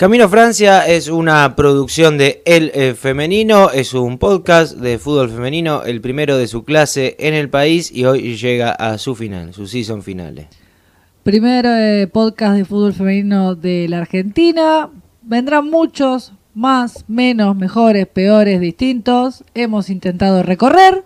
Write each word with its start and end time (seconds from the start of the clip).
Camino 0.00 0.30
Francia 0.30 0.86
es 0.86 1.08
una 1.08 1.54
producción 1.54 2.16
de 2.16 2.40
El 2.46 2.70
eh, 2.72 2.94
Femenino, 2.94 3.68
es 3.70 3.92
un 3.92 4.16
podcast 4.16 4.78
de 4.78 4.98
fútbol 4.98 5.28
femenino, 5.28 5.82
el 5.82 6.00
primero 6.00 6.38
de 6.38 6.46
su 6.46 6.64
clase 6.64 7.16
en 7.18 7.34
el 7.34 7.50
país 7.50 7.92
y 7.92 8.06
hoy 8.06 8.34
llega 8.38 8.70
a 8.70 8.96
su 8.96 9.14
final, 9.14 9.52
su 9.52 9.66
season 9.66 10.02
finales. 10.02 10.46
Primer 11.22 11.66
eh, 11.68 12.06
podcast 12.10 12.56
de 12.56 12.64
fútbol 12.64 12.94
femenino 12.94 13.54
de 13.54 13.88
la 13.90 13.98
Argentina. 13.98 14.88
Vendrán 15.20 15.68
muchos, 15.68 16.32
más, 16.54 17.04
menos, 17.06 17.54
mejores, 17.54 18.06
peores, 18.06 18.58
distintos. 18.58 19.44
Hemos 19.52 19.90
intentado 19.90 20.42
recorrer 20.42 21.04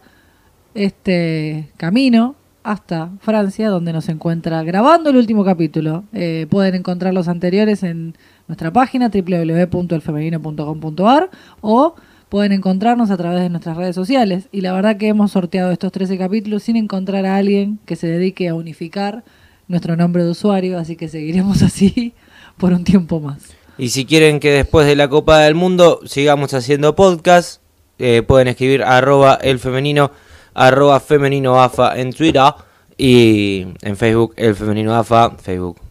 este 0.76 1.68
camino 1.78 2.36
hasta 2.62 3.10
Francia, 3.20 3.70
donde 3.70 3.92
nos 3.92 4.08
encuentra 4.08 4.62
grabando 4.62 5.10
el 5.10 5.16
último 5.16 5.44
capítulo. 5.44 6.04
Eh, 6.12 6.46
pueden 6.48 6.76
encontrar 6.76 7.12
los 7.12 7.26
anteriores 7.26 7.82
en 7.82 8.14
nuestra 8.48 8.72
página 8.72 9.10
www.elfemenino.com.ar 9.10 11.30
o 11.60 11.94
pueden 12.28 12.52
encontrarnos 12.52 13.10
a 13.10 13.16
través 13.16 13.40
de 13.40 13.48
nuestras 13.48 13.76
redes 13.76 13.94
sociales. 13.94 14.48
Y 14.52 14.60
la 14.60 14.72
verdad 14.72 14.96
que 14.96 15.08
hemos 15.08 15.32
sorteado 15.32 15.70
estos 15.70 15.92
13 15.92 16.18
capítulos 16.18 16.64
sin 16.64 16.76
encontrar 16.76 17.26
a 17.26 17.36
alguien 17.36 17.78
que 17.86 17.96
se 17.96 18.06
dedique 18.06 18.48
a 18.48 18.54
unificar 18.54 19.24
nuestro 19.68 19.96
nombre 19.96 20.24
de 20.24 20.30
usuario, 20.30 20.78
así 20.78 20.96
que 20.96 21.08
seguiremos 21.08 21.62
así 21.62 22.14
por 22.58 22.72
un 22.72 22.84
tiempo 22.84 23.20
más. 23.20 23.54
Y 23.76 23.88
si 23.88 24.04
quieren 24.04 24.40
que 24.40 24.50
después 24.50 24.86
de 24.86 24.96
la 24.96 25.08
Copa 25.08 25.40
del 25.40 25.54
Mundo 25.54 26.00
sigamos 26.06 26.54
haciendo 26.54 26.94
podcast, 26.94 27.60
eh, 27.98 28.22
pueden 28.26 28.48
escribir 28.48 28.82
arroba 28.82 29.34
el 29.34 29.58
femenino, 29.58 30.10
arroba 30.54 31.00
femenino 31.00 31.60
AFA 31.60 31.98
en 31.98 32.12
Twitter 32.12 32.52
y 32.96 33.66
en 33.82 33.96
Facebook 33.96 34.34
el 34.36 34.54
femenino 34.54 35.02
Facebook 35.04 35.83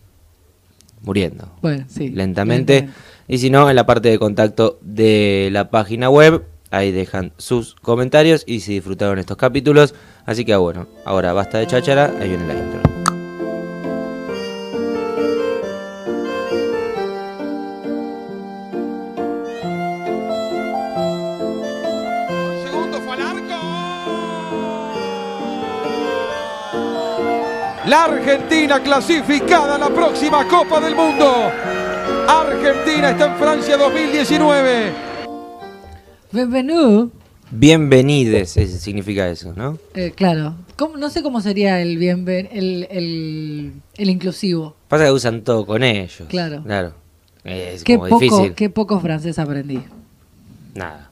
muriendo. 1.04 1.52
Bueno, 1.62 1.86
sí. 1.88 2.10
lentamente. 2.10 2.90
Y 3.28 3.38
si 3.38 3.50
no, 3.50 3.70
en 3.70 3.76
la 3.76 3.86
parte 3.86 4.10
de 4.10 4.20
contacto 4.20 4.80
de 4.82 5.50
la 5.52 5.70
página 5.70 6.10
web, 6.10 6.44
ahí 6.72 6.92
dejan 6.92 7.32
sus 7.38 7.76
comentarios 7.76 8.44
y 8.46 8.62
si 8.62 8.74
disfrutaron 8.74 9.20
estos 9.20 9.38
capítulos. 9.38 9.94
Así 10.26 10.44
que 10.46 10.56
bueno, 10.56 10.88
ahora 11.06 11.34
basta 11.34 11.60
de 11.60 11.68
cháchara, 11.68 12.14
ahí 12.20 12.30
viene 12.30 12.48
la 12.48 12.54
intro. 12.54 12.93
La 27.94 28.06
Argentina 28.06 28.82
clasificada 28.82 29.76
a 29.76 29.78
la 29.78 29.90
próxima 29.94 30.48
Copa 30.48 30.82
del 30.82 30.96
Mundo. 30.96 31.32
Argentina 32.28 33.12
está 33.12 33.32
en 33.32 33.36
Francia 33.38 33.78
2019. 33.78 34.92
Bienvenido. 36.32 37.12
Bienvenides, 37.52 38.50
significa 38.50 39.30
eso, 39.30 39.54
¿no? 39.56 39.78
Eh, 39.94 40.12
claro. 40.16 40.56
¿Cómo- 40.76 40.98
no 40.98 41.12
sé 41.12 41.22
cómo 41.22 41.40
sería 41.40 41.82
el, 41.82 42.00
bienven 42.00 42.50
el, 42.52 42.88
el, 42.90 43.74
el 43.96 44.10
inclusivo. 44.10 44.76
Pasa 44.88 45.06
que 45.06 45.12
usan 45.12 45.44
todo 45.44 45.64
con 45.68 45.84
ellos. 45.84 46.24
Claro. 46.30 46.64
Claro. 46.64 46.96
Es 47.44 47.84
Qué 47.84 47.98
como 47.98 48.10
poco, 48.10 48.22
difícil. 48.22 48.54
qué 48.56 48.72
poco 48.72 49.00
francés 49.02 49.38
aprendí. 49.38 49.84
Nada. 50.74 51.12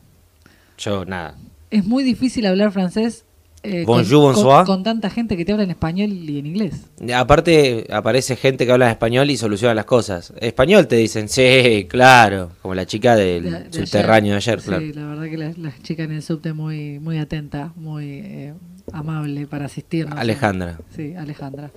Yo, 0.80 1.06
nada. 1.06 1.38
Es 1.70 1.86
muy 1.86 2.04
difícil 2.04 2.48
hablar 2.48 2.72
francés 2.72 3.24
eh, 3.64 3.84
Bonjour, 3.86 4.34
con, 4.34 4.44
bonsoir. 4.44 4.66
con- 4.66 4.76
con 4.78 4.84
tanta 4.84 5.10
gente 5.10 5.38
que 5.38 5.46
te 5.46 5.52
habla 5.52 5.64
en 5.66 5.70
español 5.72 6.10
y 6.12 6.40
en 6.40 6.46
inglés. 6.48 6.74
Aparte, 7.14 7.86
aparece 7.92 8.36
gente 8.36 8.66
que 8.66 8.72
habla 8.72 8.90
español 8.90 9.30
y 9.30 9.38
soluciona 9.38 9.74
las 9.76 9.86
cosas. 9.86 10.34
Español 10.42 10.88
te 10.88 10.96
dicen, 10.96 11.30
sí, 11.30 11.86
claro. 11.90 12.52
Como 12.62 12.74
la 12.74 12.86
chica 12.86 13.16
del 13.16 13.44
De- 13.44 13.52
de 13.66 13.72
subterráneo 13.86 14.32
de 14.32 14.38
ayer, 14.38 14.60
Sí, 14.62 14.68
claro. 14.68 14.86
la 14.96 15.06
verdad 15.08 15.24
que 15.26 15.38
la, 15.38 15.54
la 15.58 15.74
chica 15.84 16.04
en 16.04 16.12
el 16.14 16.22
subte 16.24 16.54
muy, 16.54 17.00
muy 17.00 17.20
atenta, 17.20 17.72
muy 17.76 18.06
eh, 18.24 18.54
amable 18.94 19.46
para 19.48 19.66
asistirnos. 19.66 20.18
Alejandra. 20.18 20.80
Sí, 20.96 21.14
Alejandra. 21.16 21.70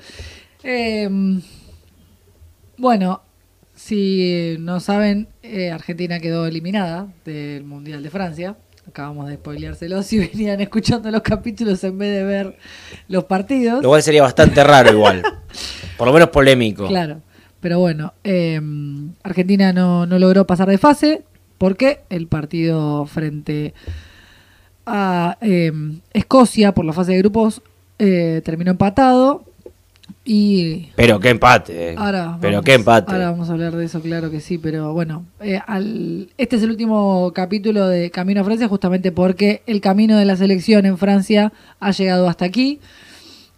Eh, 0.62 1.08
bueno, 2.76 3.22
si 3.74 4.56
no 4.60 4.80
saben, 4.80 5.28
eh, 5.42 5.70
Argentina 5.70 6.18
quedó 6.20 6.46
eliminada 6.46 7.08
del 7.24 7.64
Mundial 7.64 8.02
de 8.02 8.10
Francia. 8.10 8.56
Acabamos 8.88 9.28
de 9.28 9.34
spoileárselo 9.34 10.02
si 10.04 10.18
venían 10.18 10.60
escuchando 10.60 11.10
los 11.10 11.22
capítulos 11.22 11.82
en 11.84 11.98
vez 11.98 12.14
de 12.16 12.24
ver 12.24 12.58
los 13.08 13.24
partidos. 13.24 13.82
Lo 13.82 13.88
cual 13.88 14.02
sería 14.02 14.22
bastante 14.22 14.62
raro 14.62 14.92
igual. 14.92 15.22
Por 15.96 16.08
lo 16.08 16.12
menos 16.12 16.30
polémico. 16.30 16.88
Claro, 16.88 17.20
pero 17.60 17.78
bueno, 17.78 18.14
eh, 18.24 18.60
Argentina 19.22 19.72
no, 19.72 20.06
no 20.06 20.18
logró 20.18 20.46
pasar 20.46 20.68
de 20.68 20.78
fase 20.78 21.22
porque 21.56 22.00
el 22.10 22.26
partido 22.26 23.06
frente 23.06 23.74
a 24.86 25.38
eh, 25.40 25.72
Escocia 26.12 26.72
por 26.72 26.84
la 26.84 26.92
fase 26.92 27.12
de 27.12 27.18
grupos 27.18 27.62
eh, 27.98 28.42
terminó 28.44 28.72
empatado 28.72 29.44
y 30.24 30.88
Pero 30.96 31.20
qué 31.20 31.30
empate. 31.30 31.92
eh. 31.92 31.94
ahora 31.98 32.38
Pero 32.40 32.54
vamos- 32.54 32.64
qué 32.64 32.74
empate. 32.74 33.12
Ahora 33.12 33.30
vamos 33.30 33.48
a 33.48 33.52
hablar 33.52 33.74
de 33.76 33.84
eso, 33.84 34.00
claro 34.00 34.30
que 34.30 34.40
sí, 34.40 34.58
pero 34.58 34.92
bueno, 34.92 35.24
eh, 35.40 35.60
al- 35.66 36.28
este 36.38 36.56
es 36.56 36.62
el 36.62 36.70
último 36.70 37.32
capítulo 37.34 37.88
de 37.88 38.10
Camino 38.10 38.40
a 38.40 38.44
Francia 38.44 38.68
justamente 38.68 39.12
porque 39.12 39.62
el 39.66 39.80
camino 39.80 40.16
de 40.18 40.24
la 40.24 40.36
selección 40.36 40.86
en 40.86 40.98
Francia 40.98 41.52
ha 41.80 41.90
llegado 41.90 42.28
hasta 42.28 42.44
aquí. 42.44 42.80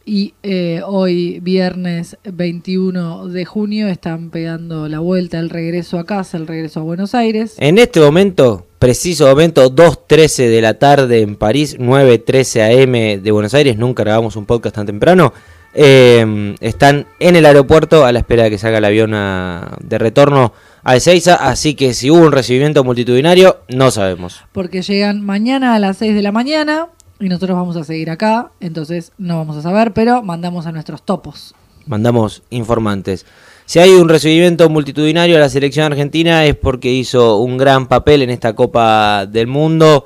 Y 0.08 0.34
eh, 0.44 0.82
hoy, 0.86 1.40
viernes 1.40 2.16
21 2.24 3.26
de 3.26 3.44
junio, 3.44 3.88
están 3.88 4.30
pegando 4.30 4.86
la 4.88 5.00
vuelta, 5.00 5.40
el 5.40 5.50
regreso 5.50 5.98
a 5.98 6.06
casa, 6.06 6.36
el 6.36 6.46
regreso 6.46 6.78
a 6.78 6.82
Buenos 6.84 7.12
Aires. 7.16 7.56
En 7.58 7.76
este 7.78 7.98
momento, 7.98 8.66
preciso 8.78 9.26
momento, 9.26 9.68
2.13 9.68 10.48
de 10.48 10.62
la 10.62 10.74
tarde 10.74 11.22
en 11.22 11.34
París, 11.34 11.76
9.13 11.80 12.82
am 13.16 13.20
de 13.20 13.30
Buenos 13.32 13.52
Aires, 13.54 13.76
nunca 13.78 14.04
grabamos 14.04 14.36
un 14.36 14.46
podcast 14.46 14.76
tan 14.76 14.86
temprano. 14.86 15.32
Eh, 15.78 16.54
están 16.60 17.06
en 17.20 17.36
el 17.36 17.44
aeropuerto 17.46 18.04
a 18.06 18.12
la 18.12 18.18
espera 18.20 18.44
de 18.44 18.50
que 18.50 18.58
salga 18.58 18.78
el 18.78 18.84
avión 18.84 19.12
a- 19.14 19.76
de 19.80 19.98
retorno 19.98 20.52
a 20.82 20.96
Ezeiza, 20.96 21.34
así 21.34 21.74
que 21.74 21.92
si 21.94 22.10
hubo 22.10 22.20
un 22.24 22.32
recibimiento 22.32 22.82
multitudinario, 22.82 23.58
no 23.68 23.90
sabemos. 23.90 24.40
Porque 24.52 24.82
llegan 24.82 25.20
mañana 25.24 25.74
a 25.74 25.78
las 25.78 25.98
6 25.98 26.14
de 26.14 26.22
la 26.22 26.32
mañana 26.32 26.88
y 27.20 27.28
nosotros 27.28 27.56
vamos 27.56 27.76
a 27.76 27.84
seguir 27.84 28.08
acá, 28.10 28.50
entonces 28.60 29.12
no 29.18 29.36
vamos 29.36 29.56
a 29.56 29.62
saber, 29.62 29.92
pero 29.92 30.22
mandamos 30.22 30.66
a 30.66 30.72
nuestros 30.72 31.02
topos. 31.04 31.54
Mandamos 31.86 32.42
informantes. 32.50 33.26
Si 33.64 33.78
hay 33.80 33.90
un 33.90 34.08
recibimiento 34.08 34.68
multitudinario 34.68 35.36
a 35.36 35.40
la 35.40 35.48
selección 35.48 35.86
argentina 35.92 36.44
es 36.44 36.54
porque 36.54 36.90
hizo 36.92 37.38
un 37.38 37.56
gran 37.58 37.86
papel 37.86 38.22
en 38.22 38.30
esta 38.30 38.54
Copa 38.54 39.26
del 39.26 39.46
Mundo, 39.48 40.04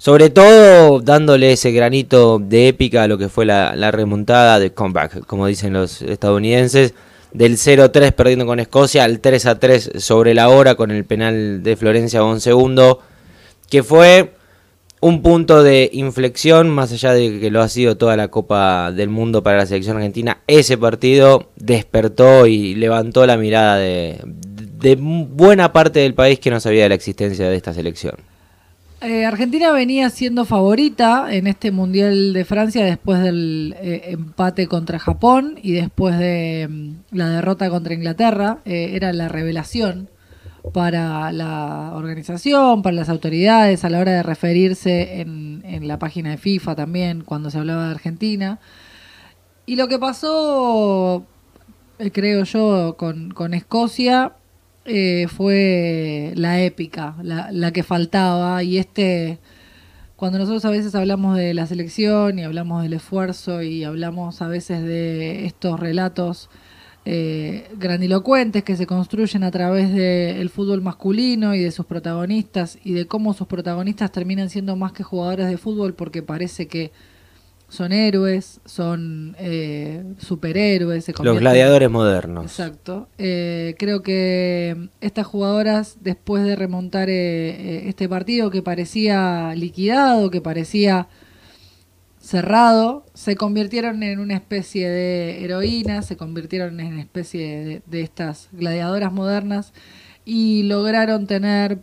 sobre 0.00 0.30
todo 0.30 1.00
dándole 1.00 1.52
ese 1.52 1.72
granito 1.72 2.38
de 2.38 2.68
épica 2.68 3.02
a 3.02 3.06
lo 3.06 3.18
que 3.18 3.28
fue 3.28 3.44
la, 3.44 3.90
remontada 3.90 4.58
de 4.58 4.72
comeback, 4.72 5.26
como 5.26 5.46
dicen 5.46 5.74
los 5.74 6.00
estadounidenses, 6.00 6.94
del 7.34 7.58
0-3 7.58 8.12
perdiendo 8.12 8.46
con 8.46 8.60
Escocia 8.60 9.04
al 9.04 9.20
3-3 9.20 9.98
sobre 9.98 10.32
la 10.32 10.48
hora 10.48 10.74
con 10.74 10.90
el 10.90 11.04
penal 11.04 11.62
de 11.62 11.76
Florencia 11.76 12.24
un 12.24 12.40
segundo, 12.40 13.00
que 13.68 13.82
fue 13.82 14.32
un 15.00 15.20
punto 15.20 15.62
de 15.62 15.90
inflexión, 15.92 16.70
más 16.70 16.92
allá 16.92 17.12
de 17.12 17.38
que 17.38 17.50
lo 17.50 17.60
ha 17.60 17.68
sido 17.68 17.98
toda 17.98 18.16
la 18.16 18.28
Copa 18.28 18.92
del 18.92 19.10
Mundo 19.10 19.42
para 19.42 19.58
la 19.58 19.66
selección 19.66 19.98
argentina, 19.98 20.40
ese 20.46 20.78
partido 20.78 21.50
despertó 21.56 22.46
y 22.46 22.74
levantó 22.74 23.26
la 23.26 23.36
mirada 23.36 23.76
de, 23.76 24.18
de 24.24 24.96
buena 24.96 25.74
parte 25.74 26.00
del 26.00 26.14
país 26.14 26.40
que 26.40 26.50
no 26.50 26.58
sabía 26.58 26.84
de 26.84 26.88
la 26.88 26.94
existencia 26.94 27.50
de 27.50 27.56
esta 27.56 27.74
selección. 27.74 28.29
Eh, 29.02 29.24
Argentina 29.24 29.72
venía 29.72 30.10
siendo 30.10 30.44
favorita 30.44 31.32
en 31.32 31.46
este 31.46 31.70
Mundial 31.70 32.34
de 32.34 32.44
Francia 32.44 32.84
después 32.84 33.22
del 33.22 33.74
eh, 33.80 34.02
empate 34.08 34.66
contra 34.66 34.98
Japón 34.98 35.58
y 35.62 35.72
después 35.72 36.18
de 36.18 36.68
mm, 36.68 37.16
la 37.16 37.30
derrota 37.30 37.70
contra 37.70 37.94
Inglaterra. 37.94 38.58
Eh, 38.66 38.90
era 38.94 39.14
la 39.14 39.28
revelación 39.28 40.10
para 40.74 41.32
la 41.32 41.92
organización, 41.94 42.82
para 42.82 42.94
las 42.94 43.08
autoridades, 43.08 43.86
a 43.86 43.88
la 43.88 44.00
hora 44.00 44.12
de 44.12 44.22
referirse 44.22 45.22
en, 45.22 45.62
en 45.64 45.88
la 45.88 45.98
página 45.98 46.32
de 46.32 46.36
FIFA 46.36 46.74
también 46.74 47.22
cuando 47.22 47.50
se 47.50 47.56
hablaba 47.56 47.86
de 47.86 47.92
Argentina. 47.92 48.60
Y 49.64 49.76
lo 49.76 49.88
que 49.88 49.98
pasó, 49.98 51.24
creo 52.12 52.44
yo, 52.44 52.96
con, 52.98 53.30
con 53.30 53.54
Escocia 53.54 54.32
eh, 54.92 55.28
fue 55.28 56.32
la 56.34 56.60
épica, 56.60 57.14
la, 57.22 57.52
la 57.52 57.72
que 57.72 57.82
faltaba. 57.84 58.62
Y 58.64 58.78
este, 58.78 59.38
cuando 60.16 60.38
nosotros 60.38 60.64
a 60.64 60.70
veces 60.70 60.94
hablamos 60.96 61.36
de 61.36 61.54
la 61.54 61.66
selección 61.66 62.38
y 62.38 62.42
hablamos 62.42 62.82
del 62.82 62.94
esfuerzo 62.94 63.62
y 63.62 63.84
hablamos 63.84 64.42
a 64.42 64.48
veces 64.48 64.82
de 64.82 65.46
estos 65.46 65.78
relatos 65.78 66.50
eh, 67.06 67.70
grandilocuentes 67.78 68.62
que 68.62 68.76
se 68.76 68.86
construyen 68.86 69.44
a 69.44 69.50
través 69.50 69.92
del 69.94 70.50
fútbol 70.50 70.82
masculino 70.82 71.54
y 71.54 71.60
de 71.60 71.70
sus 71.70 71.86
protagonistas 71.86 72.78
y 72.84 72.92
de 72.92 73.06
cómo 73.06 73.32
sus 73.32 73.46
protagonistas 73.46 74.12
terminan 74.12 74.50
siendo 74.50 74.76
más 74.76 74.92
que 74.92 75.02
jugadores 75.04 75.46
de 75.46 75.56
fútbol 75.56 75.94
porque 75.94 76.22
parece 76.22 76.66
que 76.66 76.92
son 77.70 77.92
héroes, 77.92 78.60
son 78.66 79.36
eh, 79.38 80.04
superhéroes. 80.18 81.04
Se 81.04 81.14
Los 81.22 81.38
gladiadores 81.38 81.88
modernos. 81.88 82.44
Exacto. 82.44 83.08
Eh, 83.16 83.76
creo 83.78 84.02
que 84.02 84.90
estas 85.00 85.26
jugadoras, 85.26 85.96
después 86.00 86.44
de 86.44 86.56
remontar 86.56 87.08
eh, 87.08 87.14
eh, 87.14 87.82
este 87.88 88.08
partido 88.08 88.50
que 88.50 88.60
parecía 88.60 89.54
liquidado, 89.54 90.30
que 90.30 90.40
parecía 90.40 91.08
cerrado, 92.18 93.06
se 93.14 93.36
convirtieron 93.36 94.02
en 94.02 94.18
una 94.18 94.34
especie 94.34 94.90
de 94.90 95.44
heroínas, 95.44 96.06
se 96.06 96.16
convirtieron 96.16 96.80
en 96.80 96.88
una 96.88 97.00
especie 97.00 97.64
de, 97.64 97.82
de 97.86 98.00
estas 98.02 98.48
gladiadoras 98.52 99.12
modernas 99.12 99.72
y 100.24 100.64
lograron 100.64 101.26
tener, 101.26 101.78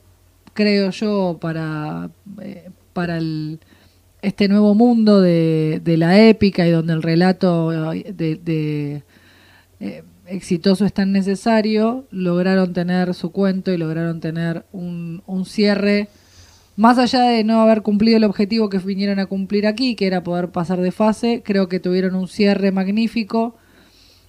creo 0.53 0.91
yo, 0.91 1.37
para, 1.39 2.09
eh, 2.41 2.69
para 2.93 3.17
el, 3.17 3.59
este 4.27 4.49
nuevo 4.49 4.75
mundo 4.75 5.21
de, 5.21 5.81
la 5.85 6.21
épica 6.21 6.67
y 6.67 6.71
donde 6.71 6.91
el 6.91 7.01
relato 7.01 7.93
eh, 7.93 8.13
de, 8.13 8.35
de, 8.35 9.03
eh, 9.79 10.03
exitoso 10.25 10.83
es 10.85 10.91
tan 10.91 11.13
necesario, 11.13 12.05
lograron 12.11 12.73
tener 12.73 13.13
su 13.13 13.31
cuento 13.31 13.71
y 13.71 13.77
lograron 13.77 14.19
tener 14.19 14.65
un, 14.73 15.23
un 15.25 15.45
cierre, 15.45 16.09
más 16.75 16.97
allá 16.97 17.21
de 17.21 17.45
no 17.45 17.61
haber 17.61 17.81
cumplido 17.81 18.17
el 18.17 18.25
objetivo 18.25 18.69
que 18.69 18.79
vinieron 18.79 19.19
a 19.19 19.27
cumplir 19.27 19.65
aquí, 19.65 19.95
que 19.95 20.07
era 20.07 20.23
poder 20.23 20.49
pasar 20.49 20.81
de 20.81 20.91
fase, 20.91 21.41
creo 21.43 21.69
que 21.69 21.79
tuvieron 21.79 22.13
un 22.13 22.27
cierre 22.27 22.73
magnífico 22.73 23.55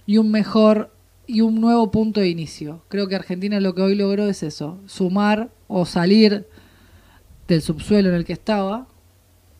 y 0.05 0.17
un 0.17 0.31
mejor 0.31 0.93
y 1.27 1.41
un 1.41 1.59
nuevo 1.59 1.91
punto 1.91 2.21
de 2.21 2.29
inicio. 2.29 2.83
Creo 2.87 3.09
que 3.09 3.15
Argentina 3.15 3.59
lo 3.59 3.75
que 3.75 3.81
hoy 3.81 3.95
logró 3.95 4.29
es 4.29 4.43
eso, 4.43 4.79
sumar 4.85 5.49
o 5.67 5.85
salir 5.85 6.47
del 7.49 7.61
subsuelo 7.61 8.09
en 8.09 8.15
el 8.15 8.23
que 8.23 8.33
estaba 8.33 8.87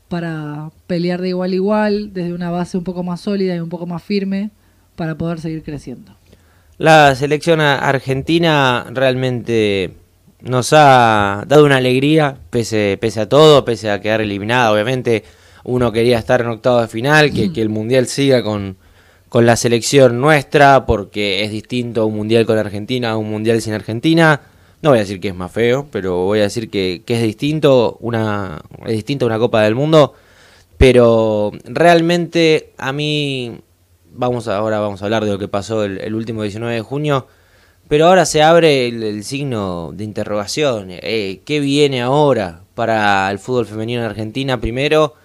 para 0.09 0.71
pelear 0.87 1.21
de 1.21 1.29
igual 1.29 1.51
a 1.51 1.55
igual 1.55 2.13
desde 2.13 2.33
una 2.33 2.49
base 2.49 2.77
un 2.77 2.83
poco 2.83 3.03
más 3.03 3.21
sólida 3.21 3.55
y 3.55 3.59
un 3.59 3.69
poco 3.69 3.85
más 3.85 4.03
firme 4.03 4.49
para 4.95 5.15
poder 5.15 5.39
seguir 5.39 5.63
creciendo. 5.63 6.13
La 6.77 7.15
selección 7.15 7.61
argentina 7.61 8.85
realmente 8.91 9.93
nos 10.41 10.73
ha 10.73 11.43
dado 11.47 11.65
una 11.65 11.77
alegría, 11.77 12.37
pese, 12.49 12.97
pese 12.99 13.21
a 13.21 13.29
todo, 13.29 13.65
pese 13.65 13.91
a 13.91 14.01
quedar 14.01 14.21
eliminada. 14.21 14.71
Obviamente, 14.71 15.23
uno 15.63 15.91
quería 15.91 16.17
estar 16.17 16.41
en 16.41 16.47
octavo 16.47 16.81
de 16.81 16.87
final, 16.87 17.31
que, 17.31 17.51
que 17.51 17.61
el 17.61 17.69
mundial 17.69 18.07
siga 18.07 18.43
con, 18.43 18.77
con 19.27 19.45
la 19.45 19.55
selección 19.55 20.19
nuestra, 20.19 20.85
porque 20.85 21.43
es 21.43 21.51
distinto 21.51 22.05
un 22.05 22.15
mundial 22.15 22.45
con 22.45 22.57
Argentina 22.57 23.11
a 23.11 23.17
un 23.17 23.29
mundial 23.29 23.61
sin 23.61 23.73
Argentina. 23.73 24.41
No 24.81 24.91
voy 24.91 24.99
a 24.99 25.01
decir 25.01 25.19
que 25.19 25.29
es 25.29 25.35
más 25.35 25.51
feo, 25.51 25.87
pero 25.91 26.23
voy 26.23 26.39
a 26.39 26.43
decir 26.43 26.69
que, 26.69 27.03
es 27.05 27.21
distinto 27.21 27.97
una 27.99 28.61
es 28.85 28.93
distinto 28.93 29.25
una 29.25 29.37
Copa 29.37 29.61
del 29.63 29.75
Mundo. 29.75 30.13
Pero 30.77 31.51
realmente 31.65 32.71
a 32.77 32.93
mí 32.93 33.59
vamos 34.13 34.47
a- 34.47 34.57
ahora 34.57 34.79
vamos 34.79 35.01
a 35.01 35.05
hablar 35.05 35.25
de 35.25 35.31
lo 35.31 35.39
que 35.39 35.49
pasó 35.49 35.83
el, 35.83 36.13
último 36.15 36.43
19 36.43 36.73
de 36.75 36.81
junio, 36.81 37.27
pero 37.89 38.07
ahora 38.07 38.25
se 38.25 38.41
abre 38.41 38.87
el, 38.87 39.03
el 39.03 39.23
signo 39.25 39.91
de 39.93 40.05
interrogación. 40.05 40.87
Eh, 40.89 41.41
¿Qué 41.45 41.59
viene 41.59 42.01
ahora 42.01 42.61
para 42.75 43.29
el 43.31 43.39
fútbol 43.39 43.65
femenino 43.65 44.01
en 44.01 44.07
Argentina? 44.07 44.61
Primero, 44.61 45.15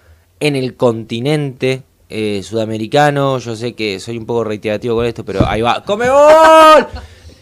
en 0.41 0.57
el 0.57 0.75
continente 0.75 1.83
eh, 2.09 2.41
sudamericano. 2.43 3.39
Yo 3.39 3.55
sé 3.55 3.73
que 3.73 3.99
soy 3.99 4.17
un 4.17 4.25
poco 4.25 4.43
reiterativo 4.43 4.95
con 4.95 5.05
esto, 5.05 5.23
pero 5.25 5.47
ahí 5.47 5.61
va. 5.61 5.83
¡Come 5.83 6.09
gol! 6.09 6.87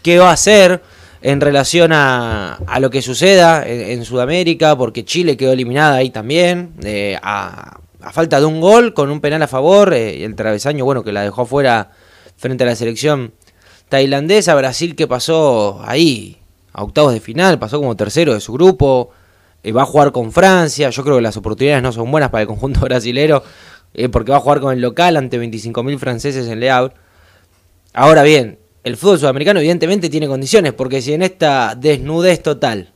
¿Qué 0.02 0.20
va 0.20 0.30
a 0.30 0.34
hacer 0.34 0.82
en 1.24 1.40
relación 1.42 1.92
a, 1.94 2.56
a 2.68 2.80
lo 2.82 2.90
que 2.90 3.02
suceda 3.02 3.66
en, 3.68 4.04
Sudamérica? 4.06 4.76
Porque 4.78 5.06
Chile 5.06 5.38
quedó 5.38 5.54
eliminada 5.54 5.96
ahí 5.96 6.10
también. 6.10 6.74
eh, 6.84 7.18
a, 7.24 7.80
falta 8.12 8.40
de 8.42 8.46
un 8.46 8.60
gol, 8.60 8.94
con 8.94 9.10
un 9.10 9.22
penal 9.22 9.42
a 9.42 9.48
favor. 9.48 9.94
eh, 9.94 10.24
el 10.26 10.36
travesaño, 10.36 10.84
bueno, 10.86 11.04
que 11.04 11.12
la 11.14 11.22
dejó 11.24 11.46
fuera 11.46 11.92
frente 12.36 12.64
a 12.66 12.68
la 12.68 12.76
selección 12.76 13.34
tailandesa. 13.90 14.54
Brasil 14.56 14.96
que 14.96 15.08
pasó 15.08 15.82
ahí 15.86 16.38
a 16.74 16.84
octavos 16.84 17.14
de 17.14 17.20
final, 17.22 17.58
pasó 17.60 17.80
como 17.80 17.96
tercero 17.96 18.34
de 18.34 18.42
su 18.42 18.52
grupo. 18.54 19.12
eh, 19.64 19.72
va 19.72 19.84
a 19.84 19.86
jugar 19.86 20.12
con 20.12 20.32
Francia. 20.34 20.90
Yo 20.90 21.04
creo 21.04 21.16
que 21.16 21.22
las 21.22 21.38
oportunidades 21.38 21.82
no 21.82 21.94
son 21.94 22.12
buenas 22.12 22.30
para 22.32 22.42
el 22.42 22.48
conjunto 22.48 22.80
brasilero. 22.86 23.44
eh, 23.94 24.10
porque 24.10 24.32
va 24.32 24.38
a 24.38 24.42
jugar 24.42 24.60
con 24.60 24.74
el 24.74 24.82
local 24.82 25.16
ante 25.16 25.40
25.000 25.40 25.98
franceses 26.00 26.48
en 26.50 26.60
Le 26.60 26.70
Havre. 26.70 26.94
Ahora 27.94 28.24
bien, 28.24 28.58
el 28.84 28.98
fútbol 28.98 29.20
sudamericano 29.20 29.60
evidentemente 29.60 30.10
tiene 30.10 30.28
condiciones, 30.28 30.74
porque 30.74 31.02
si 31.02 31.14
en 31.14 31.22
esta 31.24 31.76
desnudez 31.76 32.42
total, 32.44 32.92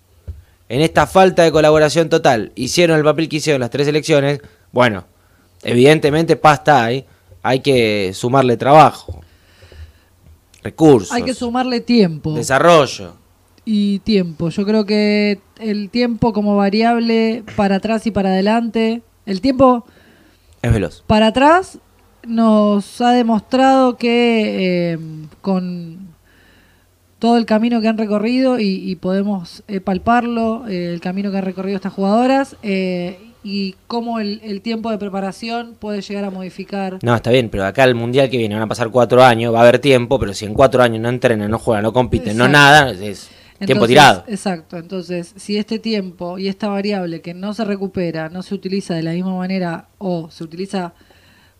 en 0.70 0.82
esta 0.82 1.08
falta 1.08 1.44
de 1.44 1.52
colaboración 1.52 2.10
total, 2.10 2.52
hicieron 2.56 2.98
el 2.98 3.04
papel 3.04 3.30
que 3.30 3.38
hicieron 3.38 3.62
las 3.62 3.70
tres 3.70 3.88
elecciones, 3.88 4.42
bueno, 4.72 5.06
evidentemente 5.64 6.36
pasta 6.36 6.84
hay, 6.84 7.06
hay 7.42 7.62
que 7.62 8.12
sumarle 8.14 8.58
trabajo, 8.58 9.22
recursos, 10.64 11.12
Hay 11.14 11.24
que 11.24 11.34
sumarle 11.34 11.80
tiempo. 11.82 12.34
desarrollo. 12.34 13.14
y 13.64 14.00
tiempo. 14.00 14.50
Yo 14.50 14.66
creo 14.66 14.86
que 14.86 15.40
el 15.60 15.90
tiempo 15.90 16.32
como 16.34 16.56
variable 16.56 17.44
para 17.56 17.76
atrás 17.78 18.06
y 18.08 18.12
para 18.12 18.30
adelante, 18.30 19.02
el 19.26 19.42
tiempo 19.42 19.86
Es 20.62 20.72
veloz. 20.74 21.04
para 21.08 21.28
atrás 21.28 21.78
nos 22.28 23.02
ha 23.02 23.12
demostrado 23.12 23.98
que 23.98 24.94
eh, 24.94 25.00
con 25.42 26.16
todo 27.20 27.38
el 27.38 27.46
camino 27.46 27.82
que 27.82 27.88
han 27.88 27.98
recorrido 27.98 28.60
y, 28.60 28.90
y 28.90 28.96
podemos 28.98 29.64
eh, 29.68 29.80
palparlo, 29.82 30.68
eh, 30.68 30.94
el 30.94 31.02
camino 31.02 31.32
que 31.32 31.38
han 31.38 31.46
recorrido 31.46 31.78
estas 31.78 31.94
jugadoras 31.94 32.56
y 33.44 33.76
cómo 33.88 34.20
el, 34.20 34.42
el 34.44 34.62
tiempo 34.62 34.92
de 34.92 34.98
preparación 34.98 35.76
puede 35.80 36.02
llegar 36.02 36.26
a 36.26 36.30
modificar. 36.30 37.00
No, 37.02 37.16
está 37.16 37.32
bien, 37.32 37.50
pero 37.50 37.66
acá 37.66 37.86
el 37.86 37.96
mundial 37.96 38.30
que 38.30 38.38
viene 38.38 38.56
van 38.56 38.64
a 38.64 38.68
pasar 38.68 38.90
cuatro 38.90 39.24
años, 39.24 39.54
va 39.54 39.60
a 39.60 39.62
haber 39.62 39.80
tiempo, 39.80 40.20
pero 40.20 40.34
si 40.34 40.46
en 40.46 40.54
cuatro 40.54 40.84
años 40.84 41.02
no 41.02 41.10
entrenan, 41.10 41.50
no 41.50 41.58
juegan, 41.58 41.84
no 41.84 41.94
compiten, 41.94 42.36
no 42.36 42.48
nada, 42.50 42.92
es 42.92 43.30
tiempo 43.66 43.86
Entonces, 43.86 43.88
tirado. 43.88 44.24
Exacto, 44.28 44.78
entonces 44.78 45.34
si 45.36 45.58
este 45.58 45.80
tiempo 45.80 46.38
y 46.38 46.48
esta 46.48 46.68
variable 46.68 47.22
que 47.22 47.34
no 47.34 47.54
se 47.54 47.64
recupera, 47.64 48.30
no 48.30 48.44
se 48.44 48.54
utiliza 48.54 48.94
de 48.96 49.04
la 49.04 49.12
misma 49.14 49.36
manera 49.36 49.88
o 49.98 50.30
se 50.30 50.44
utiliza 50.44 50.94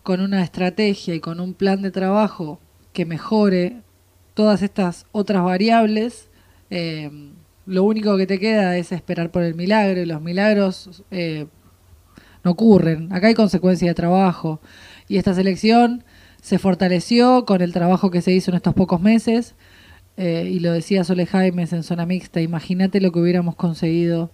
con 0.08 0.22
una 0.22 0.42
estrategia 0.42 1.14
y 1.14 1.20
con 1.20 1.38
un 1.38 1.52
plan 1.52 1.82
de 1.82 1.90
trabajo 1.90 2.58
que 2.94 3.04
mejore 3.04 3.82
todas 4.32 4.62
estas 4.62 5.04
otras 5.12 5.44
variables, 5.44 6.30
eh, 6.70 7.10
lo 7.66 7.84
único 7.84 8.16
que 8.16 8.26
te 8.26 8.38
queda 8.38 8.78
es 8.78 8.90
esperar 8.90 9.30
por 9.30 9.42
el 9.42 9.54
milagro 9.54 10.00
y 10.00 10.06
los 10.06 10.22
milagros 10.22 11.04
eh, 11.10 11.44
no 12.42 12.52
ocurren. 12.52 13.12
Acá 13.12 13.26
hay 13.26 13.34
consecuencias 13.34 13.90
de 13.90 13.94
trabajo 13.94 14.62
y 15.08 15.18
esta 15.18 15.34
selección 15.34 16.04
se 16.40 16.58
fortaleció 16.58 17.44
con 17.44 17.60
el 17.60 17.74
trabajo 17.74 18.10
que 18.10 18.22
se 18.22 18.32
hizo 18.32 18.50
en 18.50 18.56
estos 18.56 18.72
pocos 18.72 19.02
meses. 19.02 19.56
Eh, 20.16 20.48
y 20.50 20.60
lo 20.60 20.72
decía 20.72 21.04
Sole 21.04 21.26
Jaimes 21.26 21.74
en 21.74 21.82
zona 21.82 22.06
mixta, 22.06 22.40
imagínate 22.40 23.02
lo 23.02 23.12
que 23.12 23.18
hubiéramos 23.18 23.56
conseguido 23.56 24.30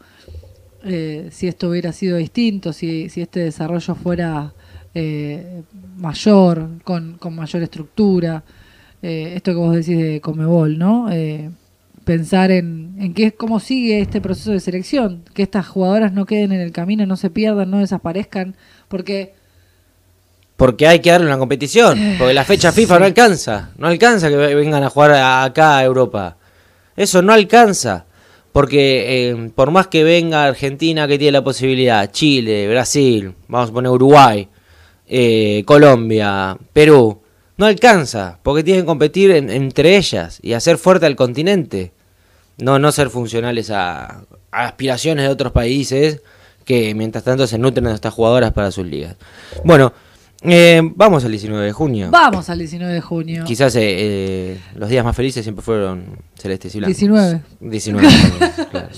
si 0.84 1.48
esto 1.48 1.70
hubiera 1.70 1.92
sido 1.92 2.18
distinto, 2.18 2.74
si, 2.74 3.08
si 3.08 3.22
este 3.22 3.40
desarrollo 3.40 3.94
fuera 3.94 4.52
eh, 4.94 5.62
mayor, 5.96 6.68
con, 6.84 7.16
con 7.18 7.34
mayor 7.34 7.62
estructura. 7.62 8.42
Eh, 9.02 9.32
esto 9.36 9.52
que 9.52 9.58
vos 9.58 9.74
decís 9.74 9.98
de 9.98 10.20
Comebol, 10.20 10.78
¿no? 10.78 11.10
Eh, 11.10 11.50
pensar 12.04 12.50
en, 12.50 12.96
en 12.98 13.14
qué, 13.14 13.32
cómo 13.32 13.60
sigue 13.60 14.00
este 14.00 14.20
proceso 14.20 14.52
de 14.52 14.60
selección, 14.60 15.24
que 15.34 15.42
estas 15.42 15.66
jugadoras 15.66 16.12
no 16.12 16.26
queden 16.26 16.52
en 16.52 16.60
el 16.60 16.72
camino, 16.72 17.04
no 17.06 17.16
se 17.16 17.30
pierdan, 17.30 17.70
no 17.70 17.78
desaparezcan, 17.78 18.54
porque 18.88 19.34
Porque 20.56 20.86
hay 20.86 21.00
que 21.00 21.10
darle 21.10 21.26
una 21.26 21.38
competición. 21.38 21.98
Porque 22.18 22.32
la 22.32 22.44
fecha 22.44 22.70
FIFA 22.70 23.00
no 23.00 23.04
alcanza. 23.06 23.70
No 23.76 23.88
alcanza 23.88 24.28
que 24.28 24.36
vengan 24.36 24.84
a 24.84 24.90
jugar 24.90 25.12
acá 25.12 25.78
a 25.78 25.84
Europa. 25.84 26.36
Eso 26.96 27.22
no 27.22 27.32
alcanza. 27.32 28.06
Porque 28.52 29.30
eh, 29.30 29.50
por 29.52 29.72
más 29.72 29.88
que 29.88 30.04
venga 30.04 30.44
Argentina 30.44 31.08
que 31.08 31.18
tiene 31.18 31.32
la 31.32 31.42
posibilidad, 31.42 32.08
Chile, 32.12 32.68
Brasil, 32.68 33.34
vamos 33.48 33.70
a 33.70 33.72
poner 33.72 33.90
Uruguay, 33.90 34.48
eh, 35.06 35.62
Colombia, 35.66 36.56
Perú, 36.72 37.20
no 37.56 37.66
alcanza. 37.66 38.38
Porque 38.42 38.62
tienen 38.64 38.82
que 38.84 38.86
competir 38.86 39.30
en- 39.30 39.50
entre 39.50 39.96
ellas 39.96 40.38
y 40.42 40.52
hacer 40.54 40.78
fuerte 40.78 41.06
al 41.06 41.16
continente. 41.16 41.92
No, 42.58 42.78
no 42.78 42.92
ser 42.92 43.10
funcionales 43.10 43.70
a, 43.70 44.04
a 44.52 44.64
aspiraciones 44.66 45.24
de 45.26 45.30
otros 45.32 45.52
países 45.52 46.20
que 46.64 46.94
mientras 46.94 47.24
tanto 47.24 47.46
se 47.46 47.58
nutren 47.58 47.84
de 47.86 47.94
estas 47.94 48.14
jugadoras 48.14 48.52
para 48.52 48.70
sus 48.70 48.86
ligas. 48.86 49.16
Bueno, 49.64 49.92
eh, 50.42 50.80
vamos 50.94 51.24
al 51.24 51.30
19 51.32 51.64
de 51.66 51.72
junio. 51.72 52.08
vamos 52.10 52.48
al 52.50 52.58
19 52.58 52.92
de 52.94 53.00
junio. 53.00 53.44
Quizás 53.44 53.74
eh, 53.76 53.80
eh, 53.84 54.60
los 54.76 54.88
días 54.88 55.04
más 55.04 55.16
felices 55.16 55.42
siempre 55.42 55.62
fueron 55.64 56.18
celestes 56.36 56.74
y 56.74 56.78
blancos. 56.78 56.96
19. 56.98 57.42
19, 57.60 58.08
perdón, 58.08 58.66
claro. 58.70 58.88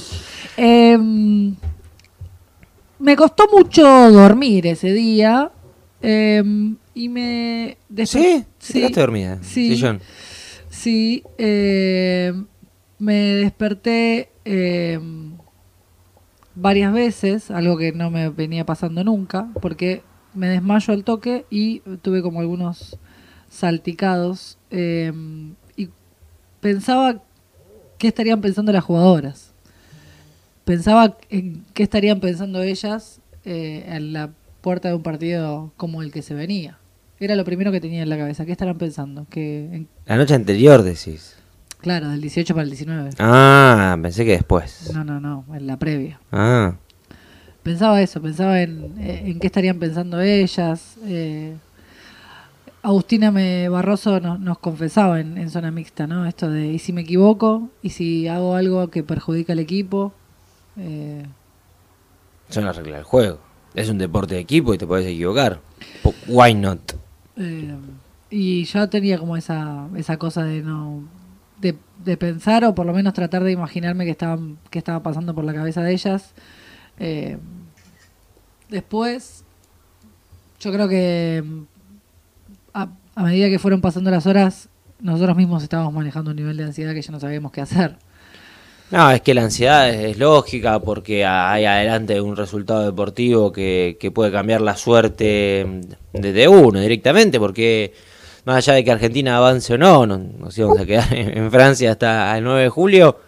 Em, 0.56 1.54
me 2.98 3.16
costó 3.16 3.46
mucho 3.52 3.82
dormir 4.10 4.66
ese 4.66 4.92
día 4.92 5.50
em, 6.00 6.76
y 6.94 7.08
me... 7.08 7.76
¿Sí? 8.04 8.44
¿Sí? 8.58 8.90
¿Te 8.90 9.00
dormida? 9.00 9.38
Sí. 9.42 9.70
Sillón. 9.70 10.00
Sí, 10.68 11.22
eh, 11.38 12.32
me 12.98 13.14
desperté 13.14 14.30
eh, 14.44 14.98
varias 16.54 16.92
veces, 16.92 17.50
algo 17.50 17.76
que 17.76 17.92
no 17.92 18.10
me 18.10 18.28
venía 18.28 18.66
pasando 18.66 19.04
nunca, 19.04 19.48
porque 19.60 20.02
me 20.34 20.48
desmayo 20.48 20.92
al 20.92 21.04
toque 21.04 21.46
y 21.50 21.80
tuve 22.02 22.22
como 22.22 22.40
algunos 22.40 22.98
salticados. 23.48 24.58
eh, 24.70 25.12
y 25.76 25.88
pensaba 26.60 27.22
qué 27.98 28.08
estarían 28.08 28.40
pensando 28.40 28.72
las 28.72 28.84
jugadoras. 28.84 29.52
Pensaba 30.64 31.16
en 31.30 31.64
qué 31.74 31.82
estarían 31.84 32.20
pensando 32.20 32.62
ellas 32.62 33.20
eh, 33.44 33.84
en 33.86 34.12
la 34.12 34.30
puerta 34.66 34.88
de 34.88 34.96
un 34.96 35.02
partido 35.04 35.70
como 35.76 36.02
el 36.02 36.10
que 36.10 36.22
se 36.22 36.34
venía. 36.34 36.76
Era 37.20 37.36
lo 37.36 37.44
primero 37.44 37.70
que 37.70 37.80
tenía 37.80 38.02
en 38.02 38.08
la 38.08 38.18
cabeza. 38.18 38.44
¿Qué 38.44 38.50
estarán 38.50 38.76
pensando? 38.78 39.24
Que 39.30 39.66
en- 39.66 39.88
La 40.06 40.16
noche 40.16 40.34
anterior 40.34 40.82
decís. 40.82 41.36
claro, 41.80 42.08
del 42.08 42.20
18 42.20 42.52
para 42.52 42.64
el 42.64 42.70
19. 42.70 43.10
Ah, 43.20 43.96
pensé 44.02 44.24
que 44.24 44.32
después. 44.32 44.90
No, 44.92 45.04
no, 45.04 45.20
no, 45.20 45.44
en 45.54 45.68
la 45.68 45.76
previa. 45.78 46.18
Ah, 46.32 46.74
Pensaba 47.62 48.02
eso, 48.02 48.20
pensaba 48.20 48.60
en, 48.60 48.92
eh, 48.98 49.22
en 49.26 49.38
qué 49.38 49.46
estarían 49.46 49.78
pensando 49.78 50.20
ellas. 50.20 50.96
eh, 51.04 51.54
Agustina 52.82 53.30
me, 53.30 53.68
Barroso 53.68 54.18
nos, 54.18 54.40
nos 54.40 54.58
confesaba 54.58 55.20
en, 55.20 55.38
en 55.38 55.48
zona 55.48 55.70
mixta, 55.70 56.08
¿no? 56.08 56.26
Esto 56.26 56.50
de, 56.50 56.66
¿y 56.72 56.80
si 56.80 56.92
me 56.92 57.02
equivoco? 57.02 57.70
¿Y 57.82 57.90
si 57.90 58.26
hago 58.26 58.56
algo 58.56 58.90
que 58.90 59.04
perjudica 59.04 59.52
al 59.52 59.60
equipo? 59.60 60.12
Eh, 60.76 61.24
son 62.48 62.64
las 62.64 62.76
reglas 62.76 62.96
del 62.96 63.04
juego. 63.04 63.45
Es 63.76 63.88
un 63.88 63.98
deporte 63.98 64.34
de 64.34 64.40
equipo 64.40 64.74
y 64.74 64.78
te 64.78 64.86
puedes 64.86 65.06
equivocar. 65.06 65.60
Why 66.26 66.54
not? 66.54 66.94
eh, 67.36 67.76
y 68.30 68.64
yo 68.64 68.88
tenía 68.88 69.18
como 69.18 69.36
esa, 69.36 69.86
esa 69.96 70.16
cosa 70.16 70.42
de 70.42 70.62
no 70.62 71.04
de, 71.60 72.16
pensar 72.16 72.64
o 72.64 72.74
por 72.74 72.86
lo 72.86 72.92
menos 72.92 73.14
tratar 73.14 73.44
de 73.44 73.52
imaginarme 73.52 74.04
que 74.04 74.10
estaban 74.10 74.58
que 74.70 74.78
estaba 74.78 75.02
pasando 75.02 75.34
por 75.34 75.44
la 75.44 75.54
cabeza 75.54 75.82
de 75.82 75.92
ellas. 75.92 76.32
Eh, 76.98 77.38
después, 78.68 79.44
yo 80.60 80.72
creo 80.72 80.88
que 80.88 81.44
a 82.72 83.22
medida 83.22 83.48
que 83.48 83.58
fueron 83.58 83.80
pasando 83.80 84.10
las 84.10 84.26
horas, 84.26 84.68
nosotros 85.00 85.36
mismos 85.36 85.62
estábamos 85.62 85.92
manejando 85.94 86.30
un 86.30 86.36
nivel 86.36 86.56
de 86.56 86.64
ansiedad 86.64 86.94
que 86.94 87.02
ya 87.02 87.12
no 87.12 87.20
sabíamos 87.20 87.52
qué 87.52 87.60
hacer. 87.60 87.96
No, 88.90 89.10
es 89.10 89.20
que 89.20 89.34
la 89.34 89.42
ansiedad 89.42 89.88
es, 89.90 90.12
es 90.12 90.18
lógica 90.18 90.78
porque 90.80 91.24
hay 91.24 91.64
adelante 91.64 92.20
un 92.20 92.36
resultado 92.36 92.84
deportivo 92.84 93.50
que, 93.52 93.96
que 93.98 94.10
puede 94.12 94.30
cambiar 94.30 94.60
la 94.60 94.76
suerte 94.76 95.66
de, 96.12 96.32
de 96.32 96.48
uno 96.48 96.80
directamente, 96.80 97.40
porque 97.40 97.92
más 98.44 98.56
allá 98.58 98.74
de 98.74 98.84
que 98.84 98.92
Argentina 98.92 99.36
avance 99.38 99.74
o 99.74 99.78
no, 99.78 100.06
no 100.06 100.18
nos 100.18 100.56
íbamos 100.56 100.78
a 100.78 100.86
quedar 100.86 101.12
en, 101.12 101.36
en 101.36 101.50
Francia 101.50 101.90
hasta 101.92 102.36
el 102.38 102.44
9 102.44 102.62
de 102.62 102.68
julio, 102.68 103.18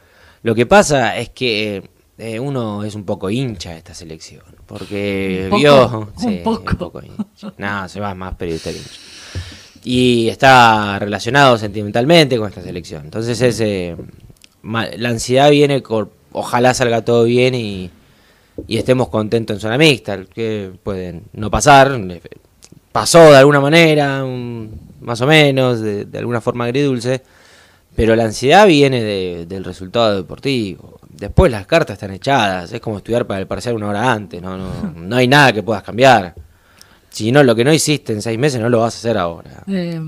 lo 0.45 0.55
que 0.55 0.65
pasa 0.67 1.17
es 1.19 1.31
que 1.31 1.83
eh, 2.19 2.39
uno 2.39 2.85
es 2.85 2.95
un 2.95 3.05
poco 3.05 3.29
hincha 3.29 3.71
de 3.73 3.79
esta 3.79 3.95
selección, 3.95 4.43
porque 4.67 5.43
Un 5.45 5.51
poco, 5.51 5.61
vio... 5.61 5.99
un 5.99 6.13
sí, 6.21 6.41
poco. 6.45 7.03
hincha. 7.03 7.53
No, 7.59 7.89
se 7.89 7.99
va 7.99 8.15
más 8.15 8.37
periodista 8.37 8.71
que 8.71 8.77
hincha 8.79 8.91
y 9.85 10.29
está 10.29 10.99
relacionado 10.99 11.57
sentimentalmente 11.59 12.37
con 12.37 12.49
esta 12.49 12.63
selección. 12.63 13.05
Entonces 13.05 13.41
ese 13.41 13.97
ma- 13.97 14.05
la 14.97 15.09
ansiedad 15.09 15.51
viene 15.51 15.83
con 15.83 16.11
ojalá 16.33 16.75
salga 16.75 17.03
todo 17.05 17.25
bien 17.25 17.55
y, 17.55 17.91
y 18.67 18.77
estemos 18.77 19.09
contentos 19.09 19.57
en 19.57 19.61
zona 19.61 19.79
mixta, 19.79 20.25
que 20.25 20.71
pueden 20.83 21.23
no 21.33 21.51
pasar, 21.51 21.99
pasó 22.93 23.31
de 23.31 23.39
alguna 23.39 23.61
manera, 23.61 24.25
más 25.01 25.21
o 25.21 25.27
menos, 25.27 25.81
de, 25.81 26.07
alguna 26.19 26.41
forma 26.41 26.65
agridulce, 26.65 27.23
pero 27.97 28.15
la 28.15 28.25
ansiedad 28.25 28.67
viene 28.67 29.03
de- 29.03 29.47
del 29.47 29.65
resultado 29.65 30.17
deportivo. 30.17 30.99
Después 31.09 31.51
las 31.51 31.67
cartas 31.67 31.95
están 31.95 32.13
echadas, 32.13 32.73
es 32.73 32.81
como 32.81 32.99
estudiar 32.99 33.27
para 33.27 33.41
el 33.41 33.47
parcial 33.47 33.75
una 33.75 33.89
hora 33.89 34.13
antes, 34.13 34.41
no, 34.41 34.57
no, 34.57 34.71
no 34.95 35.17
hay 35.17 35.27
nada 35.27 35.53
que 35.53 35.63
puedas 35.63 35.83
cambiar. 35.83 36.35
Si 37.11 37.33
no, 37.33 37.43
lo 37.43 37.55
que 37.57 37.65
no 37.65 37.73
hiciste 37.73 38.13
en 38.13 38.23
seis 38.23 38.39
meses 38.39 38.61
no 38.61 38.69
lo 38.69 38.81
vas 38.81 38.95
a 38.95 38.99
hacer 38.99 39.19
ahora. 39.19 39.65
Eh, 39.67 39.99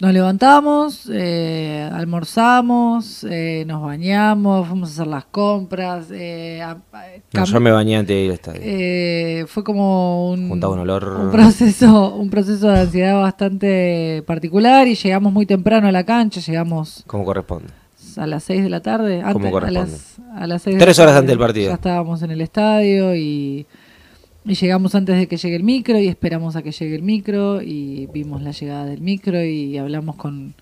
nos 0.00 0.12
levantamos, 0.12 1.08
eh, 1.12 1.88
almorzamos, 1.92 3.24
eh, 3.30 3.64
nos 3.66 3.82
bañamos, 3.82 4.66
fuimos 4.68 4.90
a 4.90 4.92
hacer 4.92 5.06
las 5.06 5.24
compras. 5.26 6.06
eh, 6.10 6.60
a- 6.62 6.72
a- 6.92 7.04
No, 7.32 7.44
yo 7.44 7.60
me 7.60 7.70
bañé 7.70 7.96
antes 7.96 8.14
de 8.16 8.22
ir 8.22 8.30
al 8.30 8.34
estadio. 8.34 8.60
eh, 8.62 9.44
fue 9.48 9.62
como 9.64 10.30
un, 10.30 10.50
un 10.50 10.64
olor. 10.64 11.04
un 11.20 11.30
proceso, 11.30 12.14
un 12.14 12.30
proceso 12.30 12.68
de 12.68 12.80
ansiedad 12.80 13.20
bastante 13.20 14.22
particular 14.26 14.86
y 14.88 14.94
llegamos 14.96 15.32
muy 15.32 15.46
temprano 15.46 15.88
a 15.88 15.92
la 15.92 16.04
cancha, 16.04 16.40
llegamos 16.40 17.04
como 17.06 17.24
corresponde. 17.24 17.68
a 18.16 18.26
las 18.26 18.44
6 18.44 18.62
de 18.62 18.70
la 18.70 18.80
tarde, 18.80 19.20
antes, 19.20 19.32
Como 19.32 19.48
a 19.48 19.50
corresponde. 19.50 19.90
las, 19.90 20.16
a 20.42 20.46
las 20.46 20.62
seis 20.62 20.76
de 20.76 20.84
Tres 20.84 20.98
la 20.98 21.04
horas 21.04 21.14
tarde, 21.14 21.18
antes 21.20 21.30
del 21.32 21.38
partido. 21.38 21.68
Ya 21.68 21.74
estábamos 21.74 22.22
en 22.22 22.30
el 22.30 22.40
estadio 22.40 23.14
y, 23.16 23.66
y 24.46 24.54
llegamos 24.54 24.94
antes 24.94 25.16
de 25.16 25.26
que 25.26 25.36
llegue 25.36 25.56
el 25.56 25.62
micro 25.62 25.98
y 25.98 26.08
esperamos 26.08 26.56
a 26.56 26.62
que 26.62 26.72
llegue 26.72 26.94
el 26.96 27.02
micro 27.02 27.62
y 27.62 28.06
vimos 28.12 28.42
la 28.42 28.50
llegada 28.50 28.84
del 28.84 29.00
micro 29.00 29.42
y 29.42 29.78
hablamos 29.78 30.16
con, 30.16 30.54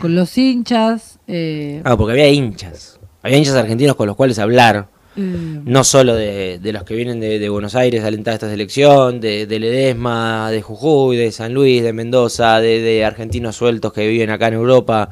con 0.00 0.14
los 0.14 0.36
hinchas. 0.36 1.18
eh, 1.26 1.80
Ah, 1.84 1.96
porque 1.96 2.12
había 2.12 2.28
hinchas. 2.28 3.00
Había 3.22 3.38
hinchas 3.38 3.54
argentinos 3.54 3.96
con 3.96 4.06
los 4.06 4.16
cuales 4.16 4.38
hablar. 4.38 4.88
eh, 5.16 5.20
No 5.64 5.84
solo 5.84 6.14
de, 6.14 6.58
de 6.58 6.72
los 6.72 6.82
que 6.84 6.94
vienen 6.94 7.18
de, 7.20 7.38
de 7.38 7.48
Buenos 7.48 7.74
Aires 7.74 8.04
a 8.04 8.08
alentar 8.08 8.34
esta 8.34 8.50
selección, 8.50 9.20
de, 9.20 9.46
de 9.46 9.58
Ledesma, 9.58 10.50
de 10.50 10.60
Jujuy, 10.60 11.16
de 11.16 11.32
San 11.32 11.54
Luis, 11.54 11.82
de 11.82 11.92
Mendoza, 11.94 12.60
de, 12.60 12.80
de 12.80 13.04
argentinos 13.04 13.56
sueltos 13.56 13.92
que 13.94 14.06
viven 14.06 14.28
acá 14.30 14.48
en 14.48 14.54
Europa 14.54 15.10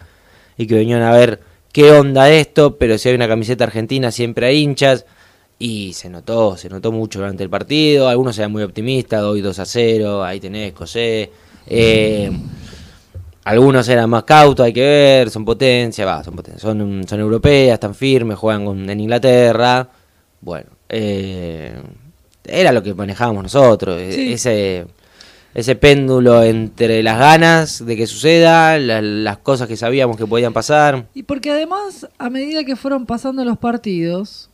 y 0.59 0.67
que 0.67 0.75
venían 0.75 1.01
a 1.03 1.13
ver 1.13 1.41
qué 1.73 1.91
onda 1.93 2.31
esto, 2.31 2.77
pero 2.77 2.99
si 2.99 3.09
hay 3.09 3.15
una 3.15 3.29
camiseta 3.29 3.65
argentina 3.65 4.11
siempre 4.11 4.47
hay 4.49 4.59
hinchas. 4.59 5.07
Y 5.65 5.93
se 5.93 6.11
notó, 6.11 6.57
se 6.57 6.69
notó 6.69 6.91
mucho 6.91 7.21
durante 7.21 7.45
el 7.45 7.49
partido. 7.49 8.09
Algunos 8.09 8.37
eran 8.37 8.51
muy 8.51 8.65
optimistas, 8.65 9.23
hoy 9.23 9.41
2 9.41 9.57
a 9.61 9.65
0, 9.65 10.25
ahí 10.25 10.41
tenés 10.41 10.75
José. 10.75 11.31
Eh, 11.69 12.33
algunos 13.45 13.89
eran 13.89 14.11
más 14.11 14.25
cautos, 14.25 14.65
hay 14.67 14.73
que 14.73 14.81
ver, 14.81 15.31
son 15.31 15.45
potencia, 15.45 16.05
va, 16.05 16.25
son 16.25 16.35
potencia, 16.35 16.61
son, 16.61 17.05
son 17.09 17.21
europeas, 17.21 17.75
están 17.75 17.95
firmes, 17.95 18.39
juegan 18.39 18.65
con- 18.65 18.91
en 18.91 19.01
Inglaterra. 19.01 19.89
Bueno, 20.41 20.67
eh, 20.89 21.75
era 22.45 22.73
lo 22.73 22.83
que 22.83 22.93
manejábamos 22.95 23.45
nosotros, 23.45 24.01
e- 24.01 24.13
Sí. 24.13 24.33
ese, 24.33 24.87
ese 25.55 25.77
péndulo 25.77 26.43
entre 26.43 27.05
las 27.05 27.19
ganas 27.21 27.87
de 27.87 27.97
que 27.97 28.09
suceda, 28.09 28.79
la- 28.79 29.01
las 29.01 29.39
cosas 29.39 29.69
que 29.69 29.77
sabíamos 29.77 30.17
que 30.17 30.27
podían 30.27 30.53
pasar. 30.53 31.07
Y 31.15 31.23
porque 31.23 31.51
además, 31.53 32.09
a 32.19 32.31
medida 32.31 32.65
que 32.65 32.75
fueron 32.75 33.07
pasando 33.07 33.45
los 33.45 33.59
partidos, 33.59 34.49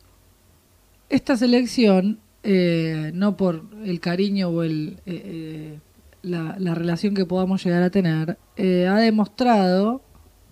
esta 1.09 1.35
selección, 1.37 2.19
eh, 2.43 3.11
no 3.13 3.35
por 3.37 3.65
el 3.83 3.99
cariño 3.99 4.49
o 4.49 4.63
el, 4.63 4.97
eh, 5.05 5.21
eh, 5.25 5.79
la, 6.21 6.55
la 6.59 6.75
relación 6.75 7.13
que 7.15 7.25
podamos 7.25 7.63
llegar 7.63 7.83
a 7.83 7.89
tener, 7.89 8.37
ha 8.57 8.97
demostrado 8.99 10.01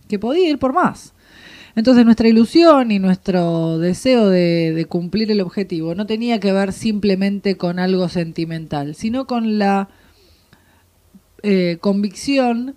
que 0.07 0.17
podía 0.19 0.49
ir 0.49 0.59
por 0.59 0.73
más. 0.73 1.13
Entonces 1.75 2.05
nuestra 2.05 2.27
ilusión 2.27 2.89
y 2.91 2.97
nuestro 2.97 3.77
deseo 3.77 4.29
de, 4.29 4.85
cumplir 4.89 5.29
el 5.31 5.41
objetivo 5.41 5.93
no 5.93 6.07
tenía 6.07 6.39
que 6.39 6.51
ver 6.51 6.73
simplemente 6.73 7.55
con 7.55 7.77
algo 7.77 8.09
sentimental, 8.09 8.95
sino 8.95 9.27
con 9.27 9.59
la 9.59 9.89
eh, 11.43 11.77
convicción 11.79 12.75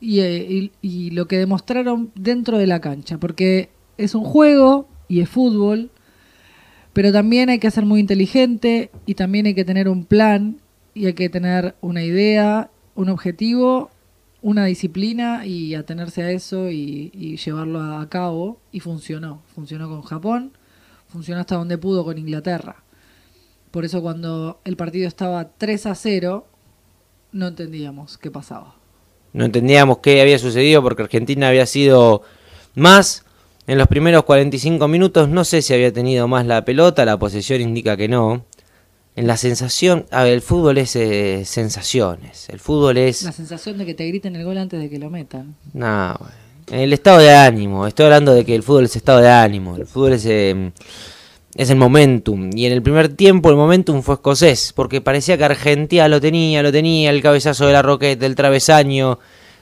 y, 0.00 0.20
y- 0.22 0.72
y 0.82 1.10
lo 1.10 1.26
que 1.28 1.38
demostraron 1.38 2.10
dentro 2.14 2.58
de 2.58 2.66
la 2.66 2.80
cancha, 2.80 3.18
porque 3.18 3.70
es 3.96 4.14
un 4.14 4.24
juego 4.24 4.88
y 5.08 5.20
es 5.20 5.28
fútbol, 5.28 5.90
pero 6.96 7.12
también 7.12 7.50
hay 7.50 7.58
que 7.58 7.70
ser 7.70 7.84
muy 7.84 8.00
inteligente 8.00 8.90
y 9.04 9.16
también 9.16 9.44
hay 9.44 9.54
que 9.54 9.66
tener 9.66 9.86
un 9.86 10.06
plan 10.06 10.62
y 10.94 11.04
hay 11.04 11.12
que 11.12 11.28
tener 11.28 11.74
una 11.82 12.02
idea, 12.02 12.70
un 12.94 13.10
objetivo, 13.10 13.90
una 14.40 14.64
disciplina 14.64 15.44
y 15.44 15.74
atenerse 15.74 16.22
a 16.22 16.30
eso 16.30 16.70
y, 16.70 17.36
llevarlo 17.36 17.82
a 17.82 18.08
cabo 18.08 18.60
y 18.72 18.80
funcionó. 18.80 19.42
Funcionó 19.54 19.90
con 19.90 20.00
Japón, 20.04 20.52
funcionó 21.06 21.42
hasta 21.42 21.56
donde 21.56 21.76
pudo 21.76 22.02
con 22.02 22.16
Inglaterra. 22.16 22.82
Por 23.72 23.84
eso 23.84 24.00
cuando 24.00 24.62
el 24.64 24.78
partido 24.78 25.06
estaba 25.06 25.50
3 25.50 25.84
a 25.84 25.94
0, 25.94 26.46
no 27.30 27.48
entendíamos 27.48 28.16
qué 28.16 28.30
pasaba. 28.30 28.74
No 29.34 29.44
entendíamos 29.44 29.98
qué 29.98 30.22
había 30.22 30.38
sucedido 30.38 30.82
porque 30.82 31.02
Argentina 31.02 31.48
había 31.48 31.66
sido 31.66 32.22
más 32.74 33.25
en 33.66 33.78
los 33.78 33.88
primeros 33.88 34.24
45 34.24 34.88
minutos. 34.88 35.28
No 35.28 35.44
sé 35.44 35.62
si 35.62 35.74
había 35.74 35.92
tenido 35.92 36.28
más 36.28 36.46
la 36.46 36.64
pelota, 36.64 37.04
la 37.04 37.18
posesión 37.18 37.60
indica 37.60 37.96
que 37.96 38.08
no. 38.08 38.44
En 39.16 39.26
la 39.26 39.38
sensación, 39.38 40.04
a 40.10 40.24
ver, 40.24 40.34
el 40.34 40.42
fútbol 40.42 40.76
es 40.76 40.94
eh, 40.94 41.42
sensaciones. 41.46 42.50
El 42.50 42.60
fútbol 42.60 42.98
es. 42.98 43.22
La 43.22 43.32
sensación 43.32 43.78
de 43.78 43.86
que 43.86 43.94
te 43.94 44.06
griten 44.06 44.36
el 44.36 44.44
gol 44.44 44.58
antes 44.58 44.78
de 44.78 44.90
que 44.90 44.98
lo 44.98 45.08
metan. 45.08 45.56
No, 45.72 46.14
bueno. 46.18 46.34
el 46.82 46.92
estado 46.92 47.18
de 47.18 47.34
ánimo. 47.34 47.86
Estoy 47.86 48.04
hablando 48.04 48.34
de 48.34 48.44
que 48.44 48.54
el 48.54 48.62
fútbol 48.62 48.84
es 48.84 48.94
estado 48.94 49.20
de 49.20 49.30
ánimo. 49.30 49.74
El 49.76 49.86
fútbol 49.86 50.12
es, 50.12 50.26
eh, 50.26 50.70
es 51.54 51.70
el 51.70 51.76
momentum. 51.76 52.50
Y 52.54 52.66
en 52.66 52.74
el 52.74 52.82
primer 52.82 53.08
tiempo 53.08 53.48
el 53.48 53.56
momentum 53.56 54.02
fue 54.02 54.16
escocés. 54.16 54.74
Porque 54.74 55.00
parecía 55.00 55.38
que 55.38 55.44
Argentina 55.44 56.08
lo 56.08 56.20
tenía, 56.20 56.62
lo 56.62 56.70
tenía. 56.70 57.08
El 57.08 57.22
cabezazo 57.22 57.66
de 57.66 57.72
la 57.72 57.80
roqueta, 57.80 58.26
el 58.26 58.34
travesaño. 58.34 59.18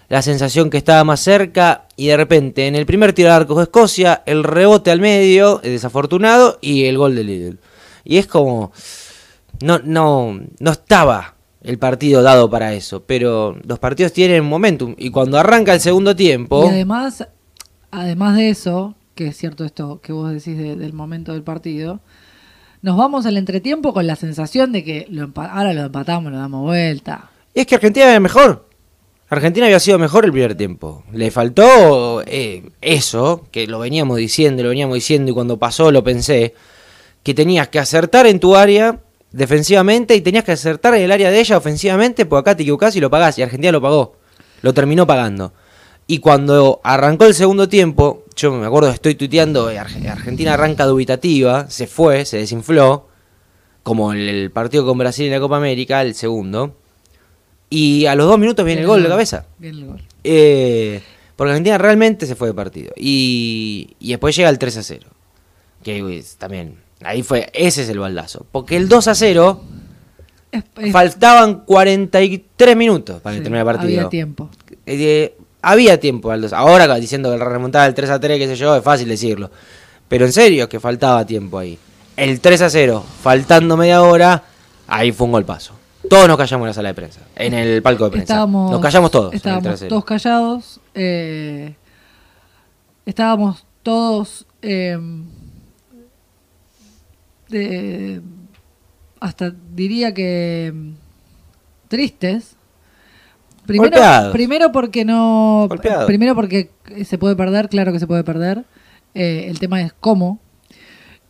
La 0.09 0.23
sensación 0.23 0.71
que 0.71 0.79
estaba 0.79 1.05
más 1.05 1.21
cerca. 1.21 1.87
Y 1.97 2.09
de 2.09 2.17
repente 2.17 2.67
en 2.67 2.75
el 2.75 2.87
primer 2.87 3.13
tiro 3.13 3.31
al 3.31 3.43
arco 3.43 3.57
de 3.57 3.65
Escocia. 3.65 4.23
El 4.27 4.45
rebote 4.45 4.91
al 4.91 5.01
medio, 5.01 5.61
eh, 5.63 5.71
desafortunado. 5.71 6.59
Y 6.61 6.85
el 6.85 6.99
gol 6.99 7.15
de 7.15 7.25
Lidl. 7.25 7.59
Y 8.05 8.19
es 8.19 8.27
como. 8.27 8.73
No, 9.63 9.79
no, 9.79 10.41
no 10.59 10.71
estaba 10.71 11.35
el 11.65 11.79
partido 11.79 12.23
dado 12.23 12.49
para 12.51 12.75
eso, 12.75 13.03
pero 13.05 13.57
los 13.65 13.79
partidos 13.79 14.13
tienen 14.13 14.45
momentum 14.45 14.95
y 14.99 15.11
cuando 15.11 15.39
arranca 15.39 15.73
el 15.73 15.81
segundo 15.81 16.15
tiempo... 16.15 16.67
Y 16.67 16.69
además, 16.69 17.27
además 17.91 18.37
de 18.37 18.51
eso, 18.51 18.95
que 19.15 19.29
es 19.29 19.37
cierto 19.37 19.65
esto 19.65 20.01
que 20.03 20.13
vos 20.13 20.31
decís 20.31 20.59
del 20.59 20.93
momento 20.93 21.33
del 21.33 21.43
partido, 21.43 22.01
nos 22.83 22.99
vamos 22.99 23.25
al 23.25 23.39
entretiempo 23.39 23.95
con 23.95 24.07
la 24.07 24.15
sensación 24.15 24.73
de 24.73 24.85
que 24.85 25.07
lo 25.09 25.33
ahora 25.37 25.73
lo 25.73 25.87
empatamos, 25.87 26.31
lo 26.31 26.39
damos 26.39 26.63
vuelta. 26.63 27.31
Y 27.55 27.61
es 27.61 27.67
que 27.67 27.77
Argentina 27.77 28.11
era 28.11 28.21
mejor. 28.21 28.64
Argentina 29.35 29.67
había 29.67 29.81
sido 29.81 29.99
mejor 29.99 30.25
el 30.25 30.33
primer 30.33 30.55
tiempo. 30.55 31.05
Le 31.13 31.31
faltó 31.31 32.23
eh, 32.27 32.71
eso, 32.81 33.45
que 33.51 33.67
lo 33.67 33.79
veníamos 33.79 34.17
diciendo, 34.17 34.63
lo 34.63 34.71
veníamos 34.71 34.95
diciendo 34.95 35.31
y 35.31 35.35
cuando 35.35 35.59
pasó 35.59 35.91
lo 35.91 36.03
pensé, 36.03 36.55
que 37.23 37.35
tenías 37.35 37.69
que 37.69 37.79
acertar 37.79 38.27
en 38.27 38.41
tu 38.41 38.57
área 38.57 39.01
defensivamente 39.33 40.15
y 40.15 40.21
tenías 40.21 40.45
que 40.45 40.53
acertar 40.53 40.95
en 40.95 41.03
el 41.03 41.13
área 41.13 41.31
de 41.31 41.41
ella 41.41 41.57
ofensivamente, 41.57 42.25
porque 42.25 42.51
acá 42.51 42.57
te 42.57 42.63
equivocás 42.63 42.95
y 42.97 43.01
lo 43.01 43.11
pagás, 43.11 43.39
y 43.39 43.43
Argentina 43.43 43.73
lo 43.73 43.81
pagó, 43.81 44.17
lo 44.63 44.73
terminó 44.73 45.07
pagando. 45.07 45.53
Y 46.07 46.19
cuando 46.19 46.81
arrancó 46.85 47.25
el 47.25 47.35
segundo 47.35 47.69
tiempo, 47.69 48.25
yo 48.37 48.53
me 48.53 48.67
acuerdo, 48.67 48.91
estoy 48.91 49.15
tuiteando, 49.15 49.71
eh, 49.71 49.79
Argentina 49.79 50.55
arranca 50.55 50.85
dubitativa, 50.85 51.69
se 51.71 51.87
fue, 51.87 52.25
se 52.27 52.39
desinfló, 52.39 53.09
como 53.83 54.13
el, 54.13 54.51
partido 54.51 54.87
con 54.87 54.99
Brasil 54.99 55.27
en 55.27 55.33
la 55.33 55.41
Copa 55.41 55.57
América, 55.57 56.03
el 56.03 56.15
segundo, 56.15 56.77
y 57.71 58.07
a 58.07 58.15
los 58.15 58.27
dos 58.27 58.39
minutos 58.39 58.65
viene 58.65 58.83
el 58.83 58.87
gol 58.87 59.03
de 59.03 59.09
cabeza. 59.09 59.47
Viene 59.59 59.79
el 59.79 59.87
gol. 59.87 60.03
Eh, 60.23 61.03
porque 61.37 61.51
Argentina 61.51 61.79
realmente 61.79 62.27
se 62.27 62.35
fue 62.35 62.49
de 62.49 62.55
partido. 62.55 62.93
Y, 62.97 63.97
y 63.99 64.11
después 64.11 64.37
llega 64.37 64.49
el 64.49 64.59
3 64.59 64.77
a 64.77 64.83
0. 64.83 65.07
Que 65.83 66.25
también 66.39 66.85
Ahí 67.05 67.23
fue, 67.23 67.51
ese 67.53 67.83
es 67.83 67.89
el 67.89 67.99
baldazo. 67.99 68.47
Porque 68.51 68.77
el 68.77 68.89
2 68.89 69.09
a 69.09 69.15
0, 69.15 69.61
faltaban 70.93 71.61
43 71.65 72.77
minutos 72.77 73.21
para 73.21 73.37
que 73.37 73.43
terminara 73.43 73.71
el 73.71 73.77
partido. 73.77 73.99
Había 74.01 74.09
tiempo. 74.09 74.51
Eh, 74.87 75.37
había 75.61 76.01
tiempo 76.01 76.31
al 76.31 76.41
2. 76.41 76.53
Ahora 76.55 76.93
diciendo 76.97 77.31
que 77.31 77.39
la 77.39 77.45
remontada 77.45 77.85
del 77.85 77.95
3 77.95 78.11
a 78.11 78.21
3, 78.21 78.39
qué 78.39 78.47
sé 78.47 78.57
yo, 78.57 78.75
es 78.77 78.83
fácil 78.83 79.09
decirlo. 79.09 79.51
Pero 80.09 80.25
en 80.25 80.33
serio 80.33 80.69
que 80.69 80.81
faltaba 80.81 81.27
tiempo 81.27 81.59
ahí. 81.59 81.79
El 82.17 82.41
3 82.41 82.63
a 82.63 82.71
0, 82.71 83.05
faltando 83.23 83.77
media 83.77 84.03
hora, 84.03 84.45
ahí 84.87 85.13
fue 85.13 85.27
un 85.27 85.33
golpazo. 85.33 85.75
Todos 86.09 86.29
nos 86.29 86.37
callamos 86.37 86.65
en 86.65 86.69
la 86.69 86.75
sala 86.75 86.89
de 86.89 86.95
prensa, 86.95 87.21
en 87.37 87.55
el 87.55 87.83
palco 87.83 88.05
de 88.05 88.11
prensa. 88.11 88.47
nos 88.47 88.81
callamos 88.81 89.11
todos. 89.11 89.35
Estábamos 89.35 89.89
todos 89.89 90.05
callados. 90.05 90.81
Eh, 90.95 91.75
estábamos 93.07 93.67
todos 93.83 94.47
eh, 94.63 94.99
hasta 99.21 99.53
diría 99.75 100.13
que 100.13 100.73
mm, 100.75 100.91
tristes. 101.89 102.57
Primero, 103.67 103.97
primero 104.33 104.73
porque 104.73 105.05
no. 105.05 105.69
Primero 106.07 106.35
porque 106.35 106.71
se 107.05 107.17
puede 107.17 107.35
perder, 107.35 107.69
claro 107.69 107.93
que 107.93 107.99
se 107.99 108.07
puede 108.07 108.25
perder. 108.25 108.65
Eh, 109.15 109.47
el 109.49 109.59
tema 109.59 109.81
es 109.81 109.95
cómo. 109.95 110.39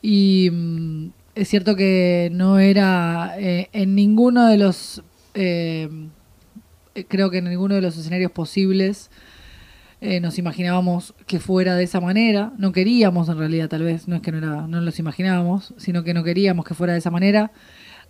Y 0.02 0.50
mm, 0.52 1.08
es 1.34 1.48
cierto 1.48 1.76
que 1.76 2.30
no 2.32 2.58
era 2.58 3.34
eh, 3.38 3.68
en 3.72 3.94
ninguno 3.94 4.46
de 4.46 4.58
los. 4.58 5.02
Eh, 5.34 5.88
creo 7.08 7.30
que 7.30 7.38
en 7.38 7.44
ninguno 7.44 7.74
de 7.74 7.80
los 7.80 7.96
escenarios 7.96 8.30
posibles 8.30 9.10
eh, 10.00 10.20
nos 10.20 10.38
imaginábamos 10.38 11.14
que 11.26 11.40
fuera 11.40 11.74
de 11.74 11.84
esa 11.84 12.00
manera, 12.00 12.52
no 12.58 12.72
queríamos 12.72 13.28
en 13.28 13.38
realidad 13.38 13.68
tal 13.68 13.82
vez, 13.82 14.06
no 14.06 14.16
es 14.16 14.22
que 14.22 14.30
no, 14.30 14.38
era, 14.38 14.66
no 14.68 14.80
los 14.80 14.98
imaginábamos, 14.98 15.74
sino 15.76 16.04
que 16.04 16.14
no 16.14 16.22
queríamos 16.22 16.64
que 16.64 16.74
fuera 16.74 16.92
de 16.92 17.00
esa 17.00 17.10
manera. 17.10 17.50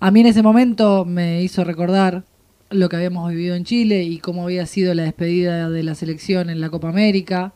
A 0.01 0.11
mí 0.11 0.21
en 0.21 0.27
ese 0.27 0.43
momento 0.43 1.05
me 1.05 1.43
hizo 1.43 1.65
recordar 1.65 2.25
lo 2.71 2.89
que 2.89 2.97
habíamos 2.97 3.31
vivido 3.31 3.55
en 3.55 3.65
Chile 3.65 4.03
y 4.03 4.19
cómo 4.19 4.45
había 4.45 4.67
sido 4.67 4.93
la 4.93 5.05
despedida 5.05 5.71
de 5.71 5.83
la 5.83 5.95
selección 5.95 6.51
en 6.51 6.61
la 6.61 6.69
Copa 6.69 6.89
América. 6.89 7.55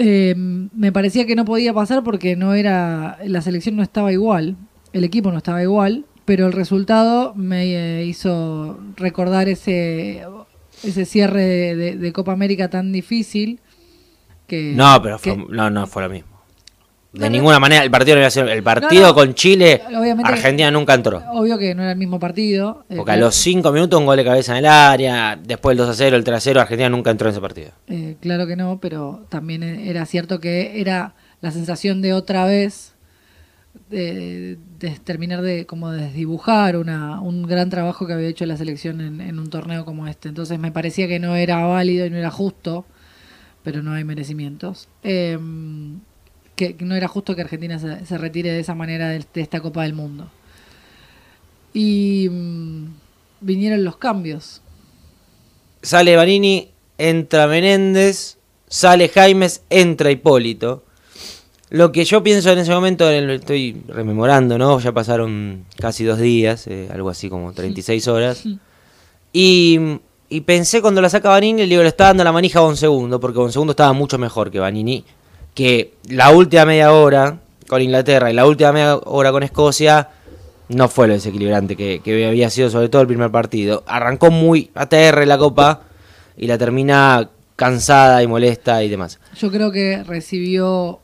Eh, 0.00 0.34
me 0.36 0.92
parecía 0.92 1.26
que 1.26 1.34
no 1.34 1.44
podía 1.44 1.74
pasar 1.74 2.04
porque 2.04 2.36
no 2.36 2.54
era 2.54 3.18
la 3.24 3.42
selección 3.42 3.74
no 3.74 3.82
estaba 3.82 4.12
igual, 4.12 4.56
el 4.92 5.02
equipo 5.02 5.32
no 5.32 5.38
estaba 5.38 5.60
igual, 5.60 6.06
pero 6.24 6.46
el 6.46 6.52
resultado 6.52 7.34
me 7.34 7.64
eh, 7.74 8.04
hizo 8.04 8.78
recordar 8.96 9.48
ese 9.48 10.24
ese 10.84 11.04
cierre 11.04 11.74
de, 11.74 12.12
Copa 12.12 12.32
América 12.32 12.70
tan 12.70 12.92
difícil 12.92 13.60
que... 14.46 14.72
No, 14.76 15.02
pero 15.02 15.18
no, 15.48 15.70
no 15.70 15.86
fue 15.88 16.04
lo 16.04 16.10
mismo. 16.10 16.37
De 17.18 17.30
ninguna 17.30 17.58
manera, 17.58 17.82
el 17.82 17.90
partido 17.90 18.16
el 18.16 18.62
partido 18.62 19.14
con 19.14 19.34
Chile, 19.34 19.82
Argentina 20.24 20.70
nunca 20.70 20.94
entró. 20.94 21.22
Obvio 21.32 21.58
que 21.58 21.74
no 21.74 21.82
era 21.82 21.92
el 21.92 21.98
mismo 21.98 22.18
partido. 22.20 22.84
Eh, 22.88 22.96
Porque 22.96 23.12
a 23.12 23.16
los 23.16 23.34
5 23.34 23.72
minutos 23.72 23.98
un 23.98 24.06
gol 24.06 24.16
de 24.16 24.24
cabeza 24.24 24.52
en 24.52 24.58
el 24.58 24.66
área, 24.66 25.38
después 25.42 25.72
el 25.72 25.78
2 25.78 25.88
a 25.88 25.94
0, 25.94 26.16
el 26.16 26.24
3 26.24 26.36
a 26.36 26.40
0, 26.40 26.60
Argentina 26.60 26.88
nunca 26.88 27.10
entró 27.10 27.28
en 27.28 27.32
ese 27.32 27.40
partido. 27.40 27.70
Eh, 27.88 28.16
claro 28.20 28.46
que 28.46 28.56
no, 28.56 28.78
pero 28.80 29.26
también 29.28 29.62
era 29.62 30.06
cierto 30.06 30.40
que 30.40 30.80
era 30.80 31.14
la 31.40 31.50
sensación 31.50 32.02
de 32.02 32.12
otra 32.12 32.44
vez 32.44 32.94
de, 33.90 34.58
terminar 35.04 35.42
de 35.42 35.66
como 35.66 35.90
desdibujar 35.90 36.76
una, 36.76 37.20
un 37.20 37.42
gran 37.42 37.70
trabajo 37.70 38.06
que 38.06 38.12
había 38.12 38.28
hecho 38.28 38.46
la 38.46 38.56
selección 38.56 39.00
en, 39.00 39.38
un 39.38 39.50
torneo 39.50 39.84
como 39.84 40.06
este. 40.06 40.28
Entonces 40.28 40.58
me 40.58 40.72
parecía 40.72 41.08
que 41.08 41.18
no 41.18 41.36
era 41.36 41.64
válido 41.64 42.06
y 42.06 42.10
no 42.10 42.16
era 42.16 42.30
justo, 42.30 42.84
pero 43.62 43.82
no 43.82 43.92
hay 43.92 44.04
merecimientos. 44.04 44.88
Em, 45.02 46.00
que, 46.58 46.76
no 46.80 46.96
era 46.96 47.08
justo 47.08 47.36
que 47.36 47.42
Argentina 47.42 47.78
se, 47.78 48.18
retire 48.18 48.50
de 48.50 48.60
esa 48.60 48.74
manera 48.74 49.08
de, 49.08 49.24
esta 49.34 49.60
Copa 49.60 49.84
del 49.84 49.94
Mundo. 49.94 50.28
Y 51.72 52.28
mm, 52.28 52.86
vinieron 53.40 53.84
los 53.84 53.96
cambios. 53.96 54.60
Sale 55.80 56.16
Vanini, 56.16 56.68
entra 56.98 57.46
Menéndez, 57.46 58.36
sale 58.66 59.08
Jaimes, 59.08 59.62
entra 59.70 60.10
Hipólito. 60.10 60.82
Lo 61.70 61.92
que 61.92 62.04
yo 62.04 62.22
pienso 62.22 62.50
en 62.50 62.58
ese 62.58 62.72
momento, 62.72 63.08
estoy 63.08 63.80
rememorando, 63.86 64.58
¿no? 64.58 64.80
Ya 64.80 64.92
pasaron 64.92 65.66
casi 65.78 66.02
dos 66.02 66.18
días, 66.18 66.66
eh, 66.66 66.88
algo 66.92 67.10
así 67.10 67.28
como 67.28 67.52
36 67.52 68.08
horas. 68.08 68.44
Y, 69.32 70.00
pensé 70.44 70.82
cuando 70.82 71.00
la 71.00 71.10
saca 71.10 71.28
Vanini, 71.28 71.62
le 71.62 71.68
digo, 71.68 71.82
le 71.82 71.88
está 71.88 72.06
dando 72.06 72.24
la 72.24 72.32
manija 72.32 72.58
a 72.58 72.66
un 72.66 72.76
segundo, 72.76 73.20
porque 73.20 73.38
un 73.38 73.52
segundo 73.52 73.72
estaba 73.72 73.92
mucho 73.92 74.18
mejor 74.18 74.50
que 74.50 74.58
Vanini. 74.58 75.04
Que 75.58 75.94
la 76.08 76.30
última 76.30 76.66
media 76.66 76.92
hora 76.92 77.40
con 77.66 77.82
Inglaterra 77.82 78.30
y 78.30 78.32
la 78.32 78.46
última 78.46 78.70
media 78.70 78.94
hora 78.96 79.32
con 79.32 79.42
Escocia 79.42 80.08
no 80.68 80.88
fue 80.88 81.08
lo 81.08 81.14
desequilibrante 81.14 81.74
que, 81.74 82.00
había 82.28 82.48
sido, 82.48 82.70
sobre 82.70 82.88
todo 82.88 83.02
el 83.02 83.08
primer 83.08 83.32
partido. 83.32 83.82
Arrancó 83.88 84.30
muy 84.30 84.70
ATR 84.76 85.26
la 85.26 85.36
copa 85.36 85.82
y 86.36 86.46
la 86.46 86.58
termina 86.58 87.28
cansada 87.56 88.22
y 88.22 88.28
molesta 88.28 88.84
y 88.84 88.88
demás. 88.88 89.18
Yo 89.36 89.50
creo 89.50 89.72
que 89.72 90.04
recibió 90.04 91.00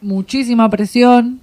muchísima 0.00 0.70
presión, 0.70 1.40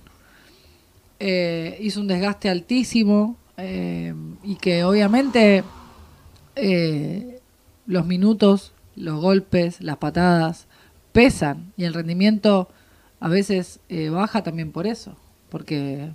eh, 1.20 1.78
hizo 1.80 2.00
un 2.00 2.08
desgaste 2.08 2.50
altísimo 2.50 3.38
eh, 3.58 4.16
y 4.44 4.56
que 4.56 4.84
obviamente 4.84 5.64
eh, 6.56 7.40
los 7.86 8.08
minutos, 8.08 8.74
los 8.96 9.22
golpes, 9.22 9.80
las 9.80 9.98
patadas 9.98 10.66
pesan 11.12 11.74
y 11.78 11.84
el 11.84 11.94
rendimiento 11.94 12.70
a 13.20 13.30
veces 13.30 13.80
baja 14.12 14.44
también 14.44 14.72
por 14.72 14.88
eso, 14.88 15.16
porque 15.50 16.10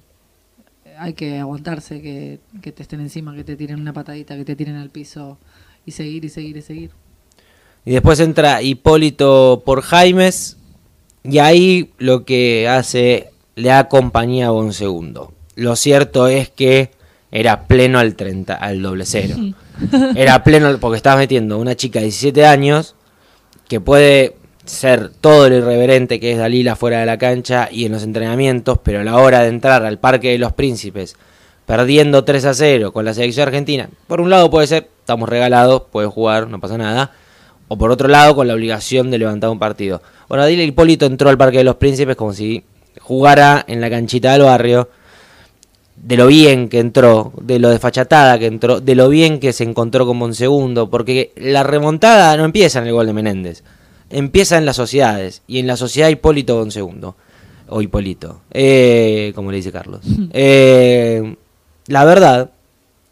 hay 0.98 1.12
que 1.12 1.38
aguantarse 1.38 2.00
que, 2.00 2.40
que, 2.62 2.72
te 2.72 2.82
estén 2.82 3.00
encima, 3.00 3.34
que 3.34 3.44
te 3.44 3.56
tiren 3.56 3.80
una 3.80 3.92
patadita, 3.92 4.36
que 4.36 4.44
te 4.44 4.56
tiren 4.56 4.76
al 4.76 4.90
piso 4.90 5.38
y 5.84 5.92
seguir 5.92 6.24
y 6.24 6.28
seguir 6.28 6.56
y 6.56 6.62
seguir. 6.62 6.90
Y 7.84 7.92
después 7.92 8.18
entra 8.18 8.62
Hipólito 8.62 9.62
por 9.64 9.82
Jaimes, 9.82 10.56
y 11.22 11.38
ahí 11.38 11.92
lo 11.98 12.24
que 12.24 12.68
hace, 12.68 13.30
le 13.54 13.72
acompañaba 13.72 14.52
un 14.52 14.72
segundo. 14.72 15.32
Lo 15.54 15.76
cierto 15.76 16.28
es 16.28 16.50
que 16.50 16.90
era 17.30 17.66
pleno 17.66 17.98
al 17.98 18.14
30, 18.14 18.54
al 18.54 18.82
doble 18.82 19.04
cero. 19.06 19.36
Era 20.16 20.42
pleno 20.42 20.78
porque 20.78 20.96
estabas 20.96 21.18
metiendo 21.18 21.58
una 21.58 21.74
chica 21.74 21.98
de 21.98 22.06
17 22.06 22.46
años 22.46 22.94
que 23.68 23.78
puede 23.80 24.36
ser 24.66 25.10
todo 25.20 25.48
lo 25.48 25.56
irreverente 25.56 26.20
que 26.20 26.32
es 26.32 26.38
Dalila 26.38 26.76
fuera 26.76 27.00
de 27.00 27.06
la 27.06 27.18
cancha 27.18 27.68
y 27.70 27.84
en 27.86 27.92
los 27.92 28.02
entrenamientos, 28.02 28.78
pero 28.82 29.00
a 29.00 29.04
la 29.04 29.16
hora 29.16 29.42
de 29.42 29.48
entrar 29.48 29.84
al 29.84 29.98
Parque 29.98 30.32
de 30.32 30.38
los 30.38 30.52
Príncipes, 30.52 31.16
perdiendo 31.64 32.24
3 32.24 32.44
a 32.44 32.54
0 32.54 32.92
con 32.92 33.04
la 33.04 33.14
selección 33.14 33.48
argentina, 33.48 33.88
por 34.06 34.20
un 34.20 34.30
lado 34.30 34.50
puede 34.50 34.66
ser, 34.66 34.88
estamos 35.00 35.28
regalados, 35.28 35.84
puede 35.90 36.08
jugar, 36.08 36.48
no 36.48 36.60
pasa 36.60 36.78
nada, 36.78 37.12
o 37.68 37.76
por 37.76 37.90
otro 37.90 38.08
lado 38.08 38.34
con 38.34 38.46
la 38.46 38.54
obligación 38.54 39.10
de 39.10 39.18
levantar 39.18 39.50
un 39.50 39.58
partido. 39.58 40.02
Bueno, 40.28 40.44
Adil 40.44 40.60
Hipólito 40.60 41.06
entró 41.06 41.30
al 41.30 41.38
Parque 41.38 41.58
de 41.58 41.64
los 41.64 41.76
Príncipes 41.76 42.16
como 42.16 42.32
si 42.32 42.64
jugara 43.00 43.64
en 43.66 43.80
la 43.80 43.90
canchita 43.90 44.32
del 44.32 44.42
barrio, 44.42 44.88
de 45.96 46.16
lo 46.16 46.26
bien 46.26 46.68
que 46.68 46.78
entró, 46.78 47.32
de 47.40 47.58
lo 47.58 47.70
desfachatada 47.70 48.38
que 48.38 48.46
entró, 48.46 48.80
de 48.80 48.94
lo 48.94 49.08
bien 49.08 49.40
que 49.40 49.52
se 49.52 49.64
encontró 49.64 50.06
como 50.06 50.24
un 50.24 50.34
segundo, 50.34 50.90
porque 50.90 51.32
la 51.36 51.62
remontada 51.62 52.36
no 52.36 52.44
empieza 52.44 52.80
en 52.80 52.86
el 52.86 52.92
gol 52.92 53.06
de 53.06 53.12
Menéndez, 53.12 53.62
empieza 54.10 54.58
en 54.58 54.66
las 54.66 54.76
sociedades, 54.76 55.42
y 55.46 55.58
en 55.58 55.66
la 55.66 55.76
sociedad 55.76 56.08
Hipólito 56.08 56.70
segundo, 56.70 57.16
o 57.68 57.82
Hipólito, 57.82 58.42
eh, 58.52 59.32
como 59.34 59.50
le 59.50 59.58
dice 59.58 59.72
Carlos. 59.72 60.00
Eh, 60.32 61.36
la 61.88 62.04
verdad 62.04 62.50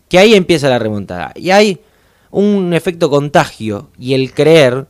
que 0.09 0.19
ahí 0.19 0.35
empieza 0.35 0.69
la 0.69 0.79
remontada. 0.79 1.33
Y 1.35 1.51
hay 1.51 1.81
un 2.31 2.75
efecto 2.75 3.09
contagio 3.09 3.91
y 3.99 4.15
el 4.15 4.33
creer 4.33 4.87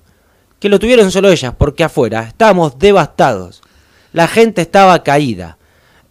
que 0.58 0.68
lo 0.68 0.78
tuvieron 0.78 1.10
solo 1.10 1.30
ellas, 1.30 1.54
porque 1.56 1.84
afuera 1.84 2.22
estábamos 2.22 2.78
devastados. 2.78 3.62
La 4.12 4.26
gente 4.28 4.62
estaba 4.62 5.02
caída. 5.02 5.58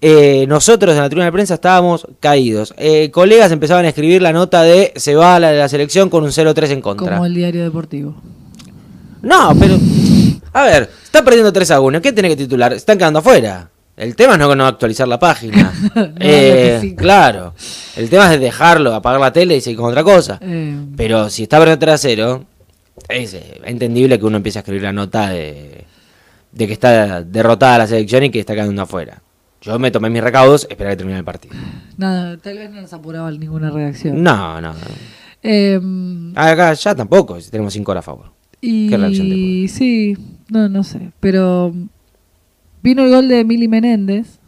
Eh, 0.01 0.45
nosotros 0.47 0.93
en 0.95 1.01
la 1.01 1.09
tribuna 1.09 1.25
de 1.25 1.31
prensa 1.31 1.55
estábamos 1.55 2.07
caídos. 2.19 2.73
Eh, 2.77 3.09
colegas 3.09 3.51
empezaban 3.51 3.85
a 3.85 3.89
escribir 3.89 4.21
la 4.21 4.33
nota 4.33 4.61
de 4.61 4.93
se 4.95 5.15
va 5.15 5.35
a 5.35 5.39
la, 5.39 5.53
la 5.53 5.69
selección 5.69 6.09
con 6.09 6.23
un 6.23 6.29
0-3 6.29 6.71
en 6.71 6.81
contra. 6.81 7.15
Como 7.15 7.25
el 7.25 7.33
diario 7.33 7.63
deportivo. 7.63 8.15
No, 9.23 9.55
pero. 9.59 9.77
A 10.53 10.63
ver, 10.65 10.89
está 11.03 11.23
perdiendo 11.23 11.51
3 11.51 11.71
a 11.71 11.79
1. 11.81 12.01
¿Qué 12.01 12.13
tiene 12.13 12.29
que 12.29 12.35
titular? 12.35 12.71
Están 12.73 12.97
quedando 12.97 13.19
afuera. 13.19 13.69
El 13.95 14.15
tema 14.15 14.33
es 14.33 14.39
no, 14.39 14.55
no 14.55 14.65
actualizar 14.67 15.07
la 15.07 15.19
página. 15.19 15.71
No, 15.95 16.07
Eh, 16.19 16.77
sí. 16.81 16.95
Claro. 16.95 17.53
El 17.95 18.09
tema 18.09 18.33
es 18.33 18.39
dejarlo, 18.39 18.93
apagar 18.93 19.19
la 19.19 19.33
tele 19.33 19.55
y 19.57 19.61
seguir 19.61 19.77
con 19.79 19.89
otra 19.89 20.03
cosa. 20.03 20.39
Eh, 20.41 20.75
Pero 20.95 21.29
si 21.29 21.43
está 21.43 21.57
perdiendo 21.59 21.79
3 21.79 21.93
a 21.93 21.97
0, 21.97 22.45
es 23.09 23.33
eh, 23.33 23.61
entendible 23.65 24.17
que 24.19 24.25
uno 24.25 24.37
empiece 24.37 24.59
a 24.59 24.61
escribir 24.61 24.83
la 24.83 24.93
nota 24.93 25.29
de, 25.29 25.85
de 26.51 26.67
que 26.67 26.73
está 26.73 27.21
derrotada 27.23 27.79
la 27.79 27.87
selección 27.87 28.23
y 28.23 28.29
que 28.29 28.39
está 28.39 28.53
quedando 28.55 28.81
afuera. 28.81 29.21
Yo 29.61 29.77
me 29.79 29.91
tomé 29.91 30.09
mis 30.09 30.23
recaudos, 30.23 30.67
esperar 30.69 30.93
que 30.93 30.97
termine 30.97 31.19
el 31.19 31.23
partido. 31.25 31.55
nada, 31.97 32.35
tal 32.37 32.57
vez 32.57 32.69
no 32.71 32.81
nos 32.81 32.91
apuraba 32.93 33.31
ninguna 33.31 33.69
reacción. 33.69 34.21
No, 34.21 34.59
no. 34.59 34.73
no. 34.73 34.79
Eh, 35.43 35.79
Acá 36.35 36.73
ya 36.73 36.95
tampoco, 36.95 37.39
si 37.39 37.49
tenemos 37.51 37.71
5 37.73 37.91
horas 37.91 38.01
a 38.01 38.05
favor. 38.05 38.25
Y 38.65 38.89
¿Qué 38.89 38.97
reacción 38.97 39.27
te 39.29 39.35
puede? 39.35 39.67
sí, 39.67 40.17
no, 40.49 40.69
no 40.69 40.83
sé. 40.83 41.11
Pero 41.19 41.73
vino 42.81 43.03
el 43.03 43.11
gol 43.11 43.27
de 43.27 43.41
Emily 43.41 43.67
Menéndez. 43.67 44.39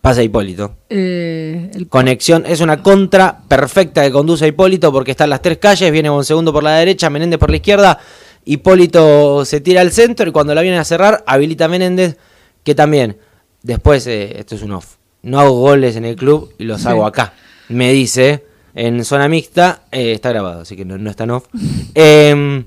Pasa 0.00 0.22
Hipólito. 0.22 0.76
eh, 0.88 1.70
el 1.74 1.86
Conexión, 1.88 2.44
es 2.46 2.62
una 2.62 2.82
contra 2.82 3.42
perfecta 3.46 4.02
que 4.02 4.10
conduce 4.10 4.46
a 4.46 4.48
Hipólito 4.48 4.90
porque 4.90 5.10
están 5.10 5.28
las 5.28 5.42
tres 5.42 5.58
calles, 5.58 5.92
viene 5.92 6.08
segundo 6.24 6.54
por 6.54 6.62
la 6.62 6.76
derecha, 6.78 7.10
Menéndez 7.10 7.38
por 7.38 7.50
la 7.50 7.56
izquierda, 7.56 7.98
Hipólito 8.46 9.44
se 9.44 9.60
tira 9.60 9.82
al 9.82 9.90
centro 9.92 10.26
y 10.26 10.32
cuando 10.32 10.54
la 10.54 10.62
vienen 10.62 10.80
a 10.80 10.84
cerrar 10.84 11.22
habilita 11.26 11.66
a 11.66 11.68
Menéndez 11.68 12.16
que 12.64 12.74
también, 12.74 13.18
después, 13.62 14.06
eh, 14.06 14.38
esto 14.38 14.54
es 14.54 14.62
un 14.62 14.72
off, 14.72 14.96
no 15.22 15.38
hago 15.38 15.60
goles 15.60 15.96
en 15.96 16.06
el 16.06 16.16
club 16.16 16.50
y 16.58 16.64
los 16.64 16.80
Sí. 16.80 16.88
hago 16.88 17.04
acá, 17.04 17.34
me 17.68 17.92
dice 17.92 18.46
en 18.74 19.04
zona 19.04 19.28
mixta, 19.28 19.82
eh, 19.90 20.12
está 20.12 20.30
grabado, 20.30 20.62
así 20.62 20.76
que 20.76 20.84
no, 20.84 20.98
no 20.98 21.10
está 21.10 21.24
en 21.24 21.30
off. 21.30 21.46
Em, 21.94 22.64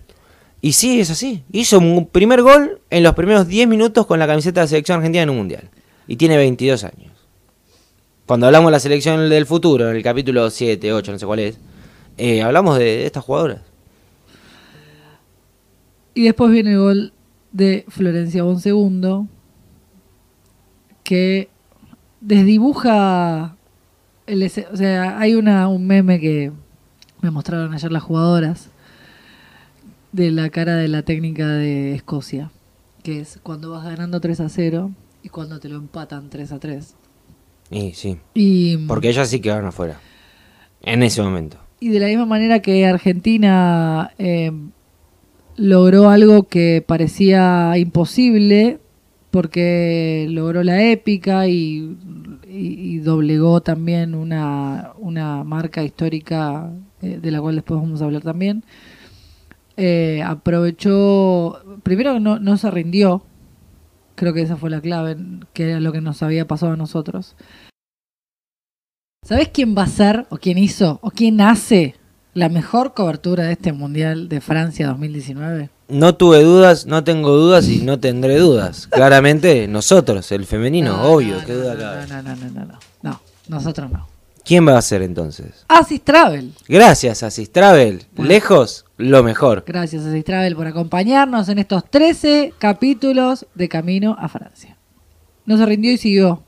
y 0.61 0.73
sí, 0.73 0.99
es 0.99 1.09
así, 1.09 1.43
hizo 1.51 1.79
un 1.79 2.07
primer 2.07 2.41
gol 2.41 2.81
en 2.89 3.03
los 3.03 3.13
primeros 3.13 3.47
10 3.47 3.67
minutos 3.67 4.05
con 4.05 4.19
la 4.19 4.27
camiseta 4.27 4.61
de 4.61 4.65
la 4.65 4.69
selección 4.69 4.97
argentina 4.97 5.23
en 5.23 5.29
un 5.29 5.37
mundial 5.37 5.69
y 6.07 6.15
tiene 6.15 6.37
22 6.37 6.83
años 6.83 7.13
cuando 8.25 8.45
hablamos 8.45 8.69
de 8.69 8.71
la 8.71 8.79
selección 8.79 9.29
del 9.29 9.45
futuro, 9.45 9.89
en 9.89 9.95
el 9.95 10.03
capítulo 10.03 10.49
7, 10.49 10.93
8, 10.93 11.11
no 11.11 11.19
sé 11.19 11.25
cuál 11.25 11.39
es, 11.39 11.59
eh, 12.17 12.41
hablamos 12.41 12.77
de, 12.77 12.85
de 12.85 13.05
estas 13.05 13.23
jugadoras. 13.23 13.61
Y 16.13 16.23
después 16.23 16.51
viene 16.51 16.71
el 16.71 16.79
gol 16.79 17.13
de 17.51 17.85
Florencia 17.89 18.43
Bonsegundo, 18.43 19.27
que 21.03 21.49
desdibuja. 22.21 23.57
El, 24.25 24.43
o 24.43 24.77
sea, 24.77 25.19
hay 25.19 25.35
una, 25.35 25.67
un 25.67 25.85
meme 25.85 26.19
que 26.19 26.51
me 27.21 27.31
mostraron 27.31 27.73
ayer 27.73 27.91
las 27.91 28.03
jugadoras 28.03 28.69
de 30.11 30.31
la 30.31 30.49
cara 30.49 30.75
de 30.75 30.87
la 30.87 31.01
técnica 31.01 31.47
de 31.47 31.95
Escocia, 31.95 32.51
que 33.01 33.19
es 33.19 33.39
cuando 33.43 33.71
vas 33.71 33.83
ganando 33.83 34.21
3 34.21 34.39
a 34.41 34.49
0 34.49 34.91
y 35.23 35.29
cuando 35.29 35.59
te 35.59 35.69
lo 35.69 35.77
empatan 35.77 36.29
3 36.29 36.51
a 36.51 36.59
3. 36.59 36.95
Y 37.71 37.93
sí, 37.93 38.17
Y, 38.33 38.77
porque 38.87 39.09
ellas 39.09 39.29
sí 39.29 39.39
quedaron 39.39 39.65
afuera. 39.65 39.99
En 40.81 41.01
ese 41.01 41.21
momento. 41.21 41.57
Y 41.79 41.89
de 41.89 41.99
la 41.99 42.07
misma 42.07 42.25
manera 42.25 42.61
que 42.61 42.85
Argentina 42.85 44.11
eh, 44.17 44.51
logró 45.55 46.09
algo 46.09 46.43
que 46.43 46.83
parecía 46.85 47.77
imposible, 47.77 48.79
porque 49.31 50.27
logró 50.29 50.63
la 50.63 50.83
épica 50.83 51.47
y, 51.47 51.97
y- 52.57 52.99
doblegó 52.99 53.61
también 53.61 54.15
una, 54.15 54.93
una 54.97 55.43
marca 55.43 55.83
histórica 55.83 56.71
eh, 57.01 57.19
de 57.21 57.31
la 57.31 57.41
cual 57.41 57.55
después 57.55 57.79
vamos 57.81 58.01
a 58.01 58.05
hablar 58.05 58.21
también. 58.23 58.63
Eh, 59.75 60.21
aprovechó, 60.23 61.59
primero 61.83 62.19
no, 62.19 62.39
no 62.39 62.57
se 62.57 62.69
rindió, 62.69 63.23
creo 64.15 64.33
que 64.33 64.41
esa 64.41 64.55
fue 64.57 64.69
la 64.69 64.81
clave, 64.81 65.17
que 65.53 65.71
era 65.71 65.79
lo 65.79 65.91
que 65.91 66.01
nos 66.01 66.21
había 66.21 66.47
pasado 66.47 66.73
a 66.73 66.77
nosotros. 66.77 67.35
¿Sabés 69.25 69.49
quién 69.49 69.75
va 69.75 69.83
a 69.83 69.87
ser, 69.87 70.27
o 70.29 70.37
quién 70.37 70.57
hizo, 70.57 70.99
o 71.01 71.09
quién 71.09 71.41
hace 71.41 71.95
la 72.33 72.49
mejor 72.49 72.93
cobertura 72.93 73.45
de 73.45 73.53
este 73.53 73.71
Mundial 73.73 74.27
de 74.29 74.41
Francia 74.41 74.87
2019? 74.87 75.69
No 75.89 76.15
tuve 76.15 76.41
dudas, 76.43 76.85
no 76.85 77.03
tengo 77.03 77.31
dudas 77.35 77.67
y 77.67 77.81
no 77.81 77.99
tendré 77.99 78.37
dudas. 78.37 78.87
Claramente 78.87 79.67
nosotros, 79.67 80.31
el 80.31 80.45
femenino, 80.45 80.97
No, 80.97 81.03
obvio, 81.03 81.37
no, 81.39 81.45
qué 81.45 81.53
duda 81.53 81.73
no, 81.75 81.79
cabe. 81.79 82.07
no, 82.07 82.21
no, 82.23 82.35
no, 82.35 82.49
no, 82.51 82.65
no, 82.65 82.79
no, 83.03 83.21
nosotros 83.49 83.91
no. 83.91 84.07
¿Quién 84.45 84.67
va 84.67 84.77
a 84.77 84.81
ser 84.81 85.01
entonces? 85.03 85.65
Asis 85.69 86.01
Travel. 86.03 86.51
Gracias, 86.67 87.23
Asis 87.23 87.49
Travel. 87.51 88.03
Bueno. 88.15 88.27
Lejos, 88.29 88.85
lo 88.97 89.23
mejor. 89.23 89.63
Gracias 89.65 90.03
Asis 90.05 90.25
Travel 90.25 90.55
por 90.55 90.67
acompañarnos 90.67 91.47
en 91.49 91.59
estos 91.59 91.83
13 91.89 92.53
capítulos 92.57 93.45
de 93.55 93.69
Camino 93.69 94.15
a 94.19 94.27
Francia. 94.27 94.77
No 95.45 95.57
se 95.57 95.65
rindió 95.65 95.91
y 95.93 95.97
siguió. 95.97 96.43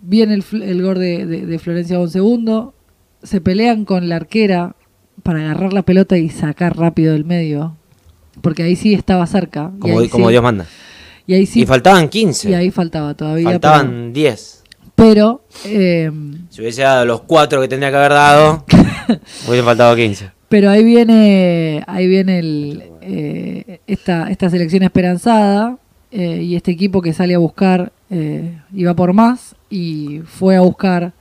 Viene 0.00 0.34
el, 0.34 0.44
el 0.62 0.82
gol 0.82 0.98
de, 0.98 1.26
de- 1.26 1.46
de 1.46 1.58
Florencia 1.58 1.98
un 2.00 2.10
segundo. 2.10 2.74
Se 3.22 3.40
pelean 3.40 3.84
con 3.84 4.08
la 4.08 4.16
arquera 4.16 4.74
para 5.22 5.40
agarrar 5.40 5.72
la 5.72 5.82
pelota 5.82 6.16
y 6.18 6.28
sacar 6.28 6.76
rápido 6.76 7.12
del 7.12 7.24
medio. 7.24 7.76
Porque 8.40 8.62
ahí 8.62 8.76
sí 8.76 8.94
estaba 8.94 9.26
cerca. 9.26 9.70
y 9.76 9.80
Como, 9.80 9.98
ahí 10.00 10.08
como 10.08 10.26
sí- 10.26 10.32
Dios 10.32 10.42
manda. 10.42 10.66
Y 11.26 11.34
ahí 11.34 11.46
sí. 11.46 11.62
Y 11.62 11.66
faltaban 11.66 12.08
15. 12.08 12.50
y 12.50 12.54
ahí 12.54 12.70
faltaba 12.70 13.14
todavía. 13.14 13.50
faltaban 13.50 14.12
10. 14.12 14.62
Pero, 14.94 15.42
pero, 15.62 15.74
eh, 15.74 16.10
Si 16.48 16.60
hubiese 16.62 16.82
dado 16.82 17.04
los 17.04 17.22
4 17.22 17.60
que 17.60 17.68
tendría 17.68 17.90
que 17.90 17.96
haber 17.96 18.12
dado, 18.12 18.64
hubiesen 19.48 19.64
faltado 19.64 19.94
15. 19.96 20.30
pero 20.48 20.70
ahí 20.70 20.84
viene, 20.84 21.82
ahí 21.86 22.06
viene 22.06 22.38
el, 22.38 22.82
eh, 23.02 23.80
esta, 23.86 24.30
esta 24.30 24.48
selección 24.48 24.84
esperanzada 24.84 25.76
eh, 26.12 26.40
y 26.42 26.56
este 26.56 26.70
equipo 26.70 27.02
que 27.02 27.12
sale 27.12 27.34
a 27.34 27.38
buscar, 27.38 27.92
eh, 28.08 28.58
iba 28.72 28.94
por 28.94 29.12
más 29.12 29.54
y 29.68 30.20
fue 30.24 30.56
a 30.56 30.60
buscar 30.62 31.12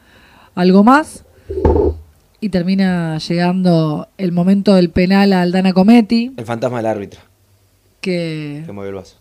algo 0.53 0.83
más 0.85 1.25
y 2.41 2.49
termina 2.49 3.17
llegando 3.17 4.07
el 4.17 4.31
momento 4.31 4.75
del 4.75 4.89
penal 4.89 5.33
a 5.33 5.41
Aldana 5.41 5.73
Cometti 5.73 6.31
El 6.37 6.45
fantasma 6.45 6.77
del 6.77 6.85
árbitro 6.87 7.21
que 8.01 8.63
que 8.65 8.71
movió 8.71 8.89
el 8.89 8.95
vaso. 8.95 9.15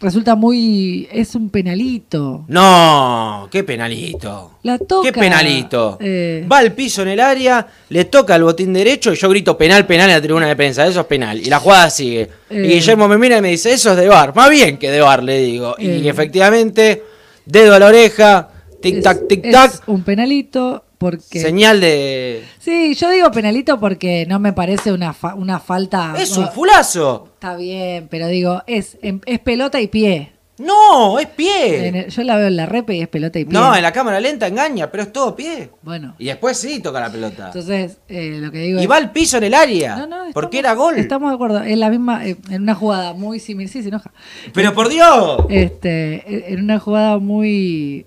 resulta 0.00 0.34
muy 0.34 1.08
es 1.10 1.34
un 1.34 1.48
penalito 1.48 2.44
No, 2.48 3.48
qué 3.50 3.64
penalito. 3.64 4.58
la 4.62 4.78
toca 4.78 5.08
Qué 5.10 5.18
penalito. 5.18 5.96
eh, 6.00 6.46
Va 6.50 6.58
al 6.58 6.72
piso 6.72 7.02
en 7.02 7.08
el 7.08 7.20
área, 7.20 7.66
le 7.88 8.04
toca 8.04 8.36
el 8.36 8.42
botín 8.44 8.72
derecho 8.74 9.12
y 9.12 9.16
yo 9.16 9.28
grito 9.30 9.56
penal, 9.56 9.86
penal 9.86 10.10
en 10.10 10.16
la 10.16 10.22
tribuna 10.22 10.46
de 10.48 10.56
prensa. 10.56 10.86
Eso 10.86 11.00
es 11.00 11.06
penal. 11.06 11.38
Y 11.40 11.46
la 11.46 11.58
jugada 11.60 11.88
sigue. 11.90 12.28
Eh. 12.50 12.62
Y 12.66 12.68
Guillermo 12.74 13.08
me 13.08 13.16
mira 13.16 13.38
y 13.38 13.42
me 13.42 13.48
dice, 13.50 13.72
eso 13.72 13.92
es 13.92 13.96
de 13.96 14.08
bar. 14.08 14.34
Más 14.34 14.50
bien 14.50 14.76
que 14.76 14.90
de 14.90 15.00
bar, 15.00 15.22
le 15.22 15.38
digo. 15.40 15.74
Y 15.78 15.86
Eh. 15.88 16.08
efectivamente, 16.08 17.02
dedo 17.46 17.74
a 17.74 17.78
la 17.78 17.86
oreja, 17.86 18.50
tic 18.82 18.96
es- 18.96 19.02
tac, 19.02 19.26
tic 19.28 19.44
es 19.46 19.52
tac. 19.52 19.82
un 19.88 20.02
penalito 20.02 20.84
porque 20.98 21.40
Señal 21.40 21.80
de. 21.80 22.44
Sí, 22.58 22.94
yo 22.94 23.08
digo 23.10 23.30
penalito 23.30 23.78
porque 23.80 24.26
no 24.28 24.38
me 24.40 24.52
parece 24.52 24.92
una, 24.92 25.12
fa- 25.12 25.34
una 25.34 25.60
falta. 25.60 26.14
Es 26.18 26.36
un 26.36 26.48
fulazo. 26.48 27.28
Está 27.34 27.56
bien, 27.56 28.08
pero 28.10 28.26
digo, 28.26 28.62
es, 28.66 28.98
em- 29.02 29.20
es 29.26 29.38
pelota 29.38 29.80
y 29.80 29.86
pie. 29.88 30.32
No, 30.58 31.20
es 31.20 31.28
pie. 31.28 31.86
En 31.86 31.94
el- 31.94 32.08
yo 32.10 32.24
la 32.24 32.36
veo 32.36 32.48
en 32.48 32.56
la 32.56 32.66
repe 32.66 32.96
y 32.96 33.00
es 33.00 33.06
pelota 33.06 33.38
y 33.38 33.44
pie. 33.44 33.52
No, 33.52 33.76
en 33.76 33.80
la 33.80 33.92
cámara 33.92 34.18
lenta 34.18 34.48
engaña, 34.48 34.90
pero 34.90 35.04
es 35.04 35.12
todo 35.12 35.36
pie. 35.36 35.70
Bueno, 35.82 36.16
Y 36.18 36.24
después 36.24 36.56
sí 36.58 36.80
toca 36.80 36.98
la 36.98 37.12
pelota. 37.12 37.46
entonces 37.46 37.98
eh, 38.08 38.38
lo 38.42 38.50
que 38.50 38.58
digo 38.58 38.80
Y 38.80 38.82
es. 38.82 38.90
va 38.90 38.96
al 38.96 39.12
piso 39.12 39.36
en 39.38 39.44
el 39.44 39.54
área. 39.54 39.94
No, 39.94 40.06
no, 40.08 40.16
estamos- 40.16 40.34
porque 40.34 40.58
era 40.58 40.74
gol. 40.74 40.98
Estamos 40.98 41.30
de 41.30 41.34
acuerdo. 41.36 41.62
Es 41.62 41.78
la 41.78 41.90
misma, 41.90 42.26
eh, 42.26 42.36
en 42.50 42.62
una 42.62 42.74
jugada 42.74 43.12
muy 43.12 43.38
similar. 43.38 43.70
Sí, 43.72 43.82
se 43.84 43.88
enoja. 43.90 44.10
Pero 44.52 44.74
por 44.74 44.88
Dios. 44.88 45.44
Este, 45.48 46.52
en 46.52 46.64
una 46.64 46.80
jugada 46.80 47.18
muy. 47.18 48.06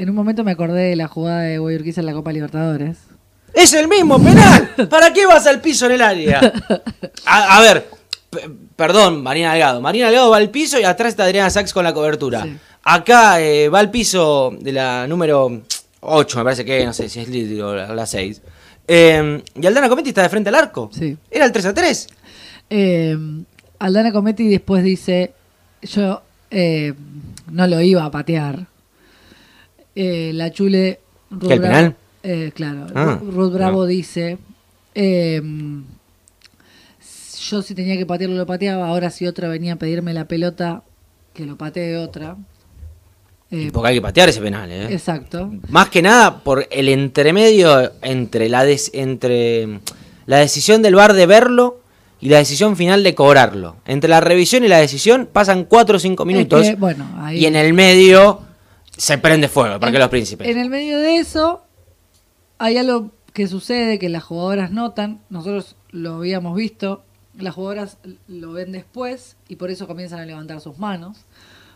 En 0.00 0.08
un 0.08 0.16
momento 0.16 0.44
me 0.44 0.52
acordé 0.52 0.88
de 0.88 0.96
la 0.96 1.08
jugada 1.08 1.42
de 1.42 1.58
Guayorquiza 1.58 2.00
en 2.00 2.06
la 2.06 2.14
Copa 2.14 2.32
Libertadores. 2.32 2.96
Es 3.52 3.74
el 3.74 3.86
mismo 3.86 4.18
penal. 4.22 4.70
¿Para 4.88 5.12
qué 5.12 5.26
vas 5.26 5.46
al 5.46 5.60
piso 5.60 5.86
en 5.86 5.92
el 5.92 6.02
área? 6.02 6.40
A, 7.26 7.58
a 7.58 7.60
ver, 7.60 7.86
perdón, 8.76 9.22
Marina 9.22 9.52
Delgado. 9.52 9.82
Marina 9.82 10.06
Delgado 10.06 10.30
va 10.30 10.38
al 10.38 10.48
piso 10.48 10.80
y 10.80 10.84
atrás 10.84 11.10
está 11.10 11.24
Adriana 11.24 11.50
Sachs 11.50 11.74
con 11.74 11.84
la 11.84 11.92
cobertura. 11.92 12.44
Sí. 12.44 12.56
Acá 12.82 13.42
eh, 13.42 13.68
va 13.68 13.78
al 13.78 13.90
piso 13.90 14.56
de 14.58 14.72
la 14.72 15.06
número 15.06 15.60
8, 16.00 16.38
me 16.38 16.44
parece 16.44 16.64
que, 16.64 16.86
no 16.86 16.94
sé 16.94 17.10
si 17.10 17.20
es 17.20 17.28
Lidl 17.28 17.60
o 17.60 17.74
la, 17.74 17.94
la 17.94 18.06
6. 18.06 18.40
Eh, 18.88 19.42
y 19.54 19.66
Aldana 19.66 19.90
Cometti 19.90 20.08
está 20.08 20.22
de 20.22 20.30
frente 20.30 20.48
al 20.48 20.54
arco. 20.54 20.90
Sí. 20.94 21.14
Era 21.30 21.44
el 21.44 21.52
3 21.52 21.66
a 21.66 21.74
3. 21.74 22.08
Eh, 22.70 23.18
Aldana 23.78 24.12
Cometti 24.12 24.48
después 24.48 24.82
dice, 24.82 25.34
yo 25.82 26.22
eh, 26.50 26.94
no 27.50 27.66
lo 27.66 27.82
iba 27.82 28.04
a 28.04 28.10
patear. 28.10 28.69
Eh, 29.94 30.30
la 30.34 30.50
Chule 30.52 31.00
¿Qué, 31.46 31.54
el 31.54 31.60
penal? 31.60 31.96
Eh, 32.22 32.52
claro, 32.54 32.86
Ah, 32.94 33.18
Ru- 33.22 33.30
Ruth 33.32 33.52
Bravo 33.52 33.86
dice, 33.86 34.38
eh, 34.94 35.40
yo 37.48 37.62
si 37.62 37.74
tenía 37.74 37.96
que 37.96 38.06
patearlo 38.06 38.36
lo 38.36 38.46
pateaba, 38.46 38.88
ahora 38.88 39.10
si 39.10 39.26
otra 39.26 39.48
venía 39.48 39.74
a 39.74 39.76
pedirme 39.76 40.12
la 40.14 40.26
pelota, 40.26 40.82
que 41.34 41.46
lo 41.46 41.56
patee 41.56 41.96
otra. 41.96 42.36
Eh, 43.50 43.70
Porque 43.72 43.88
hay 43.88 43.94
que 43.96 44.02
patear 44.02 44.28
ese 44.28 44.40
penal, 44.40 44.70
¿eh? 44.70 44.92
exacto. 44.92 45.50
Más 45.68 45.88
que 45.88 46.02
nada 46.02 46.38
por 46.44 46.66
el 46.70 46.88
entremedio 46.88 47.90
entre 48.02 48.48
la, 48.48 48.64
des- 48.64 48.90
entre 48.94 49.80
la 50.26 50.36
decisión 50.38 50.82
del 50.82 50.94
VAR 50.94 51.14
de 51.14 51.26
verlo 51.26 51.80
y 52.20 52.28
la 52.28 52.38
decisión 52.38 52.76
final 52.76 53.02
de 53.02 53.14
cobrarlo. 53.16 53.76
Entre 53.86 54.08
la 54.08 54.20
revisión 54.20 54.62
y 54.62 54.68
la 54.68 54.78
decisión 54.78 55.28
pasan 55.32 55.64
4 55.64 55.96
o 55.96 55.98
5 55.98 56.24
minutos. 56.24 56.62
que, 56.68 56.74
bueno, 56.76 57.08
ahí- 57.18 57.38
Y 57.38 57.46
en 57.46 57.56
el 57.56 57.72
medio 57.72 58.42
se 59.00 59.18
prende 59.18 59.48
fuego, 59.48 59.80
para 59.80 59.92
En- 59.92 59.98
los 59.98 60.08
príncipes. 60.08 60.46
En 60.48 60.58
el 60.58 60.68
medio 60.68 60.98
de 60.98 61.16
eso, 61.16 61.62
hay 62.58 62.76
algo 62.76 63.10
que 63.32 63.46
sucede 63.46 63.98
que 63.98 64.08
las 64.08 64.22
jugadoras 64.24 64.70
notan, 64.70 65.20
nosotros 65.30 65.76
lo 65.90 66.16
habíamos 66.16 66.54
visto, 66.56 67.02
las 67.38 67.54
jugadoras 67.54 67.98
lo 68.28 68.52
ven 68.52 68.72
después 68.72 69.36
y 69.48 69.56
por 69.56 69.70
eso 69.70 69.86
comienzan 69.86 70.20
a 70.20 70.26
levantar 70.26 70.60
sus 70.60 70.78
manos, 70.78 71.18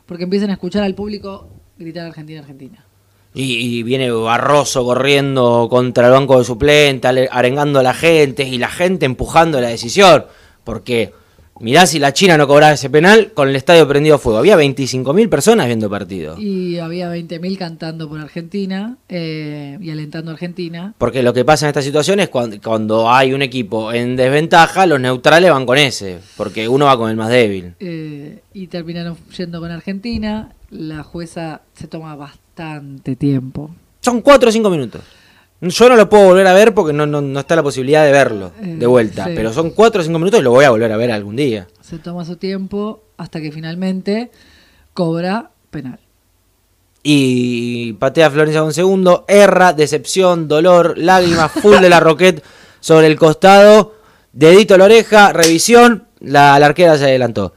porque 0.07 0.25
empiezan 0.25 0.51
a 0.51 0.55
escuchar 0.55 0.83
al 0.83 0.95
público 0.95 1.49
gritar 1.79 2.07
Argentina, 2.07 2.41
Argentina. 2.41 2.85
Y, 3.33 3.55
y 3.79 3.83
viene 3.83 4.11
Barroso 4.11 4.85
corriendo 4.85 5.67
contra 5.71 6.07
el 6.07 6.13
banco 6.13 6.39
de 6.39 6.45
suplente, 6.45 7.09
arengando 7.09 7.81
a 7.81 7.83
la 7.83 7.95
gente 7.95 8.45
y 8.45 8.59
la 8.59 8.69
gente 8.69 9.07
empujando 9.07 9.61
la 9.61 9.69
decisión. 9.69 10.27
Porque 10.63 11.13
mirá 11.61 11.87
si 11.87 11.99
la 11.99 12.13
China 12.13 12.37
no 12.37 12.47
cobraba 12.47 12.73
ese 12.73 12.91
penal 12.91 13.33
con 13.33 13.49
el 13.49 13.57
estadio 13.57 13.87
prendido 13.89 14.17
a 14.17 14.19
fuego. 14.19 14.39
Había 14.39 14.57
25.000 14.57 15.29
personas 15.29 15.67
viendo 15.67 15.89
partido. 15.89 16.39
Y 16.39 16.79
había 16.79 17.15
20.000 17.15 17.57
cantando 17.59 18.09
por 18.09 18.21
Argentina 18.21 18.97
eh, 19.09 19.79
y 19.81 19.91
alentando 19.91 20.31
a 20.31 20.35
Argentina. 20.35 20.95
Porque 20.99 21.23
lo 21.23 21.33
que 21.33 21.45
pasa 21.45 21.67
en 21.67 21.69
esta 21.69 21.83
situación 21.83 22.21
es 22.21 22.29
cuando, 22.29 22.61
cuando 22.61 23.11
hay 23.11 23.33
un 23.33 23.43
equipo 23.43 23.93
en 23.93 24.17
desventaja, 24.17 24.87
los 24.87 25.01
neutrales 25.01 25.51
van 25.51 25.67
con 25.67 25.79
ese. 25.79 26.19
Porque 26.37 26.69
uno 26.69 26.87
va 26.87 26.97
con 26.99 27.11
el 27.11 27.17
más 27.17 27.31
débil. 27.31 27.75
eh, 27.81 28.41
y 28.53 28.67
terminaron 28.69 29.17
yendo 29.37 29.61
con 29.61 29.71
Argentina. 29.71 30.53
La 30.71 31.03
jueza 31.03 31.63
se 31.75 31.87
toma 31.89 32.15
bastante 32.17 33.17
tiempo. 33.17 33.71
Son 34.01 34.21
4 34.21 34.49
o 34.49 34.53
5 34.53 34.71
minutos. 34.71 35.03
Yo 35.61 35.89
no 35.89 35.97
lo 35.97 36.09
puedo 36.09 36.25
volver 36.27 36.47
a 36.47 36.53
ver 36.53 36.75
porque 36.75 36.93
no, 36.93 37.07
no, 37.07 37.21
no 37.23 37.41
está 37.41 37.57
la 37.57 37.63
posibilidad 37.63 38.05
de 38.05 38.13
verlo 38.13 38.53
Eh, 38.61 38.77
de 38.79 38.87
vuelta. 38.87 39.25
sí. 39.25 39.33
Pero 39.35 39.53
son 39.53 39.71
4 39.71 40.01
o 40.01 40.05
5 40.05 40.19
minutos 40.19 40.41
y 40.41 40.43
lo 40.43 40.51
voy 40.51 40.65
a 40.65 40.71
volver 40.71 40.93
a 40.93 40.97
ver 40.97 41.11
algún 41.11 41.37
día. 41.37 41.67
Se 41.81 41.99
toma 41.99 42.25
su 42.25 42.37
tiempo 42.37 43.03
hasta 43.17 43.41
que 43.41 43.51
finalmente 43.53 44.31
cobra 44.93 45.51
penal. 45.71 45.99
Y 47.03 47.93
patea 47.95 48.27
a 48.29 48.31
Florencia 48.31 48.63
con 48.63 48.73
segundo, 48.73 49.25
erra, 49.29 49.73
decepción, 49.73 50.49
dolor, 50.49 50.97
lágrimas, 50.97 51.53
full 51.63 51.79
de 51.79 51.89
la 51.91 52.01
Roquette 52.01 52.43
sobre 52.81 53.07
el 53.07 53.17
costado, 53.19 53.95
dedito 54.33 54.75
a 54.75 54.79
la 54.79 54.85
oreja, 54.85 55.33
revisión, 55.33 56.07
la, 56.21 56.59
la 56.59 56.67
arquera 56.67 56.97
se 56.99 57.05
adelantó. 57.05 57.55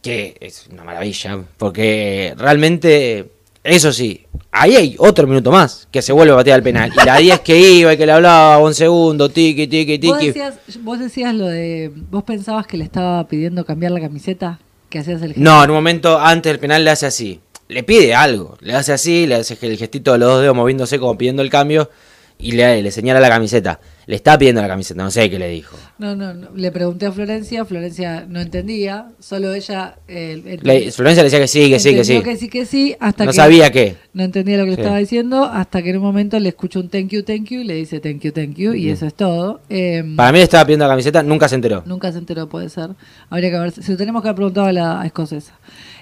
Que 0.00 0.36
es 0.40 0.66
una 0.70 0.84
maravilla, 0.84 1.40
porque 1.56 2.34
realmente, 2.36 3.30
eso 3.64 3.94
sí, 3.94 4.26
ahí 4.52 4.76
hay 4.76 4.94
otro 4.98 5.26
minuto 5.26 5.50
más, 5.50 5.88
que 5.90 6.02
se 6.02 6.12
vuelve 6.12 6.34
a 6.34 6.36
patear 6.36 6.58
el 6.58 6.62
penal. 6.62 6.92
Y 6.92 7.06
la 7.06 7.16
10 7.16 7.40
que 7.40 7.58
iba 7.58 7.94
y 7.94 7.96
que 7.96 8.04
le 8.04 8.12
hablaba 8.12 8.58
un 8.58 8.74
segundo, 8.74 9.30
tiki, 9.30 9.66
tiki, 9.66 9.96
¿Vos 10.06 10.18
tiki. 10.18 10.26
decías, 10.28 10.54
vos 10.82 10.98
decías 10.98 11.34
lo 11.34 11.46
de. 11.46 11.90
¿Vos 12.10 12.24
pensabas 12.24 12.66
que 12.66 12.76
le 12.76 12.84
estaba 12.84 13.26
pidiendo 13.26 13.64
cambiar 13.64 13.92
la 13.92 14.00
camiseta? 14.00 14.60
Que 14.90 14.98
hacías 14.98 15.22
el 15.22 15.28
gesto? 15.28 15.40
No, 15.40 15.64
en 15.64 15.70
un 15.70 15.76
momento 15.76 16.18
antes 16.18 16.52
del 16.52 16.60
penal 16.60 16.84
le 16.84 16.90
hace 16.90 17.06
así. 17.06 17.40
Le 17.68 17.82
pide 17.82 18.14
algo. 18.14 18.58
Le 18.60 18.74
hace 18.74 18.92
así, 18.92 19.26
le 19.26 19.36
hace 19.36 19.56
el 19.62 19.78
gestito 19.78 20.12
de 20.12 20.18
los 20.18 20.28
dos 20.28 20.42
dedos 20.42 20.54
moviéndose 20.54 20.98
como 20.98 21.16
pidiendo 21.16 21.40
el 21.40 21.48
cambio. 21.48 21.90
Y 22.36 22.52
le, 22.52 22.82
le 22.82 22.90
señala 22.90 23.20
la 23.20 23.28
camiseta. 23.28 23.80
Le 24.06 24.16
está 24.16 24.36
pidiendo 24.36 24.60
la 24.60 24.68
camiseta, 24.68 25.02
no 25.02 25.10
sé 25.10 25.30
qué 25.30 25.38
le 25.38 25.48
dijo. 25.48 25.78
No, 25.98 26.14
no, 26.14 26.34
no. 26.34 26.48
Le 26.54 26.70
pregunté 26.72 27.06
a 27.06 27.12
Florencia, 27.12 27.64
Florencia 27.64 28.26
no 28.28 28.38
entendía, 28.40 29.06
solo 29.18 29.54
ella. 29.54 29.96
eh, 30.08 30.58
Le- 30.60 30.90
Florencia 30.92 31.22
le 31.22 31.30
decía 31.30 31.38
que 31.40 31.48
sí, 31.48 31.70
que 31.70 31.78
sí, 31.80 31.94
que 31.94 32.04
sí. 32.04 32.20
que 32.22 32.36
sí, 32.36 32.48
que 32.48 32.66
sí, 32.66 32.96
hasta 33.00 33.24
No 33.24 33.30
que 33.30 33.36
sabía 33.36 33.72
qué. 33.72 33.96
no 34.12 34.24
entendía 34.24 34.58
lo 34.58 34.64
que 34.64 34.72
le 34.72 34.76
estaba 34.76 34.98
diciendo, 34.98 35.44
hasta 35.44 35.82
que 35.82 35.88
en 35.90 35.96
un 35.96 36.02
momento 36.02 36.38
le 36.38 36.50
escuchó 36.50 36.80
un 36.80 36.90
thank 36.90 37.08
you, 37.08 37.22
thank 37.22 37.44
you, 37.48 37.60
y 37.60 37.64
le 37.64 37.74
dice 37.76 37.98
thank 38.00 38.20
you, 38.20 38.32
thank 38.32 38.56
you, 38.56 38.74
y 38.74 38.90
eso 38.90 39.06
es 39.06 39.14
todo. 39.14 39.62
Eh, 39.70 40.04
Para 40.16 40.32
mí 40.32 40.38
le 40.38 40.44
estaba 40.44 40.66
pidiendo 40.66 40.84
la 40.84 40.90
camiseta, 40.92 41.22
nunca 41.22 41.48
se 41.48 41.54
enteró. 41.54 41.82
Nunca 41.86 42.12
se 42.12 42.18
enteró, 42.18 42.46
puede 42.46 42.68
ser. 42.68 42.90
Habría 43.30 43.50
que 43.52 43.58
ver, 43.58 43.72
se 43.72 43.90
lo 43.92 43.96
tenemos 43.96 44.20
que 44.20 44.28
haber 44.28 44.36
preguntado 44.36 44.66
a 44.66 44.72
la 44.72 45.06
escocesa. 45.06 45.54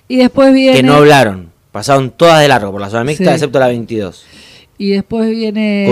Y 0.08 0.16
después 0.16 0.52
viene. 0.52 0.76
Que 0.78 0.82
no 0.82 0.94
hablaron. 0.94 1.52
Pasaron 1.70 2.10
todas 2.10 2.40
de 2.40 2.48
largo 2.48 2.72
por 2.72 2.80
la 2.80 2.90
zona 2.90 3.04
mixta, 3.04 3.26
Sí. 3.26 3.30
excepto 3.30 3.60
la 3.60 3.68
22. 3.68 4.24
Y 4.82 4.90
después 4.90 5.30
viene. 5.30 5.86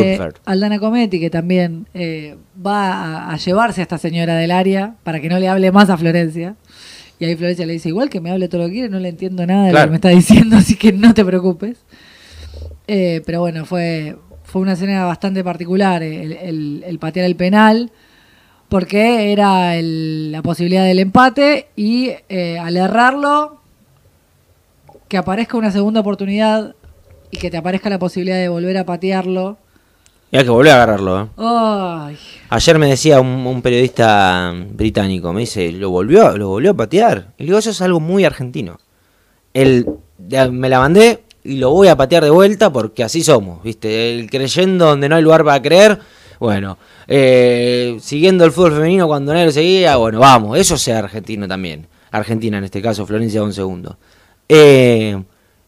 Aldana 0.46 0.80
Cometti, 0.80 1.20
que 1.20 1.30
también 1.30 1.86
eh, 1.94 2.36
va 2.66 2.92
a, 2.92 3.32
a 3.32 3.36
llevarse 3.36 3.80
a 3.80 3.84
esta 3.84 3.98
señora 3.98 4.34
del 4.34 4.50
área 4.50 4.94
para 5.04 5.20
que 5.20 5.28
no 5.28 5.38
le 5.38 5.48
hable 5.48 5.70
más 5.70 5.90
a 5.90 5.96
Florencia. 5.96 6.56
Y 7.20 7.24
ahí 7.24 7.36
Florencia 7.36 7.66
le 7.66 7.74
dice, 7.74 7.88
igual 7.90 8.10
que 8.10 8.20
me 8.20 8.30
hable 8.32 8.48
todo 8.48 8.62
lo 8.62 8.66
que 8.66 8.72
quiere, 8.74 8.88
no 8.88 8.98
le 8.98 9.10
entiendo 9.10 9.46
nada 9.46 9.66
de 9.66 9.72
lo 9.72 9.78
que 9.78 9.90
me 9.90 9.96
está 9.96 10.08
diciendo, 10.08 10.56
así 10.58 10.74
que 10.74 10.92
no 10.92 11.14
te 11.14 11.24
preocupes. 11.24 11.76
Eh, 12.88 13.22
pero 13.24 13.38
bueno, 13.40 13.64
fue, 13.64 14.16
fue 14.42 14.60
una 14.62 14.72
escena 14.72 15.04
bastante 15.04 15.44
particular 15.44 16.02
el, 16.02 16.32
el- 16.32 16.84
el 16.84 16.98
patear 16.98 17.26
el 17.26 17.36
penal, 17.36 17.92
porque 18.68 19.30
era 19.30 19.76
el- 19.76 20.32
la 20.32 20.42
posibilidad 20.42 20.84
del 20.84 20.98
empate 20.98 21.68
y 21.76 22.10
eh, 22.28 22.58
al 22.58 22.76
errarlo, 22.76 23.60
que 25.06 25.16
aparezca 25.16 25.56
una 25.56 25.70
segunda 25.70 26.00
oportunidad 26.00 26.74
y 27.30 27.38
que 27.38 27.50
te 27.50 27.56
aparezca 27.56 27.90
la 27.90 27.98
posibilidad 27.98 28.36
de 28.38 28.48
volver 28.48 28.76
a 28.78 28.84
patearlo. 28.84 29.58
Y 30.32 30.36
hay 30.36 30.44
que 30.44 30.50
volver 30.50 30.72
a 30.72 30.76
agarrarlo. 30.76 31.22
¿eh? 31.22 31.26
Ay, 31.36 32.18
Ayer 32.50 32.78
me 32.78 32.88
decía 32.88 33.20
un, 33.20 33.46
un 33.46 33.62
periodista 33.62 34.54
británico, 34.54 35.32
me 35.32 35.40
dice, 35.40 35.72
lo 35.72 35.90
volvió, 35.90 36.36
lo 36.36 36.48
volvió 36.48 36.70
a 36.70 36.74
patear. 36.74 37.32
Y 37.36 37.42
le 37.42 37.46
digo, 37.46 37.58
eso 37.58 37.70
es 37.70 37.80
algo 37.82 37.98
muy 37.98 38.24
argentino. 38.24 38.78
El, 39.52 39.86
me 40.52 40.68
la 40.68 40.78
mandé 40.78 41.24
y 41.42 41.56
lo 41.56 41.70
voy 41.70 41.88
a 41.88 41.96
patear 41.96 42.22
de 42.22 42.30
vuelta 42.30 42.72
porque 42.72 43.02
así 43.02 43.22
somos, 43.22 43.62
¿viste? 43.62 44.18
El 44.18 44.30
creyendo 44.30 44.86
donde 44.86 45.08
no 45.08 45.16
hay 45.16 45.22
lugar 45.22 45.44
para 45.44 45.60
creer. 45.60 45.98
Bueno, 46.38 46.78
eh, 47.06 47.98
siguiendo 48.00 48.44
el 48.44 48.52
fútbol 48.52 48.72
femenino 48.72 49.06
cuando 49.06 49.32
nadie 49.32 49.46
lo 49.46 49.52
seguía, 49.52 49.96
bueno, 49.96 50.20
vamos, 50.20 50.58
eso 50.58 50.78
sea 50.78 51.00
argentino 51.00 51.48
también. 51.48 51.86
Argentina 52.12 52.58
en 52.58 52.64
este 52.64 52.80
caso, 52.80 53.06
Florencia 53.06 53.42
un 53.42 53.52
segundo. 53.52 53.98
Eh, 54.48 55.20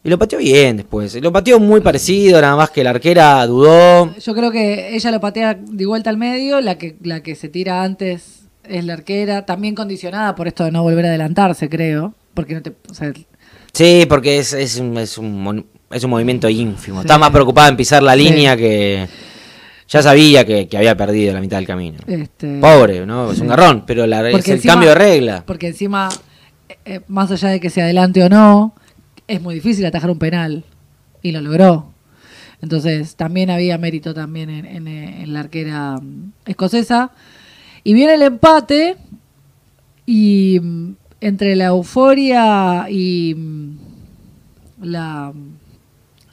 y 0.05 0.09
lo 0.11 0.19
pateó 0.19 0.39
bien 0.39 0.77
después. 0.79 1.15
Lo 1.23 1.33
pateó 1.33 1.61
muy 1.61 1.81
parecido, 1.81 2.41
nada 2.41 2.57
más 2.57 2.71
que 2.71 2.83
la 2.85 2.91
arquera 2.91 3.47
dudó. 3.47 4.15
yo 4.17 4.35
creo 4.35 4.51
que 4.51 4.95
ella 4.97 5.11
lo 5.11 5.21
patea 5.21 5.55
de 5.61 5.87
vuelta 5.87 6.11
al 6.11 6.17
medio, 6.17 6.61
la 6.61 6.77
que, 6.79 6.97
la 7.03 7.23
que 7.23 7.35
se 7.35 7.49
tira 7.49 7.83
antes 7.85 8.41
es 8.65 8.85
la 8.85 8.95
arquera, 8.95 9.45
también 9.47 9.75
condicionada 9.75 10.35
por 10.35 10.47
esto 10.49 10.65
de 10.65 10.71
no 10.73 10.83
volver 10.83 11.05
a 11.05 11.09
adelantarse, 11.09 11.69
creo. 11.69 12.15
Porque 12.35 12.55
no 12.55 12.63
te. 12.63 12.73
o 12.91 12.95
sea, 12.95 13.13
Sí, 13.73 14.05
porque 14.09 14.39
es, 14.39 14.53
es, 14.53 14.77
un, 14.79 14.97
es, 14.99 15.17
un, 15.19 15.67
es 15.91 16.05
un 16.05 16.11
movimiento 16.11 16.49
ínfimo. 16.49 16.99
Sí. 16.99 17.03
Estaba 17.07 17.19
más 17.19 17.31
preocupada 17.31 17.69
en 17.69 17.77
pisar 17.77 18.03
la 18.03 18.15
Sí. 18.15 18.21
línea 18.25 18.57
que 18.57 19.07
ya 19.89 20.03
sabía 20.03 20.45
que, 20.45 20.69
que 20.69 20.77
había 20.79 20.97
perdido 20.97 21.33
la 21.35 21.41
mitad 21.41 21.57
del 21.59 21.67
camino. 21.67 21.99
este, 22.07 22.59
Pobre, 22.61 23.05
¿no? 23.07 23.31
Es 23.31 23.37
sí. 23.37 23.43
un 23.43 23.49
garrón, 23.49 23.85
pero 23.87 24.07
la, 24.07 24.29
es 24.31 24.47
el 24.49 24.57
encima- 24.57 24.73
cambio 24.75 24.89
de 24.91 24.95
regla. 24.95 25.43
Porque 25.47 25.69
encima, 25.69 26.09
eh, 26.69 26.77
eh, 26.85 27.01
más 27.09 27.31
allá 27.31 27.49
de 27.49 27.61
que 27.61 27.71
se 27.71 27.83
adelante 27.83 28.23
o 28.23 28.29
no, 28.29 28.75
es 29.33 29.41
muy 29.41 29.55
difícil 29.55 29.85
atajar 29.87 30.11
un 30.11 30.19
penal. 30.19 30.65
Y 31.23 31.33
lo 31.33 31.41
logró. 31.41 31.93
Entonces, 32.61 33.17
también 33.17 33.51
había 33.51 33.79
mérito 33.79 34.13
también 34.13 34.51
en, 34.51 35.33
la 35.33 35.41
arquera 35.41 35.97
mm, 35.97 36.33
escocesa. 36.47 37.13
Y 37.83 37.95
viene 37.95 38.15
el 38.15 38.23
empate. 38.23 38.97
Y 40.07 40.61
mm, 40.61 40.93
entre 41.21 41.57
la 41.57 41.67
euforia 41.67 42.87
y 42.91 43.35
mm, 43.35 43.77
la, 44.83 45.33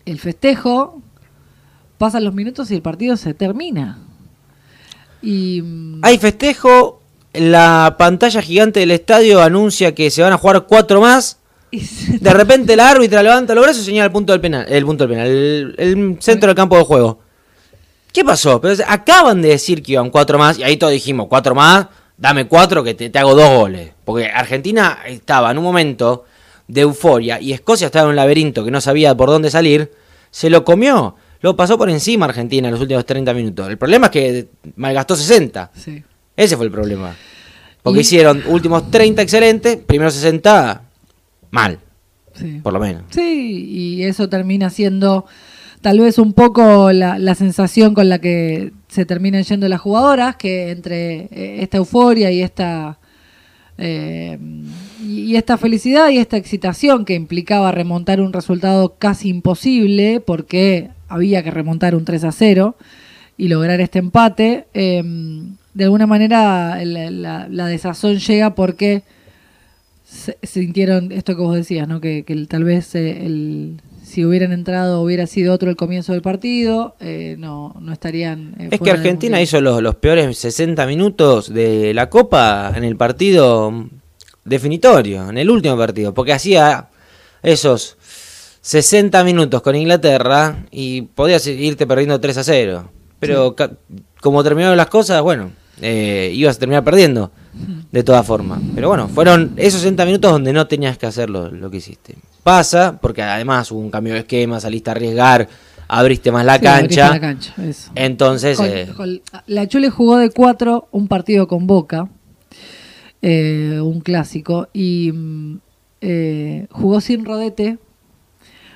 el 0.05 0.19
festejo, 0.19 1.01
pasan 1.97 2.23
los 2.25 2.33
minutos 2.33 2.69
y 2.71 2.75
el 2.75 2.81
partido 2.81 3.15
se 3.15 3.33
termina. 3.33 3.99
Y 5.21 5.63
Hay 6.01 6.17
festejo, 6.17 7.01
la 7.33 7.95
pantalla 7.97 8.41
gigante 8.41 8.79
del 8.79 8.91
estadio 8.91 9.41
anuncia 9.41 9.93
que 9.93 10.09
se 10.09 10.21
van 10.21 10.33
a 10.33 10.37
jugar 10.37 10.65
cuatro 10.65 11.01
más. 11.01 11.38
De 12.19 12.33
repente 12.33 12.75
la 12.75 12.89
árbitra 12.89 13.21
levanta 13.23 13.53
los 13.55 13.63
brazos 13.63 13.83
y 13.83 13.85
señala 13.85 14.05
el 14.05 14.11
punto 14.11 14.33
del 14.33 14.41
penal, 14.41 14.65
el 14.69 14.85
punto 14.85 15.05
del 15.07 15.15
penal, 15.17 15.27
el, 15.27 15.75
el 15.77 16.17
centro 16.19 16.47
del 16.47 16.55
campo 16.55 16.77
de 16.77 16.83
juego. 16.83 17.19
¿Qué 18.11 18.23
pasó? 18.23 18.59
Pero 18.59 18.75
acaban 18.87 19.41
de 19.41 19.49
decir 19.49 19.83
que 19.83 19.91
iban 19.93 20.09
cuatro 20.09 20.39
más 20.39 20.57
y 20.57 20.63
ahí 20.63 20.77
todos 20.77 20.91
dijimos, 20.93 21.27
cuatro 21.29 21.53
más, 21.53 21.87
dame 22.17 22.47
cuatro 22.47 22.83
que 22.83 22.95
te, 22.95 23.09
te 23.09 23.19
hago 23.19 23.35
dos 23.35 23.49
goles. 23.49 23.91
Porque 24.03 24.25
Argentina 24.27 24.99
estaba 25.05 25.51
en 25.51 25.57
un 25.59 25.63
momento 25.63 26.25
de 26.67 26.81
euforia 26.81 27.39
y 27.39 27.53
Escocia 27.53 27.85
estaba 27.85 28.05
en 28.05 28.09
un 28.09 28.15
laberinto 28.15 28.63
que 28.65 28.71
no 28.71 28.81
sabía 28.81 29.15
por 29.15 29.29
dónde 29.29 29.51
salir, 29.51 29.91
se 30.31 30.49
lo 30.49 30.63
comió. 30.65 31.15
Lo 31.41 31.55
pasó 31.55 31.77
por 31.77 31.89
encima 31.89 32.25
Argentina 32.25 32.67
en 32.67 32.73
los 32.73 32.81
últimos 32.81 33.05
30 33.05 33.33
minutos. 33.33 33.69
El 33.69 33.77
problema 33.77 34.07
es 34.07 34.11
que 34.11 34.47
malgastó 34.75 35.15
60. 35.15 35.71
Sí. 35.75 36.03
Ese 36.35 36.57
fue 36.57 36.65
el 36.65 36.71
problema. 36.71 37.15
Porque 37.83 37.99
Y- 37.99 38.01
hicieron 38.01 38.43
últimos 38.47 38.89
30 38.91 39.21
excelentes, 39.21 39.77
primero 39.77 40.09
60 40.11 40.81
mal, 41.51 41.79
Sí. 42.33 42.59
por 42.63 42.73
lo 42.73 42.79
menos. 42.79 43.03
Sí, 43.09 43.65
y 43.69 44.03
eso 44.03 44.29
termina 44.29 44.69
siendo 44.69 45.25
tal 45.81 45.99
vez 45.99 46.17
un 46.17 46.33
poco 46.33 46.91
la, 46.91 47.17
la 47.19 47.35
sensación 47.35 47.93
con 47.93 48.09
la 48.09 48.19
que 48.19 48.71
se 48.87 49.05
terminan 49.05 49.43
yendo 49.43 49.67
las 49.67 49.81
jugadoras, 49.81 50.35
que 50.35 50.71
entre 50.71 51.27
eh, 51.31 51.57
esta 51.61 51.77
euforia 51.77 52.31
y 52.31 52.41
esta 52.41 52.99
eh, 53.77 54.37
y 55.01 55.35
esta 55.37 55.57
felicidad 55.57 56.09
y 56.09 56.17
esta 56.17 56.35
excitación 56.37 57.05
que 57.05 57.13
implicaba 57.15 57.71
remontar 57.71 58.19
un 58.19 58.33
resultado 58.33 58.95
casi 58.99 59.29
imposible, 59.29 60.19
porque 60.19 60.89
había 61.07 61.43
que 61.43 61.51
remontar 61.51 61.95
un 61.95 62.03
3 62.03 62.25
a 62.25 62.31
0 62.33 62.75
y 63.37 63.47
lograr 63.47 63.79
este 63.79 63.99
empate, 63.99 64.67
eh, 64.73 65.01
de 65.73 65.83
alguna 65.85 66.07
manera 66.07 66.83
la, 66.83 67.47
la, 67.47 67.65
desazón 67.67 68.17
llega 68.17 68.53
porque 68.53 69.03
se, 70.41 70.61
sintieron 70.61 71.11
esto 71.11 71.35
que 71.35 71.41
vos 71.41 71.55
decías, 71.55 71.87
¿no? 71.87 72.01
que, 72.01 72.23
que 72.23 72.45
tal 72.45 72.63
vez 72.63 72.95
eh, 72.95 73.25
el, 73.25 73.81
si 74.03 74.25
hubieran 74.25 74.51
entrado 74.51 75.01
hubiera 75.01 75.27
sido 75.27 75.53
otro 75.53 75.69
el 75.69 75.75
comienzo 75.75 76.13
del 76.13 76.21
partido, 76.21 76.95
eh, 76.99 77.35
no, 77.37 77.75
no 77.79 77.93
estarían... 77.93 78.55
Eh, 78.59 78.69
es 78.71 78.79
que 78.79 78.91
Argentina 78.91 79.39
hizo 79.41 79.61
los, 79.61 79.81
los, 79.81 79.95
peores 79.95 80.37
60 80.37 80.85
minutos 80.87 81.53
de 81.53 81.93
la 81.93 82.09
Copa 82.09 82.73
en 82.75 82.83
el 82.83 82.95
partido 82.95 83.87
definitorio, 84.45 85.29
en 85.29 85.37
el 85.37 85.49
último 85.49 85.77
partido, 85.77 86.13
porque 86.13 86.33
hacía 86.33 86.89
esos 87.43 87.97
60 88.61 89.23
minutos 89.23 89.61
con 89.61 89.75
Inglaterra 89.75 90.65
y 90.71 91.03
podías 91.03 91.45
irte 91.45 91.85
perdiendo 91.85 92.19
3 92.19 92.37
a 92.37 92.43
0. 92.43 92.91
Pero 93.19 93.55
sí. 93.57 93.95
como 94.21 94.43
terminaron 94.43 94.75
las 94.75 94.87
cosas, 94.87 95.21
bueno, 95.21 95.51
eh, 95.81 96.31
ibas 96.33 96.57
a 96.57 96.59
terminar 96.59 96.83
perdiendo 96.83 97.31
de 97.91 98.03
todas 98.03 98.25
formas. 98.25 98.59
Pero 98.75 98.89
bueno, 98.89 99.07
fueron 99.07 99.53
esos 99.57 99.81
60 99.81 100.05
minutos 100.05 100.31
donde 100.31 100.53
no 100.53 100.67
tenías 100.67 100.97
que 100.97 101.05
hacer 101.07 101.29
lo, 101.29 101.49
lo 101.51 101.69
que 101.71 101.77
hiciste. 101.77 102.15
Pasa, 102.43 102.99
porque 103.01 103.21
además 103.21 103.71
hubo 103.71 103.79
un 103.79 103.89
cambio 103.91 104.13
de 104.13 104.19
esquema, 104.19 104.59
saliste 104.59 104.89
a 104.89 104.93
arriesgar, 104.93 105.47
abriste 105.87 106.31
más 106.31 106.45
la 106.45 106.55
Sí, 106.55 106.61
cancha. 106.61 107.07
abriste 107.07 107.19
la 107.19 107.19
cancha, 107.19 107.53
eso. 107.67 107.91
Entonces, 107.95 108.57
Con- 108.57 108.67
eh, 108.69 108.87
con- 108.95 109.21
la 109.47 109.67
Chule 109.67 109.89
jugó 109.89 110.17
de 110.17 110.29
cuatro 110.29 110.87
un 110.91 111.07
partido 111.07 111.47
con 111.47 111.67
Boca, 111.67 112.07
eh, 113.21 113.79
un 113.83 113.99
clásico, 114.01 114.67
y 114.73 115.11
mm, 115.13 115.59
jugó 116.71 117.01
sin 117.01 117.25
rodete 117.25 117.77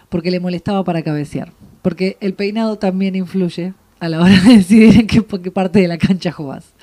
porque 0.09 0.29
le 0.31 0.39
molestaba 0.39 0.83
para 0.83 1.01
cabecear. 1.03 1.51
Porque 1.81 2.17
el 2.19 2.33
peinado 2.33 2.77
también 2.77 3.15
influye 3.15 3.73
a 4.03 4.09
la 4.09 4.19
hora 4.19 4.37
de 4.45 4.57
decidir 4.57 4.99
en 4.99 5.07
qué, 5.07 5.21
parte 5.51 5.79
de 5.79 5.87
la 5.87 5.97
cancha 5.97 6.31
jugás. 6.31 6.73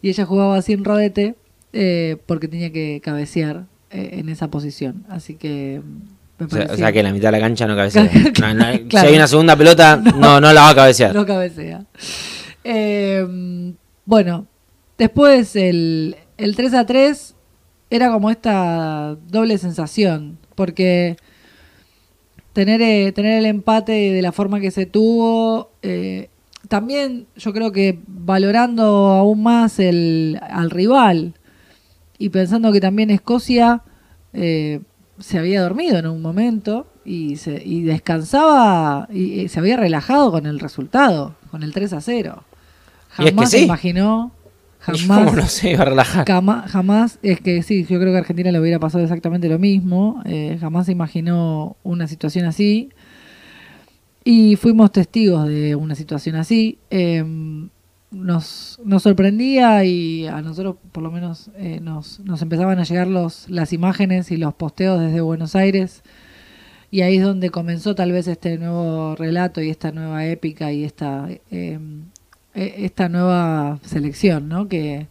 Y 0.00 0.08
ella 0.08 0.24
jugaba 0.24 0.60
sin 0.62 0.84
rodete 0.84 1.34
eh, 1.72 2.16
porque 2.26 2.48
tenía 2.48 2.72
que 2.72 3.00
cabecear 3.02 3.66
eh, 3.90 4.10
en 4.12 4.28
esa 4.28 4.48
posición. 4.48 5.04
Así 5.08 5.34
que 5.34 5.82
me 6.38 6.46
o 6.46 6.48
sea, 6.48 6.68
o 6.70 6.76
sea 6.76 6.92
que 6.92 7.02
la 7.02 7.12
mitad 7.12 7.28
de 7.28 7.32
la 7.32 7.40
cancha 7.40 7.66
no 7.66 7.76
cabecea. 7.76 8.10
No, 8.40 8.54
no, 8.54 8.64
Claro. 8.88 9.06
Si 9.06 9.12
hay 9.12 9.16
una 9.16 9.26
segunda 9.26 9.56
pelota, 9.56 9.96
no, 10.16 10.40
no 10.40 10.52
la 10.52 10.62
va 10.62 10.70
a 10.70 10.74
cabecear. 10.74 11.14
No 11.14 11.26
cabecea. 11.26 11.84
Eh, 12.64 13.74
bueno, 14.06 14.46
después 14.96 15.54
el, 15.54 16.16
el 16.38 16.56
3 16.56 16.74
a 16.74 16.86
3 16.86 17.34
era 17.90 18.10
como 18.10 18.30
esta 18.30 19.16
doble 19.28 19.58
sensación, 19.58 20.38
porque 20.54 21.16
tener, 22.58 22.82
eh, 22.82 23.12
tener 23.12 23.38
el 23.38 23.46
empate 23.46 23.92
de 23.92 24.20
la 24.20 24.32
forma 24.32 24.60
que 24.60 24.70
se 24.70 24.84
tuvo, 24.84 25.70
eh, 25.82 26.28
también 26.68 27.26
yo 27.36 27.52
creo 27.52 27.72
que 27.72 27.98
valorando 28.06 28.84
aún 29.08 29.42
más 29.42 29.78
el, 29.78 30.38
al 30.50 30.70
rival 30.70 31.34
y 32.18 32.28
pensando 32.30 32.72
que 32.72 32.80
también 32.80 33.10
Escocia 33.10 33.82
eh, 34.32 34.80
se 35.18 35.38
había 35.38 35.62
dormido 35.62 35.98
en 35.98 36.06
un 36.06 36.20
momento 36.22 36.86
y, 37.04 37.36
se, 37.36 37.62
y 37.64 37.82
descansaba 37.82 39.08
y, 39.10 39.40
y 39.40 39.48
se 39.48 39.58
había 39.60 39.76
relajado 39.76 40.30
con 40.30 40.46
el 40.46 40.58
resultado, 40.60 41.34
con 41.50 41.62
el 41.62 41.72
3 41.72 41.92
a 41.94 42.00
0. 42.00 42.44
Y 43.18 43.22
es 43.22 43.24
que 43.24 43.30
Jamás 43.32 43.50
se 43.50 43.62
imaginó, 43.64 44.32
¿Y 44.92 44.98
jamás, 44.98 45.24
¿Cómo 45.26 45.36
no 45.36 45.46
se 45.46 45.72
iba 45.72 45.82
a 45.82 45.86
relajar? 45.86 46.24
Cama- 46.24 46.64
jamás, 46.68 47.18
es 47.22 47.40
que 47.40 47.62
sí, 47.62 47.84
yo 47.88 47.98
creo 47.98 48.12
que 48.12 48.16
a 48.16 48.20
Argentina 48.20 48.52
le 48.52 48.60
hubiera 48.60 48.78
pasado 48.78 49.02
exactamente 49.04 49.48
lo 49.48 49.58
mismo. 49.58 50.22
eh, 50.24 50.56
jamás 50.60 50.86
se 50.86 50.92
imaginó 50.92 51.76
una 51.82 52.06
situación 52.08 52.44
así. 52.46 52.90
Y 54.30 54.56
fuimos 54.56 54.92
testigos 54.92 55.48
de 55.48 55.74
una 55.74 55.94
situación 55.94 56.36
así. 56.36 56.76
eh, 56.90 57.24
nos, 58.10 58.78
nos 58.84 59.02
sorprendía 59.02 59.84
y 59.84 60.26
a 60.26 60.42
nosotros, 60.42 60.76
por 60.92 61.02
lo 61.02 61.10
menos, 61.10 61.50
eh, 61.56 61.78
nos, 61.80 62.20
nos 62.20 62.42
empezaban 62.42 62.78
a 62.78 62.84
llegar 62.84 63.06
los, 63.06 63.48
las 63.48 63.72
imágenes 63.72 64.30
y 64.30 64.36
los 64.36 64.52
posteos 64.52 65.00
desde 65.00 65.22
Buenos 65.22 65.54
Aires. 65.56 66.02
Y 66.90 67.00
ahí 67.02 67.16
es 67.16 67.22
donde 67.24 67.48
comenzó 67.50 67.94
tal 67.94 68.12
vez 68.12 68.26
este 68.28 68.58
nuevo 68.58 69.14
relato 69.16 69.62
y 69.62 69.70
esta 69.70 69.92
nueva 69.92 70.26
épica 70.26 70.72
y 70.72 70.84
esta, 70.84 71.28
eh, 71.50 71.78
eh, 72.54 72.74
esta 72.78 73.08
nueva 73.08 73.78
selección, 73.82 74.48
¿no? 74.50 74.68
Que, 74.68 75.06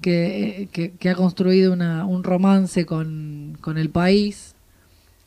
que, 0.00 0.68
que- 0.72 1.08
ha 1.10 1.14
construido 1.16 1.72
un 1.72 2.22
romance 2.24 2.86
con, 2.86 3.58
con 3.60 3.78
el 3.78 3.90
país 3.90 4.54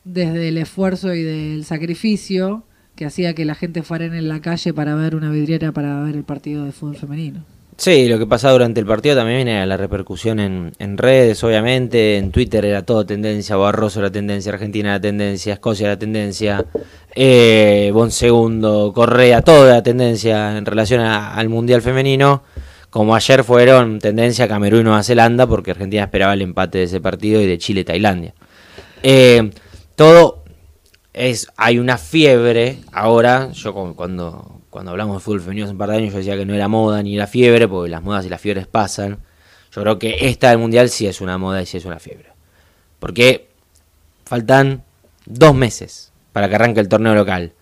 desde 0.06 0.48
el 0.48 0.58
esfuerzo 0.58 1.14
y 1.14 1.24
del 1.24 1.66
sacrificio 1.66 2.64
que 3.02 3.08
hacía 3.08 3.34
que 3.34 3.46
la 3.46 3.56
gente 3.56 3.82
fuera 3.82 4.06
en 4.06 4.30
la 4.30 4.42
calle 4.42 4.76
para 4.76 4.94
ver 4.94 5.16
una 5.16 5.32
vidriera 5.32 5.72
para 5.72 6.04
ver 6.04 6.16
el 6.16 6.24
partido 6.24 6.66
de 6.66 6.72
fútbol 6.72 6.98
femenino. 6.98 7.44
Sí, 7.76 8.08
lo 8.08 8.20
que 8.20 8.28
pasaba 8.28 8.54
durante 8.54 8.80
el 8.80 8.86
partido 8.86 9.16
también 9.16 9.48
era 9.48 9.66
la 9.66 9.76
repercusión 9.76 10.40
en, 10.40 10.98
redes, 11.00 11.44
obviamente. 11.44 12.20
En 12.20 12.30
Twitter 12.30 12.64
era 12.64 12.86
todo 12.86 13.04
tendencia, 13.04 13.56
Barroso 13.56 14.02
era 14.02 14.12
tendencia, 14.12 14.54
Argentina 14.54 14.90
era 14.90 15.02
tendencia, 15.02 15.54
Escocia 15.54 15.88
era 15.88 15.98
tendencia, 15.98 16.64
eh, 17.16 17.90
Bon 17.92 18.12
Segundo, 18.12 18.92
Correa, 18.94 19.42
todo 19.42 19.68
era 19.68 19.82
tendencia 19.82 20.56
en 20.56 20.68
relación 20.68 21.02
al 21.02 21.50
Mundial 21.50 21.82
Femenino. 21.82 22.44
Como 22.92 23.16
ayer 23.16 23.44
fueron 23.44 23.98
tendencia 23.98 24.48
Camerún 24.48 24.82
y 24.82 24.84
Nueva 24.84 25.02
Zelanda, 25.02 25.48
porque 25.48 25.72
Argentina 25.72 26.04
esperaba 26.04 26.36
el 26.36 26.44
empate 26.44 26.78
de 26.78 26.84
ese 26.84 27.02
partido 27.02 27.42
y 27.42 27.48
de 27.48 27.58
Chile-Tailandia. 27.58 28.36
Eh, 29.02 29.50
todo 29.96 30.41
es 31.14 31.48
hay 31.58 31.78
una 31.80 31.98
fiebre 31.98 32.80
ahora 32.92 33.52
yo 33.52 33.74
cu- 33.74 33.96
cuando 33.96 34.62
cuando 34.70 34.92
hablamos 34.92 35.18
de 35.18 35.20
fútbol 35.22 35.42
femenino 35.42 35.66
hace 35.66 35.74
un 35.74 35.78
par 35.78 35.90
de 35.90 35.98
años 35.98 36.12
yo 36.14 36.18
decía 36.20 36.38
que 36.38 36.46
no 36.46 36.54
era 36.54 36.68
moda 36.68 37.04
ni 37.04 37.16
era 37.16 37.28
fiebre 37.28 37.68
porque 37.68 37.90
las 37.90 38.02
modas 38.02 38.26
y 38.26 38.30
las 38.30 38.40
fiebres 38.40 38.68
pasan 38.68 39.20
yo 39.74 39.82
creo 39.82 40.00
que 40.00 40.18
esta 40.22 40.50
del 40.50 40.60
mundial 40.60 40.90
sí 40.90 41.08
es 41.08 41.20
una 41.22 41.38
moda 41.38 41.62
y 41.62 41.66
sí 41.66 41.78
es 41.78 41.86
una 41.86 42.00
fiebre 42.00 42.30
porque 43.00 43.50
faltan 44.26 44.84
dos 45.26 45.54
meses 45.56 46.12
para 46.32 46.48
que 46.48 46.56
arranque 46.56 46.80
el 46.80 46.88
torneo 46.88 47.14
local 47.16 47.54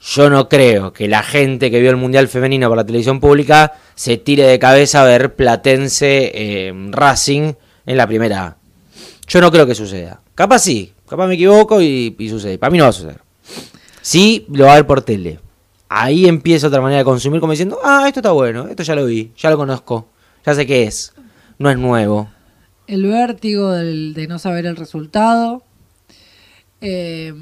yo 0.00 0.30
no 0.30 0.48
creo 0.48 0.92
que 0.92 1.08
la 1.08 1.22
gente 1.22 1.70
que 1.70 1.80
vio 1.80 1.90
el 1.90 1.96
mundial 1.96 2.28
femenino 2.28 2.68
por 2.68 2.76
la 2.76 2.84
televisión 2.84 3.18
pública 3.20 3.74
se 3.94 4.16
tire 4.18 4.44
de 4.44 4.58
cabeza 4.58 5.00
a 5.02 5.04
ver 5.04 5.34
Platense 5.34 6.30
eh, 6.34 6.72
Racing 6.90 7.54
en 7.86 7.96
la 7.96 8.06
primera 8.06 8.46
A. 8.46 8.56
Yo 9.26 9.40
no 9.40 9.50
creo 9.50 9.66
que 9.66 9.74
suceda. 9.74 10.20
Capaz 10.34 10.58
sí, 10.60 10.92
capaz 11.08 11.26
me 11.26 11.34
equivoco 11.34 11.80
y, 11.80 12.14
y 12.18 12.28
sucede. 12.28 12.58
Para 12.58 12.70
mí 12.70 12.78
no 12.78 12.84
va 12.84 12.90
a 12.90 12.92
suceder. 12.92 13.20
Sí, 14.02 14.46
lo 14.52 14.66
va 14.66 14.72
a 14.72 14.76
ver 14.76 14.86
por 14.86 15.02
tele. 15.02 15.40
Ahí 15.88 16.26
empieza 16.26 16.66
otra 16.68 16.80
manera 16.80 16.98
de 16.98 17.04
consumir 17.04 17.40
como 17.40 17.52
diciendo, 17.52 17.78
ah, 17.84 18.04
esto 18.06 18.20
está 18.20 18.32
bueno, 18.32 18.66
esto 18.68 18.82
ya 18.82 18.94
lo 18.96 19.06
vi, 19.06 19.32
ya 19.36 19.50
lo 19.50 19.56
conozco, 19.56 20.08
ya 20.44 20.54
sé 20.54 20.66
qué 20.66 20.82
es. 20.84 21.12
No 21.58 21.70
es 21.70 21.78
nuevo. 21.78 22.28
El 22.86 23.04
vértigo 23.06 23.72
del- 23.72 24.14
de 24.14 24.26
no 24.26 24.38
saber 24.38 24.66
el 24.66 24.76
resultado, 24.76 25.62
eh, 26.80 27.32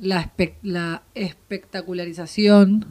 la, 0.00 0.22
espe- 0.24 0.54
la 0.62 1.02
espectacularización 1.14 2.86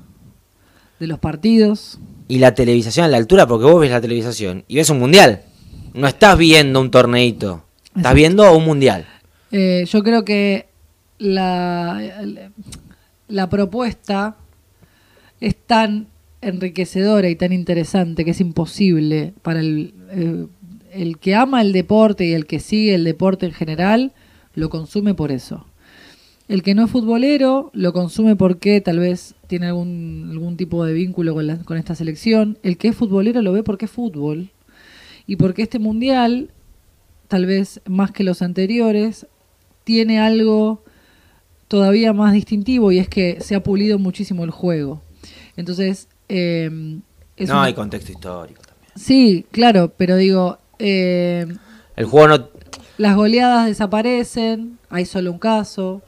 de 0.99 1.07
los 1.07 1.19
partidos. 1.19 1.99
Y 2.27 2.37
la 2.39 2.53
televisación 2.53 3.05
a 3.05 3.09
la 3.09 3.17
altura, 3.17 3.47
porque 3.47 3.65
vos 3.65 3.79
ves 3.81 3.91
la 3.91 4.01
televisación 4.01 4.63
y 4.67 4.75
ves 4.75 4.89
un 4.89 4.99
mundial. 4.99 5.43
No 5.93 6.07
estás 6.07 6.37
viendo 6.37 6.79
un 6.79 6.91
torneito, 6.91 7.63
estás 7.85 7.97
Exacto. 7.97 8.15
viendo 8.15 8.55
un 8.57 8.63
mundial. 8.65 9.07
Eh, 9.51 9.85
yo 9.87 10.03
creo 10.03 10.23
que 10.23 10.67
la, 11.17 11.99
la 13.27 13.49
propuesta 13.49 14.37
es 15.39 15.55
tan 15.55 16.07
enriquecedora 16.41 17.29
y 17.29 17.35
tan 17.35 17.53
interesante 17.53 18.25
que 18.25 18.31
es 18.31 18.41
imposible 18.41 19.33
para 19.41 19.59
el, 19.59 19.93
eh, 20.11 20.47
el 20.93 21.17
que 21.19 21.35
ama 21.35 21.61
el 21.61 21.71
deporte 21.73 22.25
y 22.25 22.33
el 22.33 22.45
que 22.45 22.59
sigue 22.59 22.95
el 22.95 23.03
deporte 23.03 23.45
en 23.45 23.51
general, 23.53 24.11
lo 24.55 24.69
consume 24.69 25.13
por 25.13 25.31
eso. 25.31 25.65
El 26.47 26.63
que 26.63 26.75
no 26.75 26.83
es 26.85 26.91
futbolero 26.91 27.69
lo 27.73 27.93
consume 27.93 28.35
porque 28.35 28.81
tal 28.81 28.99
vez 28.99 29.35
tiene 29.47 29.67
algún, 29.67 30.27
algún 30.31 30.57
tipo 30.57 30.83
de 30.83 30.93
vínculo 30.93 31.33
con, 31.33 31.47
la- 31.47 31.57
con 31.57 31.77
esta 31.77 31.95
selección. 31.95 32.57
El 32.63 32.77
que 32.77 32.89
es 32.89 32.95
futbolero 32.95 33.41
lo 33.41 33.53
ve 33.53 33.63
porque 33.63 33.85
es 33.85 33.91
fútbol. 33.91 34.49
Y 35.27 35.37
porque 35.37 35.61
este 35.61 35.79
mundial, 35.79 36.49
tal 37.29 37.45
vez 37.45 37.79
más 37.87 38.11
que 38.11 38.25
los 38.25 38.41
anteriores, 38.41 39.27
tiene 39.83 40.19
algo 40.19 40.83
todavía 41.67 42.13
más 42.13 42.33
distintivo 42.33 42.91
y 42.91 42.99
es 42.99 43.07
que 43.07 43.37
se 43.41 43.55
ha 43.55 43.63
pulido 43.63 43.97
muchísimo 43.99 44.43
el 44.43 44.51
juego. 44.51 45.01
Entonces, 45.55 46.07
eh, 46.29 46.69
es 47.37 47.49
no 47.49 47.61
hay 47.61 47.73
contexto 47.73 48.11
histórico 48.11 48.61
también. 48.61 48.91
Sí, 48.95 49.45
claro, 49.51 49.93
pero 49.97 50.15
digo, 50.17 50.57
eh, 50.79 51.45
El 51.95 52.05
juego 52.05 52.27
no, 52.27 52.49
las 52.97 53.15
goleadas 53.15 53.67
desaparecen, 53.67 54.77
hay 54.89 55.05
solo 55.05 55.31
un 55.31 55.39
caso. 55.39 56.01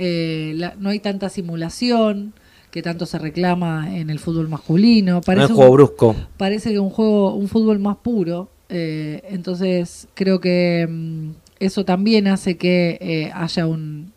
eh, 0.00 0.52
la- 0.56 0.74
no 0.78 0.90
hay 0.90 1.00
tanta 1.00 1.28
simulación 1.28 2.32
que 2.70 2.82
tanto 2.82 3.04
se 3.04 3.18
reclama 3.18 3.96
en 3.96 4.10
el 4.10 4.20
fútbol 4.20 4.48
masculino. 4.48 5.14
No 5.14 5.20
Parece 5.22 5.52
un- 5.52 5.56
juego 5.56 5.72
brusco. 5.72 6.16
parece 6.36 6.70
que 6.70 6.78
un 6.78 6.90
juego, 6.90 7.34
un 7.34 7.48
fútbol 7.48 7.78
más 7.80 7.96
puro. 7.96 8.48
eh, 8.68 9.22
entonces 9.30 10.06
creo 10.14 10.40
que 10.40 10.86
mm, 10.88 11.30
eso 11.60 11.84
también 11.84 12.28
hace 12.28 12.56
que 12.56 12.98
eh, 13.00 13.30
haya 13.34 13.66
un, 13.66 14.12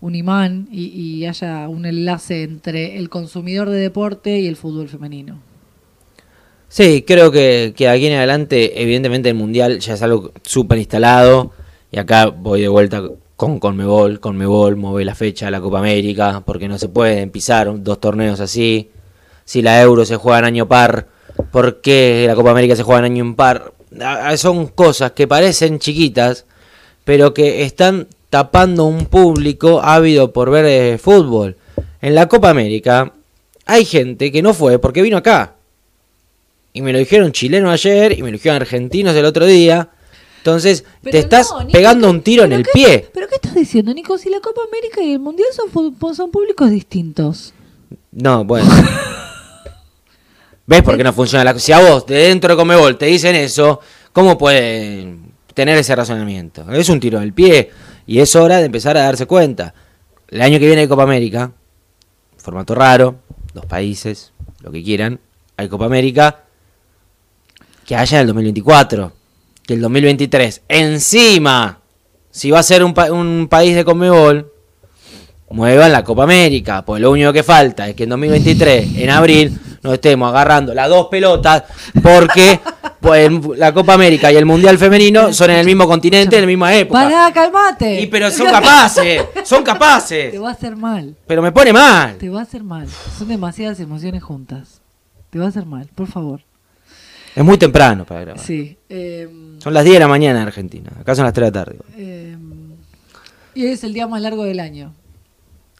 imán 0.00 0.68
y, 0.70 1.24
haya 1.26 1.68
un 1.68 1.86
enlace 1.86 2.42
entre 2.42 2.98
el 2.98 3.08
consumidor 3.08 3.70
de 3.70 3.78
deporte 3.78 4.40
y 4.40 4.46
el 4.46 4.56
fútbol 4.56 4.88
femenino. 4.88 5.38
Sí, 6.68 7.04
creo 7.06 7.30
que, 7.30 7.74
que 7.76 7.88
aquí 7.88 8.06
en 8.06 8.16
adelante, 8.16 8.82
evidentemente 8.82 9.28
el 9.28 9.34
Mundial 9.34 9.78
ya 9.78 9.94
es 9.94 10.02
algo 10.02 10.32
súper 10.42 10.78
instalado. 10.78 11.52
Y 11.90 11.98
acá 11.98 12.26
voy 12.26 12.62
de 12.62 12.68
vuelta 12.68 13.02
con 13.36 13.58
Conmebol. 13.58 14.20
Conmebol 14.20 14.76
mueve 14.76 15.04
la 15.04 15.14
fecha 15.14 15.50
la 15.50 15.60
Copa 15.60 15.80
América 15.80 16.42
porque 16.46 16.68
no 16.68 16.78
se 16.78 16.88
pueden 16.88 17.30
pisar 17.30 17.70
dos 17.82 18.00
torneos 18.00 18.40
así. 18.40 18.90
Si 19.44 19.62
la 19.62 19.82
Euro 19.82 20.04
se 20.04 20.16
juega 20.16 20.38
en 20.38 20.44
año 20.44 20.68
par, 20.68 21.08
¿por 21.50 21.80
qué 21.80 22.24
la 22.26 22.34
Copa 22.34 22.52
América 22.52 22.76
se 22.76 22.82
juega 22.82 23.00
en 23.00 23.12
año 23.12 23.24
impar? 23.24 23.72
Ah, 24.00 24.36
Son 24.36 24.68
cosas 24.68 25.12
que 25.12 25.26
parecen 25.26 25.78
chiquitas, 25.78 26.46
pero 27.04 27.34
que 27.34 27.62
están 27.64 28.06
tapando 28.30 28.84
un 28.84 29.06
público 29.06 29.80
ávido 29.82 30.32
por 30.32 30.50
ver 30.50 30.64
eh, 30.66 30.98
fútbol. 30.98 31.56
En 32.00 32.14
la 32.14 32.28
Copa 32.28 32.50
América 32.50 33.12
hay 33.66 33.84
gente 33.84 34.32
que 34.32 34.42
no 34.42 34.54
fue 34.54 34.78
porque 34.78 35.02
vino 35.02 35.16
acá. 35.16 35.54
Y 36.72 36.80
me 36.82 36.92
lo 36.92 36.98
dijeron 36.98 37.32
chilenos 37.32 37.70
ayer 37.72 38.12
y 38.18 38.22
me 38.22 38.30
lo 38.30 38.36
dijeron 38.38 38.56
argentinos 38.56 39.14
el 39.14 39.24
otro 39.26 39.44
día. 39.46 39.90
Entonces, 40.38 40.84
Pero 41.02 41.12
te 41.12 41.18
estás 41.18 41.50
no, 41.52 41.60
Nico, 41.60 41.72
pegando 41.72 42.08
¿qué- 42.08 42.10
un 42.10 42.22
tiro 42.22 42.44
en 42.44 42.52
el 42.52 42.64
qué 42.64 42.70
pie. 42.72 43.08
¿Pero 43.12 43.28
qué 43.28 43.34
estás 43.36 43.54
diciendo, 43.54 43.92
Nico? 43.94 44.16
Si 44.18 44.28
la 44.30 44.40
Copa 44.40 44.62
América 44.66 45.00
y 45.02 45.12
el 45.12 45.18
Mundial 45.20 45.48
son, 45.54 45.70
fu- 45.70 46.14
son 46.14 46.30
públicos 46.30 46.70
distintos. 46.70 47.52
No, 48.10 48.44
bueno. 48.44 48.68
¿Ves 50.66 50.82
por 50.82 50.96
qué 50.96 51.04
no 51.04 51.12
funciona 51.12 51.44
la 51.44 51.52
cosa? 51.52 51.64
Si 51.66 51.72
a 51.72 51.80
vos, 51.80 52.06
de 52.06 52.14
dentro 52.28 52.50
de 52.54 52.56
Comebol, 52.56 52.96
te 52.96 53.06
dicen 53.06 53.34
eso, 53.34 53.80
¿cómo 54.12 54.38
pueden 54.38 55.31
tener 55.54 55.76
ese 55.78 55.94
razonamiento? 55.96 56.70
Es 56.72 56.88
un 56.88 57.00
tiro 57.00 57.20
el 57.20 57.32
pie 57.32 57.70
y 58.06 58.18
es 58.20 58.34
hora 58.36 58.58
de 58.58 58.66
empezar 58.66 58.96
a 58.96 59.02
darse 59.02 59.26
cuenta. 59.26 59.74
El 60.28 60.40
año 60.42 60.58
que 60.58 60.66
viene 60.66 60.82
hay 60.82 60.88
Copa 60.88 61.02
América, 61.02 61.52
formato 62.38 62.74
raro, 62.74 63.16
dos 63.54 63.66
países, 63.66 64.32
lo 64.60 64.70
que 64.72 64.82
quieran, 64.82 65.20
hay 65.56 65.68
Copa 65.68 65.86
América, 65.86 66.44
que 67.84 67.96
haya 67.96 68.18
en 68.18 68.20
el 68.22 68.26
2024, 68.28 69.12
que 69.66 69.74
el 69.74 69.80
2023, 69.80 70.62
encima, 70.68 71.80
si 72.30 72.50
va 72.50 72.60
a 72.60 72.62
ser 72.62 72.82
un, 72.84 72.94
pa- 72.94 73.12
un 73.12 73.48
país 73.48 73.74
de 73.74 73.84
Comebol, 73.84 74.50
muevan 75.50 75.92
la 75.92 76.02
Copa 76.02 76.22
América, 76.24 76.82
pues 76.84 77.02
lo 77.02 77.10
único 77.10 77.32
que 77.32 77.42
falta 77.42 77.88
es 77.88 77.94
que 77.94 78.04
en 78.04 78.08
2023, 78.10 78.96
en 78.96 79.10
abril, 79.10 79.58
nos 79.82 79.94
estemos 79.94 80.28
agarrando 80.30 80.72
las 80.74 80.88
dos 80.88 81.08
pelotas, 81.08 81.64
porque 82.02 82.60
pues, 83.00 83.30
la 83.56 83.72
Copa 83.74 83.94
América 83.94 84.30
y 84.32 84.36
el 84.36 84.46
Mundial 84.46 84.78
Femenino 84.78 85.32
son 85.32 85.50
en 85.50 85.58
el 85.58 85.66
mismo 85.66 85.86
continente, 85.86 86.36
en 86.36 86.42
la 86.42 86.46
misma 86.46 86.74
época. 86.74 87.02
¡Pará, 87.02 87.32
calmate! 87.32 88.00
Y 88.00 88.06
pero 88.06 88.30
son 88.30 88.46
capaces, 88.46 89.22
son 89.44 89.58
Te 89.58 89.64
capaces. 89.64 90.42
va 90.42 90.48
a 90.50 90.52
hacer 90.52 90.76
mal. 90.76 91.16
Pero 91.26 91.42
me 91.42 91.50
pone 91.52 91.72
mal. 91.72 92.16
Te 92.18 92.28
va 92.28 92.40
a 92.40 92.42
hacer 92.44 92.62
mal. 92.62 92.86
Son 93.18 93.26
demasiadas 93.28 93.80
emociones 93.80 94.22
juntas. 94.22 94.80
Te 95.30 95.38
va 95.38 95.46
a 95.46 95.48
hacer 95.48 95.66
mal, 95.66 95.88
por 95.94 96.06
favor. 96.06 96.40
Es 97.34 97.42
muy 97.42 97.56
temprano 97.56 98.04
para 98.04 98.20
grabar. 98.20 98.44
Sí. 98.44 98.76
eh, 98.90 99.26
Son 99.58 99.72
las 99.72 99.84
10 99.84 99.94
de 99.94 100.00
la 100.00 100.08
mañana 100.08 100.42
en 100.42 100.46
Argentina. 100.46 100.90
Acá 101.00 101.14
son 101.14 101.24
las 101.24 101.32
3 101.32 101.46
de 101.46 101.58
la 101.58 101.64
tarde. 101.64 101.78
eh, 101.96 102.36
y 103.54 103.64
hoy 103.66 103.72
es 103.72 103.84
el 103.84 103.92
día 103.92 104.06
más 104.06 104.20
largo 104.22 104.44
del 104.44 104.60
año. 104.60 104.94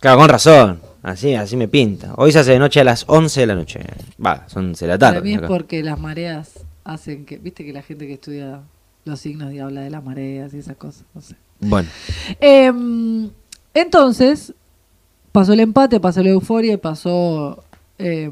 Claro, 0.01 0.19
con 0.19 0.29
razón. 0.29 0.81
Así, 1.03 1.35
así 1.35 1.57
me 1.57 1.67
pinta. 1.69 2.15
Hoy 2.17 2.31
se 2.33 2.39
hace 2.39 2.53
de 2.53 2.59
noche 2.59 2.81
a 2.81 2.85
las 2.85 3.05
11 3.09 3.41
de 3.41 3.47
la 3.47 3.55
noche. 3.55 3.81
Va, 4.25 4.49
son 4.49 4.67
11 4.69 4.85
de 4.85 4.89
la 4.89 4.99
tarde. 4.99 5.15
Para 5.15 5.25
mí 5.25 5.33
es 5.33 5.39
acá. 5.39 5.49
porque 5.49 5.83
las 5.83 5.99
mareas 5.99 6.61
hacen 6.85 7.25
que. 7.25 7.39
Viste 7.39 7.65
que 7.65 7.73
la 7.73 7.83
gente 7.83 8.07
que 8.07 8.15
estudia 8.15 8.61
los 9.05 9.19
signos 9.19 9.53
y 9.53 9.59
habla 9.59 9.81
de 9.81 9.91
las 9.91 10.05
mareas 10.05 10.55
y 10.55 10.59
esas 10.59 10.77
cosas. 10.77 11.05
No 11.15 11.21
sé. 11.21 11.35
Bueno, 11.59 11.89
Eh, 12.41 12.71
entonces, 13.75 14.55
pasó 15.33 15.53
el 15.55 15.61
empate, 15.61 15.99
pasó 15.99 16.23
la 16.23 16.31
euforia 16.31 16.75
y 16.75 16.77
pasó 16.77 17.65
eh, 17.99 18.31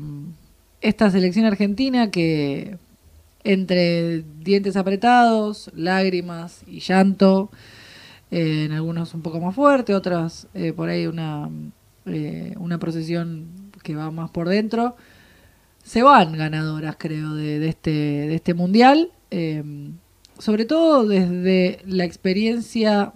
esta 0.81 1.11
selección 1.11 1.47
argentina 1.47 2.11
que 2.11 2.77
entre 3.43 4.23
dientes 4.41 4.77
apretados, 4.77 5.71
lágrimas 5.75 6.63
y 6.67 6.81
llanto, 6.81 7.51
eh, 8.31 8.65
en 8.67 8.73
algunos 8.73 9.15
un 9.15 9.23
poco 9.23 9.41
más 9.41 9.55
fuerte, 9.55 9.95
otras 9.95 10.47
eh, 10.55 10.73
por 10.73 10.89
ahí 10.91 11.07
una, 11.07 11.49
eh, 12.07 12.55
una 12.59 12.79
procesión 12.79 13.49
que 13.83 13.95
va 13.95 14.11
más 14.11 14.31
por 14.31 14.49
dentro, 14.49 14.97
se 15.83 16.03
van 16.03 16.33
ganadoras, 16.33 16.97
creo, 16.99 17.35
de, 17.35 17.67
este, 17.69 17.91
de 17.91 18.35
este 18.35 18.55
mundial. 18.55 19.11
eh, 19.31 19.63
sobre 20.39 20.65
todo 20.65 21.07
desde 21.07 21.81
la 21.85 22.05
experiencia 22.05 23.13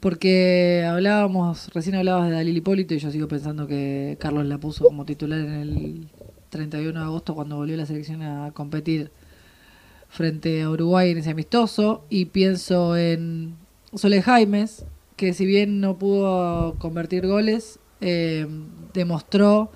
porque 0.00 0.86
hablábamos, 0.88 1.68
recién 1.74 1.94
hablabas 1.94 2.30
de 2.30 2.34
Dalil 2.34 2.56
Hipólito 2.56 2.94
y 2.94 2.98
yo 2.98 3.10
sigo 3.10 3.28
pensando 3.28 3.66
que 3.66 4.16
Carlos 4.18 4.46
la 4.46 4.56
puso 4.56 4.84
como 4.84 5.04
titular 5.04 5.40
en 5.40 5.52
el 5.52 6.08
31 6.48 6.98
de 6.98 7.04
agosto 7.04 7.34
cuando 7.34 7.56
volvió 7.56 7.76
la 7.76 7.84
selección 7.84 8.22
a 8.22 8.50
competir 8.52 9.10
frente 10.08 10.62
a 10.62 10.70
Uruguay 10.70 11.10
en 11.10 11.18
ese 11.18 11.30
amistoso. 11.30 12.06
Y 12.08 12.26
pienso 12.26 12.96
en 12.96 13.56
Sole 13.94 14.22
Jaimes, 14.22 14.86
que 15.20 15.34
si 15.34 15.44
bien 15.44 15.82
no 15.82 15.98
pudo 15.98 16.76
convertir 16.78 17.26
goles, 17.26 17.78
eh, 18.00 18.46
demostró 18.94 19.70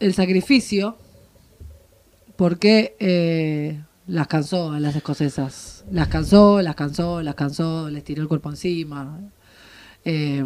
el 0.00 0.12
sacrificio 0.12 0.98
porque 2.34 2.96
eh, 2.98 3.80
las 4.08 4.26
cansó 4.26 4.72
a 4.72 4.80
las 4.80 4.96
escocesas. 4.96 5.84
Las 5.92 6.08
cansó, 6.08 6.60
las 6.62 6.74
cansó, 6.74 7.22
las 7.22 7.36
cansó, 7.36 7.88
les 7.90 8.02
tiró 8.02 8.22
el 8.22 8.26
cuerpo 8.26 8.50
encima. 8.50 9.20
Eh, 10.04 10.44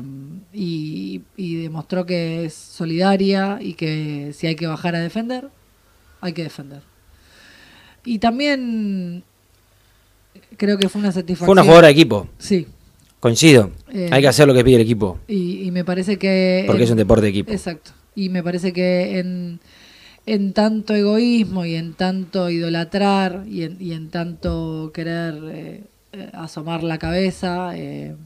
y, 0.53 1.23
y 1.39 1.63
demostró 1.63 2.05
que 2.05 2.45
es 2.45 2.53
solidaria 2.53 3.57
y 3.59 3.73
que 3.73 4.35
si 4.35 4.49
hay 4.49 4.55
que 4.55 4.67
bajar 4.67 4.97
a 4.97 5.01
defender, 5.01 5.49
hay 6.21 6.35
que 6.35 6.43
defender. 6.43 6.83
Y 8.05 8.19
también 8.19 9.25
creo 10.59 10.77
que 10.77 10.91
fue 10.91 11.01
una 11.01 11.13
satisfacción. 11.13 11.47
fue 11.47 11.53
una 11.53 11.63
jugadora 11.63 11.87
de 11.87 11.93
equipo. 11.95 12.29
Sí. 12.37 12.67
Coincido. 13.23 13.71
Eh, 13.93 14.09
Hay 14.11 14.21
que 14.21 14.27
hacer 14.27 14.49
lo 14.49 14.53
que 14.53 14.65
pide 14.65 14.75
el 14.75 14.83
equipo. 14.83 15.21
Y, 15.29 15.63
y 15.63 15.71
me 15.71 15.85
parece 15.85 16.19
que... 16.19 16.65
Porque 16.67 16.83
es 16.83 16.91
un 16.91 16.97
deporte 16.97 17.23
de 17.23 17.29
equipo. 17.29 17.53
Exacto. 17.53 17.93
Y 18.17 18.31
me 18.31 18.43
parece 18.43 18.73
que 18.73 19.21
en, 19.21 19.61
en 20.27 20.53
tanto 20.53 20.93
egoísmo 20.93 21.65
y 21.65 21.77
en 21.77 21.95
tanto 21.95 22.51
idolatrar 22.51 23.45
y 23.49 23.63
en, 23.63 23.77
y 23.79 23.93
en 23.93 24.09
tanto 24.11 24.91
querer 24.93 25.35
eh, 25.53 25.83
asomar 26.33 26.83
la 26.83 26.99
cabeza, 26.99 27.79
eh, 27.79 28.17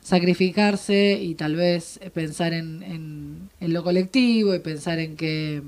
sacrificarse 0.00 1.18
y 1.20 1.34
tal 1.34 1.54
vez 1.56 2.00
pensar 2.14 2.54
en, 2.54 2.82
en- 2.84 3.50
en 3.60 3.72
lo 3.74 3.84
colectivo 3.84 4.54
y 4.54 4.60
pensar 4.60 4.98
en 4.98 5.16
que 5.16 5.62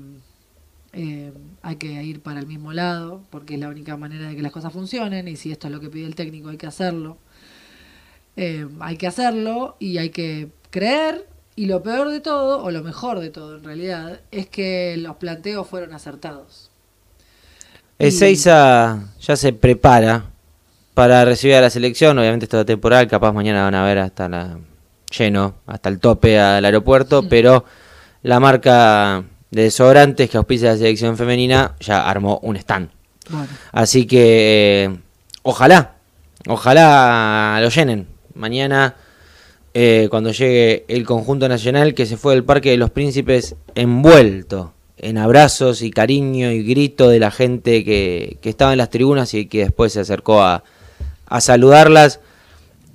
eh, 0.93 1.31
hay 1.61 1.75
que 1.75 2.03
ir 2.03 2.21
para 2.21 2.39
el 2.39 2.47
mismo 2.47 2.73
lado, 2.73 3.21
porque 3.29 3.53
es 3.53 3.59
la 3.59 3.69
única 3.69 3.95
manera 3.95 4.27
de 4.27 4.35
que 4.35 4.41
las 4.41 4.51
cosas 4.51 4.73
funcionen 4.73 5.27
y 5.27 5.35
si 5.35 5.51
esto 5.51 5.67
es 5.67 5.73
lo 5.73 5.79
que 5.79 5.89
pide 5.89 6.07
el 6.07 6.15
técnico 6.15 6.49
hay 6.49 6.57
que 6.57 6.65
hacerlo. 6.65 7.17
Eh, 8.41 8.65
hay 8.79 8.95
que 8.95 9.05
hacerlo 9.05 9.75
y 9.79 9.97
hay 9.97 10.11
que 10.11 10.47
creer. 10.69 11.27
Y 11.57 11.65
lo 11.65 11.83
peor 11.83 12.09
de 12.09 12.21
todo, 12.21 12.63
o 12.63 12.71
lo 12.71 12.81
mejor 12.81 13.19
de 13.19 13.29
todo 13.31 13.57
en 13.57 13.65
realidad, 13.65 14.21
es 14.31 14.47
que 14.47 14.95
los 14.97 15.17
planteos 15.17 15.67
fueron 15.67 15.93
acertados. 15.93 16.71
Ezeiza 17.97 18.97
ya 19.19 19.35
se 19.35 19.51
prepara 19.51 20.27
para 20.93 21.25
recibir 21.25 21.57
a 21.57 21.61
la 21.61 21.69
selección. 21.69 22.17
Obviamente 22.17 22.45
esto 22.45 22.61
es 22.61 22.65
temporal, 22.65 23.09
capaz 23.09 23.33
mañana 23.33 23.65
van 23.65 23.75
a 23.75 23.83
ver 23.83 23.97
hasta 23.97 24.29
la 24.29 24.57
lleno, 25.17 25.55
hasta 25.67 25.89
el 25.89 25.99
tope 25.99 26.39
al 26.39 26.63
aeropuerto, 26.63 27.27
pero 27.27 27.65
la 28.23 28.39
marca 28.39 29.21
de 29.51 29.63
desodorantes 29.63 30.29
que 30.29 30.37
auspicia 30.37 30.71
la 30.71 30.77
selección 30.77 31.17
femenina 31.17 31.75
ya 31.81 32.09
armó 32.09 32.39
un 32.41 32.55
stand. 32.55 32.89
Bueno, 33.29 33.49
Así 33.73 34.05
que 34.05 34.85
eh, 34.85 34.97
ojalá, 35.43 35.95
ojalá 36.47 37.59
lo 37.61 37.67
llenen. 37.67 38.18
Mañana, 38.39 38.95
eh, 39.73 40.07
cuando 40.09 40.31
llegue 40.31 40.85
el 40.87 41.05
conjunto 41.05 41.49
nacional 41.49 41.93
que 41.93 42.05
se 42.05 42.15
fue 42.15 42.35
del 42.35 42.45
Parque 42.45 42.71
de 42.71 42.77
los 42.77 42.89
Príncipes 42.89 43.57
envuelto 43.75 44.71
en 44.97 45.17
abrazos 45.17 45.81
y 45.81 45.91
cariño 45.91 46.49
y 46.49 46.63
grito 46.63 47.09
de 47.09 47.19
la 47.19 47.31
gente 47.31 47.83
que, 47.83 48.37
que 48.41 48.49
estaba 48.49 48.71
en 48.71 48.77
las 48.77 48.89
tribunas 48.89 49.33
y 49.33 49.47
que 49.47 49.59
después 49.59 49.91
se 49.91 49.99
acercó 49.99 50.41
a, 50.41 50.63
a 51.25 51.41
saludarlas. 51.41 52.21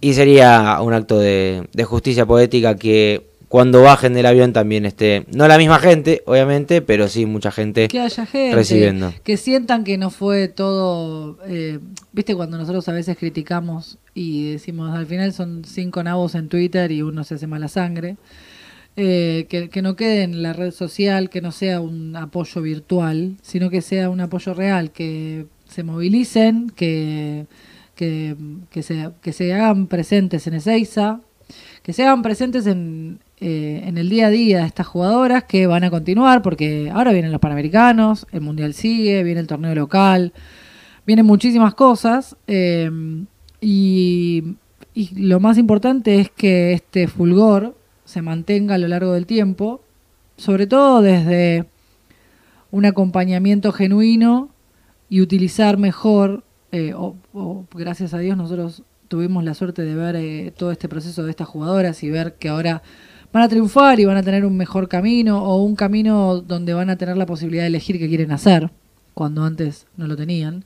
Y 0.01 0.14
sería 0.14 0.78
un 0.80 0.95
acto 0.95 1.18
de, 1.18 1.68
de 1.74 1.84
justicia 1.84 2.24
poética 2.24 2.76
que 2.76 3.26
cuando 3.55 3.83
bajen 3.83 4.15
del 4.15 4.27
avión 4.27 4.53
también 4.53 4.85
esté, 4.85 5.27
no 5.33 5.47
la 5.47 5.59
misma 5.59 5.79
gente, 5.79 6.25
obviamente, 6.27 6.83
pero 6.83 7.07
sí 7.07 7.25
mucha 7.25 7.53
gente 7.53 7.87
que 7.87 8.01
haya 8.01 8.27
gente, 8.27 8.53
recibiendo. 8.53 9.15
Que 9.23 9.37
sientan 9.37 9.85
que 9.85 9.97
no 9.97 10.11
fue 10.11 10.49
todo, 10.49 11.39
eh, 11.47 11.79
viste 12.11 12.35
cuando 12.35 12.59
nosotros 12.59 12.89
a 12.89 12.93
veces 12.93 13.17
criticamos 13.17 13.99
y 14.13 14.51
decimos 14.51 14.93
al 14.93 15.07
final 15.07 15.33
son 15.33 15.63
cinco 15.65 16.03
nabos 16.03 16.35
en 16.35 16.49
Twitter 16.49 16.91
y 16.91 17.03
uno 17.03 17.23
se 17.23 17.37
hace 17.37 17.47
mala 17.47 17.69
sangre. 17.69 18.17
Eh, 18.97 19.47
que, 19.49 19.69
que, 19.71 19.83
no 19.83 19.95
quede 19.95 20.25
en 20.25 20.43
la 20.43 20.53
red 20.53 20.73
social, 20.73 21.31
que 21.31 21.41
no 21.41 21.53
sea 21.53 21.81
un 21.81 22.17
apoyo 22.17 22.61
virtual, 22.61 23.37
sino 23.41 23.71
que 23.71 23.83
sea 23.83 24.11
un 24.11 24.21
apoyo 24.21 24.53
real, 24.55 24.91
que 24.91 25.47
se 25.69 25.85
movilicen, 25.85 26.71
que, 26.71 27.47
que, 27.95 28.35
que, 28.71 28.83
se, 28.83 29.11
que 29.23 29.33
se 29.33 29.55
hagan 29.55 29.87
presentes 29.87 30.49
en 30.49 30.55
Ezeiza, 30.55 31.21
que 31.85 31.93
se 31.93 32.03
hagan 32.03 32.23
presentes 32.23 32.67
en, 32.67 33.21
eh, 33.47 33.82
en 33.86 33.99
el 33.99 34.09
día 34.09 34.28
a 34.28 34.30
día 34.30 34.61
de 34.61 34.66
estas 34.66 34.86
jugadoras 34.86 35.45
que 35.45 35.66
van 35.66 35.84
a 35.84 35.90
continuar, 35.90 36.40
porque 36.40 36.90
ahora 36.90 37.12
vienen 37.12 37.30
los 37.30 37.42
Panamericanos, 37.42 38.26
el 38.32 38.40
Mundial 38.40 38.72
sigue, 38.72 39.22
viene 39.22 39.38
el 39.40 39.47
torneo 39.47 39.74
local, 39.74 40.32
vienen 41.07 41.26
muchísimas 41.26 41.74
cosas. 41.74 42.38
Eh, 42.47 42.90
y, 43.61 44.57
lo 45.14 45.40
más 45.40 45.59
importante 45.59 46.20
es 46.20 46.30
que 46.30 46.72
este 46.72 47.07
fulgor 47.07 47.76
se 48.07 48.22
mantenga 48.22 48.76
a 48.76 48.78
lo 48.78 48.88
largo 48.88 49.12
del 49.12 49.26
tiempo, 49.26 49.82
sobre 50.38 50.66
todo 50.66 51.03
desde 51.03 51.66
un 52.70 52.86
acompañamiento 52.86 53.72
genuino 53.72 54.49
y 55.11 55.20
utilizar 55.20 55.76
mejor, 55.76 56.45
eh, 56.72 56.95
gracias 57.74 58.14
a 58.14 58.18
Dios 58.20 58.38
nosotros 58.38 58.84
tuvimos 59.09 59.45
la 59.45 59.53
suerte 59.53 59.82
de 59.82 59.95
ver 59.95 60.51
todo 60.53 60.72
este 60.72 60.88
proceso 60.88 61.24
de 61.24 61.30
estas 61.30 61.47
jugadoras 61.47 62.03
y 62.03 62.09
ver 62.09 62.36
que 62.36 62.49
ahora 62.49 62.82
van 63.35 63.43
a 63.43 63.49
triunfar 63.49 63.99
y 63.99 64.05
van 64.05 64.16
a 64.16 64.22
tener 64.22 64.47
un 64.47 64.57
mejor 64.57 64.89
camino 64.89 65.43
o 65.43 65.57
un 65.64 65.74
camino 65.74 66.41
donde 66.41 66.72
van 66.72 66.89
a 66.89 66.97
tener 66.97 67.16
la 67.16 67.26
posibilidad 67.26 67.64
de 67.64 67.66
elegir 67.66 67.99
qué 67.99 68.07
quieren 68.07 68.30
hacer, 68.30 68.70
cuando 69.12 69.43
antes 69.43 69.89
no 69.97 70.07
lo 70.07 70.16
tenían. 70.16 70.64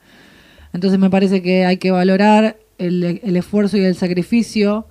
Entonces 0.74 0.98
me 0.98 1.08
parece 1.08 1.40
que 1.40 1.64
hay 1.64 1.78
que 1.78 1.90
valorar 1.90 2.58
el, 2.76 3.22
el 3.22 3.36
esfuerzo 3.38 3.78
y 3.78 3.84
el 3.84 3.94
sacrificio 3.94 4.86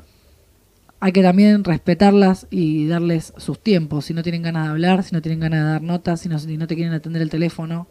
hay 1.00 1.12
que 1.12 1.22
también 1.22 1.64
respetarlas 1.64 2.48
y 2.50 2.88
darles 2.88 3.32
sus 3.38 3.60
tiempos. 3.60 4.06
Si 4.06 4.16
no 4.16 4.24
tienen 4.24 4.42
ganas 4.42 4.64
de 4.64 4.72
hablar, 4.72 5.04
si 5.04 5.14
no 5.14 5.22
tienen 5.22 5.40
ganas 5.40 5.64
de 5.64 5.70
dar 5.74 5.82
notas, 5.84 6.22
si 6.22 6.30
no, 6.30 6.40
si 6.40 6.58
no 6.58 6.66
te 6.66 6.74
quieren 6.74 6.96
atender 6.96 7.22
el 7.22 7.30
teléfono, 7.30 7.88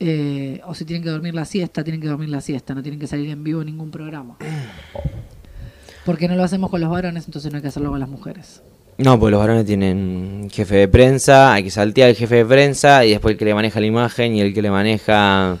eh, 0.00 0.60
o 0.66 0.74
si 0.74 0.84
tienen 0.84 1.04
que 1.04 1.10
dormir 1.10 1.34
la 1.34 1.44
siesta, 1.44 1.84
tienen 1.84 2.00
que 2.00 2.08
dormir 2.08 2.30
la 2.30 2.40
siesta, 2.40 2.74
no 2.74 2.82
tienen 2.82 2.98
que 2.98 3.06
salir 3.06 3.30
en 3.30 3.44
vivo 3.44 3.60
en 3.60 3.66
ningún 3.66 3.92
programa. 3.92 4.36
Porque 6.04 6.28
no 6.28 6.34
lo 6.34 6.44
hacemos 6.44 6.70
con 6.70 6.80
los 6.80 6.90
varones, 6.90 7.26
entonces 7.26 7.50
no 7.52 7.56
hay 7.56 7.62
que 7.62 7.68
hacerlo 7.68 7.90
con 7.90 8.00
las 8.00 8.08
mujeres. 8.08 8.62
No, 8.98 9.18
pues 9.18 9.30
los 9.30 9.40
varones 9.40 9.64
tienen 9.64 10.48
jefe 10.52 10.76
de 10.76 10.88
prensa, 10.88 11.54
hay 11.54 11.64
que 11.64 11.70
saltear 11.70 12.10
al 12.10 12.16
jefe 12.16 12.36
de 12.36 12.44
prensa 12.44 13.04
y 13.04 13.10
después 13.10 13.32
el 13.32 13.38
que 13.38 13.46
le 13.46 13.54
maneja 13.54 13.80
la 13.80 13.86
imagen 13.86 14.34
y 14.34 14.40
el 14.40 14.52
que 14.52 14.60
le 14.60 14.70
maneja 14.70 15.58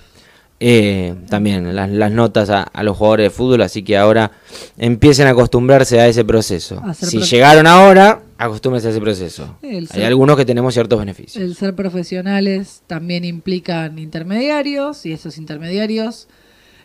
eh, 0.62 1.14
también 1.30 1.74
las, 1.74 1.88
las 1.88 2.12
notas 2.12 2.50
a, 2.50 2.62
a, 2.64 2.82
los 2.82 2.98
jugadores 2.98 3.24
de 3.24 3.30
fútbol, 3.30 3.62
así 3.62 3.82
que 3.82 3.96
ahora 3.96 4.30
empiecen 4.76 5.26
a 5.26 5.30
acostumbrarse 5.30 5.98
a 6.00 6.06
ese 6.06 6.22
proceso. 6.22 6.82
A 6.84 6.92
si 6.92 7.22
llegaron 7.22 7.66
ahora, 7.66 8.20
acostúmbrense 8.36 8.88
a 8.88 8.90
ese 8.90 9.00
proceso. 9.00 9.56
El 9.62 9.88
Hay 9.90 10.02
algunos 10.02 10.36
que 10.36 10.44
tenemos 10.44 10.74
ciertos 10.74 10.98
beneficios. 10.98 11.42
El 11.42 11.56
ser 11.56 11.74
profesionales 11.74 12.82
también 12.86 13.24
implican 13.24 13.98
intermediarios 13.98 15.06
y 15.06 15.14
esos 15.14 15.38
intermediarios, 15.38 16.28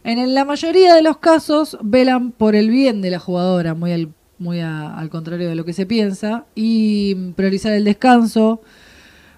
en 0.05 0.33
la 0.33 0.45
mayoría 0.45 0.95
de 0.95 1.01
los 1.01 1.17
casos, 1.17 1.77
velan 1.81 2.31
por 2.31 2.55
el 2.55 2.69
bien 2.69 3.01
de 3.01 3.11
la 3.11 3.19
jugadora, 3.19 3.73
muy 3.73 3.91
al, 3.91 4.13
muy 4.37 4.61
al 4.61 5.09
contrario 5.09 5.49
de 5.49 5.55
lo 5.55 5.65
que 5.65 5.73
se 5.73 5.85
piensa, 5.85 6.45
y 6.55 7.15
priorizar 7.35 7.73
el 7.73 7.83
descanso 7.83 8.61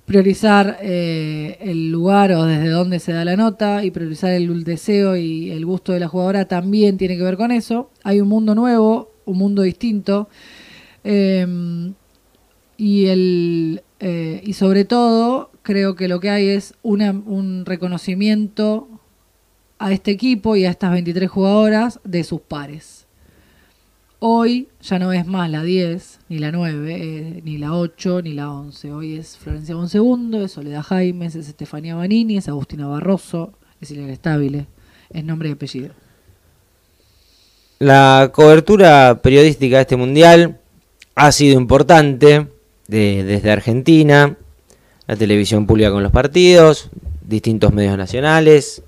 priorizar 0.08 0.78
eh, 0.82 1.58
el 1.60 1.92
lugar 1.92 2.32
o 2.32 2.46
desde 2.46 2.70
donde 2.70 3.00
se 3.00 3.12
da 3.12 3.26
la 3.26 3.36
nota 3.36 3.84
y 3.84 3.92
priorizar 3.92 4.32
el 4.32 4.64
deseo 4.64 5.18
y 5.18 5.52
el 5.52 5.66
gusto 5.66 5.92
de 5.92 6.00
la 6.00 6.08
jugadora 6.08 6.46
también 6.46 6.98
tiene 6.98 7.18
que 7.18 7.24
ver 7.24 7.36
con 7.36 7.52
eso. 7.52 7.92
Hay 8.04 8.22
un 8.22 8.30
mundo 8.30 8.56
nuevo, 8.56 9.12
un 9.26 9.38
mundo 9.38 9.64
distinto 9.64 10.30
eh, 11.04 11.46
y 12.78 13.06
el 13.08 13.84
eh, 14.00 14.42
y 14.46 14.54
sobre 14.54 14.86
todo 14.86 15.52
creo 15.62 15.96
que 15.96 16.08
lo 16.08 16.22
que 16.22 16.30
hay 16.30 16.48
es 16.50 16.76
una, 16.84 17.12
un 17.12 17.66
reconocimiento 17.66 18.88
a 19.80 19.92
este 19.92 20.12
equipo 20.12 20.56
y 20.56 20.66
a 20.66 20.70
estas 20.70 20.92
23 20.92 21.30
jugadoras 21.30 22.00
de 22.04 22.24
sus 22.24 22.42
pares. 22.42 23.06
Hoy 24.20 24.68
ya 24.82 24.98
no 24.98 25.14
es 25.14 25.28
más 25.28 25.50
la 25.50 25.62
10, 25.62 26.22
ni 26.30 26.40
la 26.40 26.52
9, 26.52 26.96
eh, 26.96 27.42
ni 27.44 27.60
la 27.60 27.76
8, 27.76 28.24
ni 28.24 28.34
la 28.34 28.52
11. 28.52 28.92
Hoy 28.92 29.16
es 29.16 29.38
Florencia 29.38 29.76
Bonsegundo, 29.76 30.44
es 30.44 30.54
Soledad 30.54 30.82
Jaimes, 30.82 31.36
es 31.36 31.48
Estefanía 31.48 31.96
Banini, 31.96 32.38
es 32.38 32.48
Agustina 32.48 32.88
Barroso, 32.88 33.54
es 33.80 33.92
Ilia 33.92 34.12
Estabile. 34.12 34.66
Es 35.12 35.24
nombre 35.24 35.50
y 35.50 35.52
apellido. 35.52 35.92
La 37.80 38.32
cobertura 38.34 39.22
periodística 39.22 39.76
de 39.76 39.82
este 39.84 39.96
mundial 39.96 40.60
ha 41.14 41.32
sido 41.32 41.60
importante 41.60 42.48
de, 42.88 43.24
desde 43.24 43.52
Argentina, 43.52 44.36
la 45.06 45.16
televisión 45.16 45.68
pública 45.68 45.92
con 45.92 46.02
los 46.02 46.12
partidos, 46.12 46.90
distintos 47.22 47.72
medios 47.72 47.98
nacionales, 47.98 48.82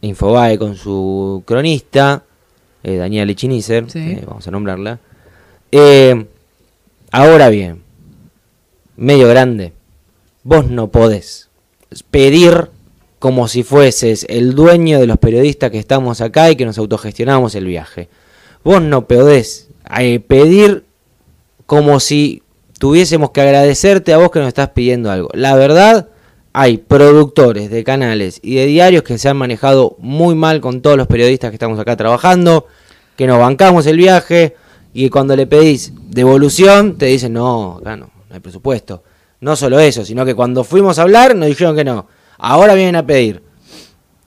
Infobae 0.00 0.58
con 0.58 0.76
su 0.76 1.42
cronista 1.44 2.22
eh, 2.82 2.96
Daniela 2.96 3.32
Echinizer, 3.32 3.90
sí. 3.90 3.98
eh, 3.98 4.24
vamos 4.26 4.46
a 4.46 4.50
nombrarla. 4.50 4.98
Eh, 5.72 6.26
ahora 7.10 7.48
bien, 7.48 7.82
medio 8.96 9.28
grande, 9.28 9.72
vos 10.42 10.68
no 10.68 10.88
podés 10.88 11.48
pedir 12.10 12.70
como 13.18 13.48
si 13.48 13.64
fueses 13.64 14.24
el 14.28 14.54
dueño 14.54 15.00
de 15.00 15.06
los 15.06 15.18
periodistas 15.18 15.70
que 15.70 15.78
estamos 15.78 16.20
acá 16.20 16.50
y 16.50 16.56
que 16.56 16.64
nos 16.64 16.78
autogestionamos 16.78 17.54
el 17.56 17.66
viaje. 17.66 18.08
Vos 18.62 18.80
no 18.80 19.06
podés 19.06 19.68
pedir 20.28 20.84
como 21.66 21.98
si 21.98 22.42
tuviésemos 22.78 23.30
que 23.32 23.40
agradecerte 23.40 24.12
a 24.12 24.18
vos 24.18 24.30
que 24.30 24.38
nos 24.38 24.48
estás 24.48 24.70
pidiendo 24.70 25.10
algo. 25.10 25.30
La 25.34 25.56
verdad, 25.56 26.08
hay 26.60 26.78
productores 26.78 27.70
de 27.70 27.84
canales 27.84 28.40
y 28.42 28.56
de 28.56 28.66
diarios 28.66 29.04
que 29.04 29.16
se 29.16 29.28
han 29.28 29.36
manejado 29.36 29.94
muy 30.00 30.34
mal 30.34 30.60
con 30.60 30.82
todos 30.82 30.96
los 30.96 31.06
periodistas 31.06 31.52
que 31.52 31.54
estamos 31.54 31.78
acá 31.78 31.94
trabajando, 31.96 32.66
que 33.14 33.28
nos 33.28 33.38
bancamos 33.38 33.86
el 33.86 33.96
viaje 33.96 34.56
y 34.92 35.08
cuando 35.08 35.36
le 35.36 35.46
pedís 35.46 35.92
devolución 36.10 36.98
te 36.98 37.06
dicen 37.06 37.34
no, 37.34 37.76
acá 37.80 37.96
no, 37.96 38.10
hay 38.28 38.40
presupuesto. 38.40 39.04
No 39.40 39.54
solo 39.54 39.78
eso, 39.78 40.04
sino 40.04 40.26
que 40.26 40.34
cuando 40.34 40.64
fuimos 40.64 40.98
a 40.98 41.02
hablar 41.02 41.36
nos 41.36 41.46
dijeron 41.46 41.76
que 41.76 41.84
no. 41.84 42.08
Ahora 42.38 42.74
vienen 42.74 42.96
a 42.96 43.06
pedir. 43.06 43.40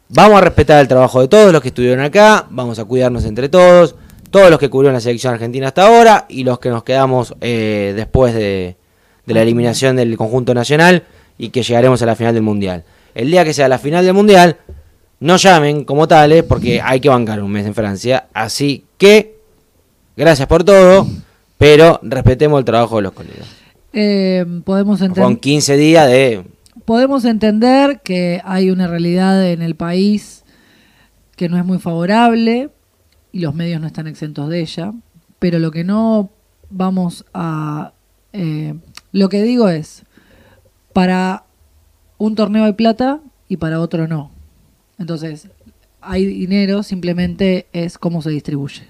Vamos 0.08 0.38
a 0.38 0.42
respetar 0.42 0.80
el 0.80 0.88
trabajo 0.88 1.20
de 1.20 1.28
todos 1.28 1.52
los 1.52 1.62
que 1.62 1.68
estuvieron 1.68 2.00
acá, 2.00 2.48
vamos 2.50 2.80
a 2.80 2.86
cuidarnos 2.86 3.26
entre 3.26 3.50
todos, 3.50 3.96
todos 4.30 4.50
los 4.50 4.58
que 4.58 4.70
cubrieron 4.70 4.94
la 4.94 5.02
selección 5.02 5.34
argentina 5.34 5.68
hasta 5.68 5.86
ahora 5.86 6.28
y 6.30 6.46
los 6.46 6.60
que 6.60 6.70
nos 6.70 6.86
quedamos 6.86 7.36
eh, 7.42 7.92
después 7.94 8.34
de, 8.34 8.78
de 9.26 9.34
la 9.34 9.42
eliminación 9.42 9.98
del 9.98 10.16
conjunto 10.16 10.54
nacional 10.54 11.04
y 11.42 11.50
que 11.50 11.64
llegaremos 11.64 12.00
a 12.04 12.06
la 12.06 12.16
final 12.16 12.36
del 12.36 12.44
Mundial. 12.44 12.84
El 13.16 13.32
día 13.32 13.44
que 13.44 13.52
sea 13.52 13.68
la 13.68 13.80
final 13.80 14.06
del 14.06 14.14
Mundial, 14.14 14.58
no 15.20 15.38
llamen 15.38 15.86
como 15.86 16.08
tales 16.08 16.44
porque 16.44 16.80
hay 16.80 17.00
que 17.00 17.10
bancar 17.10 17.42
un 17.42 17.52
mes 17.52 17.66
en 17.66 17.74
Francia. 17.74 18.28
Así 18.32 18.86
que, 19.00 19.40
gracias 20.16 20.48
por 20.48 20.64
todo, 20.64 21.08
pero 21.58 22.00
respetemos 22.04 22.60
el 22.60 22.66
trabajo 22.66 22.98
de 22.98 23.02
los 23.02 23.14
colegas. 23.14 23.48
Eh, 23.92 24.46
podemos 24.64 25.02
entender. 25.02 25.24
Con 25.24 25.38
15 25.38 25.78
días 25.78 26.08
de. 26.08 26.44
Podemos 26.86 27.26
entender 27.26 28.02
que 28.04 28.40
hay 28.46 28.70
una 28.70 28.86
realidad 28.86 29.44
en 29.50 29.64
el 29.64 29.74
país 29.74 30.44
que 31.36 31.50
no 31.50 31.58
es 31.58 31.66
muy 31.66 31.80
favorable 31.80 32.70
y 33.32 33.40
los 33.40 33.56
medios 33.56 33.82
no 33.82 33.88
están 33.88 34.06
exentos 34.06 34.48
de 34.48 34.62
ella, 34.62 34.94
pero 35.40 35.58
lo 35.58 35.72
que 35.72 35.84
no 35.84 36.30
vamos 36.70 37.26
a. 37.34 37.94
Eh, 38.32 38.76
lo 39.12 39.28
que 39.28 39.42
digo 39.42 39.70
es, 39.70 40.04
para 40.94 41.44
un 42.18 42.36
torneo 42.36 42.66
hay 42.66 42.74
plata 42.74 43.20
y 43.48 43.58
para 43.58 43.80
otro 43.80 44.08
no. 44.08 44.32
Entonces, 44.98 45.48
hay 46.02 46.26
dinero, 46.26 46.84
simplemente 46.84 47.68
es 47.74 47.98
cómo 47.98 48.22
se 48.22 48.30
distribuye. 48.30 48.84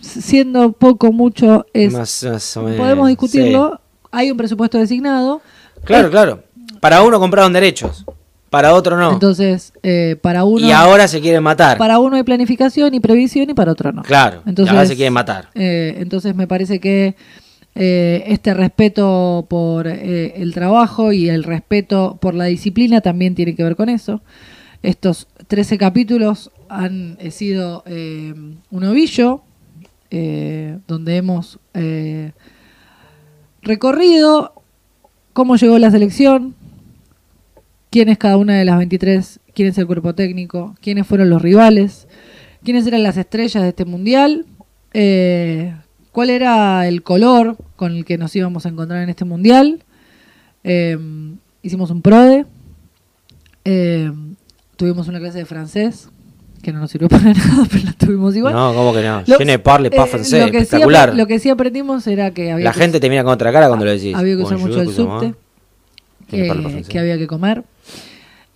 Siendo 0.00 0.72
poco, 0.72 1.12
mucho, 1.12 1.66
es. 1.72 1.92
Más, 1.92 2.24
más 2.24 2.56
o 2.56 2.62
menos, 2.62 2.78
podemos 2.78 3.08
discutirlo. 3.08 3.72
Sí. 3.74 4.06
Hay 4.12 4.30
un 4.30 4.36
presupuesto 4.36 4.78
designado. 4.78 5.42
Claro, 5.84 6.10
claro. 6.10 6.42
Para 6.80 7.02
uno 7.02 7.20
compraron 7.20 7.52
derechos, 7.52 8.04
para 8.48 8.74
otro 8.74 8.96
no. 8.96 9.12
Entonces, 9.12 9.72
eh, 9.82 10.16
para 10.20 10.44
uno. 10.44 10.66
Y 10.66 10.72
ahora 10.72 11.06
se 11.06 11.20
quieren 11.20 11.42
matar. 11.42 11.76
Para 11.76 11.98
uno 11.98 12.16
hay 12.16 12.22
planificación 12.22 12.94
y 12.94 13.00
previsión 13.00 13.50
y 13.50 13.54
para 13.54 13.72
otro 13.72 13.92
no. 13.92 14.02
Claro. 14.02 14.42
Entonces, 14.46 14.72
y 14.72 14.76
ahora 14.76 14.88
se 14.88 14.96
quieren 14.96 15.12
matar. 15.12 15.50
Eh, 15.54 15.96
entonces, 15.98 16.34
me 16.34 16.46
parece 16.46 16.80
que. 16.80 17.14
Eh, 17.74 18.24
este 18.26 18.52
respeto 18.52 19.46
por 19.48 19.86
eh, 19.86 20.34
el 20.36 20.52
trabajo 20.52 21.12
y 21.12 21.28
el 21.28 21.44
respeto 21.44 22.18
por 22.20 22.34
la 22.34 22.46
disciplina 22.46 23.00
también 23.00 23.34
tiene 23.34 23.54
que 23.54 23.62
ver 23.62 23.76
con 23.76 23.88
eso. 23.88 24.22
Estos 24.82 25.28
13 25.46 25.78
capítulos 25.78 26.50
han 26.68 27.18
sido 27.30 27.82
eh, 27.86 28.34
un 28.70 28.84
ovillo, 28.84 29.42
donde 30.88 31.16
hemos 31.16 31.60
recorrido 33.62 34.54
cómo 35.32 35.54
llegó 35.54 35.78
la 35.78 35.92
selección, 35.92 36.56
quién 37.90 38.08
es 38.08 38.18
cada 38.18 38.36
una 38.36 38.58
de 38.58 38.64
las 38.64 38.76
23, 38.78 39.38
quién 39.54 39.68
es 39.68 39.78
el 39.78 39.86
cuerpo 39.86 40.16
técnico, 40.16 40.74
quiénes 40.80 41.06
fueron 41.06 41.30
los 41.30 41.40
rivales, 41.40 42.08
quiénes 42.64 42.88
eran 42.88 43.04
las 43.04 43.18
estrellas 43.18 43.62
de 43.62 43.68
este 43.68 43.84
mundial, 43.84 44.46
cuál 46.12 46.30
era 46.30 46.86
el 46.88 47.02
color 47.02 47.56
con 47.76 47.92
el 47.96 48.04
que 48.04 48.18
nos 48.18 48.34
íbamos 48.36 48.66
a 48.66 48.68
encontrar 48.70 49.02
en 49.02 49.08
este 49.10 49.24
mundial. 49.24 49.82
Eh, 50.64 50.98
hicimos 51.62 51.90
un 51.90 52.02
PRODE, 52.02 52.44
eh, 53.64 54.10
tuvimos 54.76 55.08
una 55.08 55.18
clase 55.18 55.38
de 55.38 55.44
francés, 55.44 56.08
que 56.62 56.72
no 56.72 56.80
nos 56.80 56.90
sirvió 56.90 57.08
para 57.08 57.32
nada, 57.32 57.66
pero 57.70 57.84
la 57.84 57.92
tuvimos 57.92 58.34
igual. 58.36 58.52
No, 58.54 58.74
¿cómo 58.74 58.92
que 58.92 59.02
no? 59.02 59.22
Lo- 59.26 59.38
ne 59.38 59.58
parle 59.58 59.90
pas 59.90 60.08
eh, 60.08 60.12
français, 60.18 60.44
lo 60.46 60.50
que 60.52 60.58
sí 60.58 60.62
espectacular. 60.64 61.10
apre- 61.12 61.16
lo 61.16 61.26
que 61.26 61.38
sí 61.38 61.48
aprendimos 61.48 62.06
era 62.06 62.30
que 62.32 62.52
había 62.52 62.64
La 62.64 62.72
que 62.72 62.80
gente 62.80 63.00
te 63.00 63.08
mira 63.08 63.24
con 63.24 63.32
otra 63.32 63.52
cara 63.52 63.68
cuando 63.68 63.84
lo 63.84 63.90
decís. 63.92 64.14
había 64.14 64.36
que 64.36 64.42
usar 64.42 64.58
mucho 64.58 64.80
el 64.80 64.88
subte, 64.90 65.34
parle 66.30 66.62
pas 66.62 66.88
que, 66.88 66.98
había 66.98 67.16
que 67.18 67.26
comer. 67.26 67.64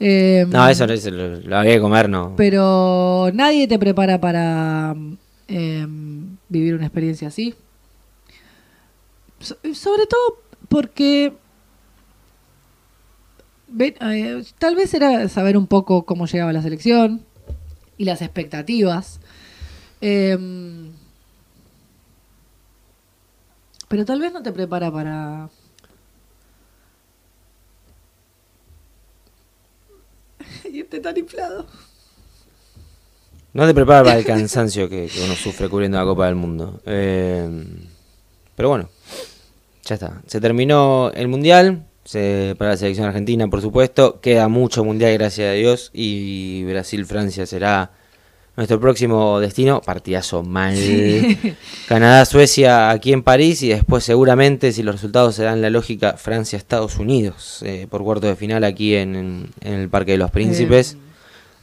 Eh, 0.00 0.44
No, 0.50 0.68
eso 0.68 0.86
no 0.86 0.92
es, 0.92 1.04
lo, 1.06 1.40
lo 1.40 1.56
había 1.56 1.74
que 1.74 1.80
comer, 1.80 2.08
no. 2.10 2.34
Pero 2.36 3.30
nadie 3.32 3.66
te 3.68 3.78
prepara 3.78 4.20
para 4.20 4.94
eh, 5.48 5.86
vivir 6.48 6.74
una 6.74 6.86
experiencia 6.86 7.28
así. 7.28 7.54
So- 9.40 9.58
sobre 9.74 10.06
todo 10.06 10.40
porque 10.68 11.34
ve- 13.68 13.96
eh, 14.00 14.44
tal 14.58 14.74
vez 14.76 14.94
era 14.94 15.28
saber 15.28 15.56
un 15.56 15.66
poco 15.66 16.04
cómo 16.04 16.26
llegaba 16.26 16.52
la 16.52 16.62
selección 16.62 17.24
y 17.98 18.04
las 18.04 18.22
expectativas. 18.22 19.20
Em, 20.00 20.92
pero 23.88 24.04
tal 24.04 24.20
vez 24.20 24.32
no 24.32 24.42
te 24.42 24.52
prepara 24.52 24.90
para... 24.90 25.48
irte 30.72 31.00
tan 31.00 31.16
inflado. 31.16 31.66
No 33.54 33.66
te 33.66 33.72
preparas 33.74 34.02
para 34.04 34.18
el 34.18 34.24
cansancio 34.24 34.88
que, 34.88 35.06
que 35.06 35.22
uno 35.24 35.34
sufre 35.34 35.68
cubriendo 35.68 35.96
la 35.98 36.04
Copa 36.04 36.26
del 36.26 36.34
Mundo. 36.34 36.80
Eh, 36.86 37.48
pero 38.56 38.68
bueno, 38.68 38.88
ya 39.84 39.94
está. 39.94 40.20
Se 40.26 40.40
terminó 40.40 41.10
el 41.14 41.28
Mundial. 41.28 41.84
se- 42.04 42.54
para 42.58 42.72
la 42.72 42.76
selección 42.76 43.06
argentina, 43.06 43.46
por 43.48 43.60
supuesto. 43.62 44.20
Queda 44.20 44.48
mucho 44.48 44.84
Mundial, 44.84 45.12
gracias 45.14 45.48
a 45.50 45.52
Dios. 45.52 45.90
Y 45.94 46.64
Brasil-Francia 46.64 47.46
será 47.46 47.92
nuestro 48.56 48.80
próximo 48.80 49.38
destino. 49.40 49.80
Partidazo 49.80 50.42
mal. 50.42 50.74
Canadá-Suecia 51.88 52.90
aquí 52.90 53.12
en 53.12 53.22
París. 53.22 53.62
Y 53.62 53.68
después, 53.68 54.02
seguramente, 54.04 54.72
si 54.72 54.82
los 54.82 54.96
resultados 54.96 55.34
se 55.36 55.44
dan 55.44 55.62
la 55.62 55.70
lógica, 55.70 56.14
Francia-Estados 56.16 56.96
Unidos. 56.98 57.60
eh, 57.62 57.86
por 57.88 58.02
cuarto 58.02 58.26
de 58.26 58.34
final 58.36 58.64
aquí 58.64 58.96
en, 58.96 59.14
en- 59.14 59.50
en 59.60 59.74
el 59.74 59.88
Parque 59.88 60.12
de 60.12 60.18
los 60.18 60.30
Príncipes. 60.32 60.96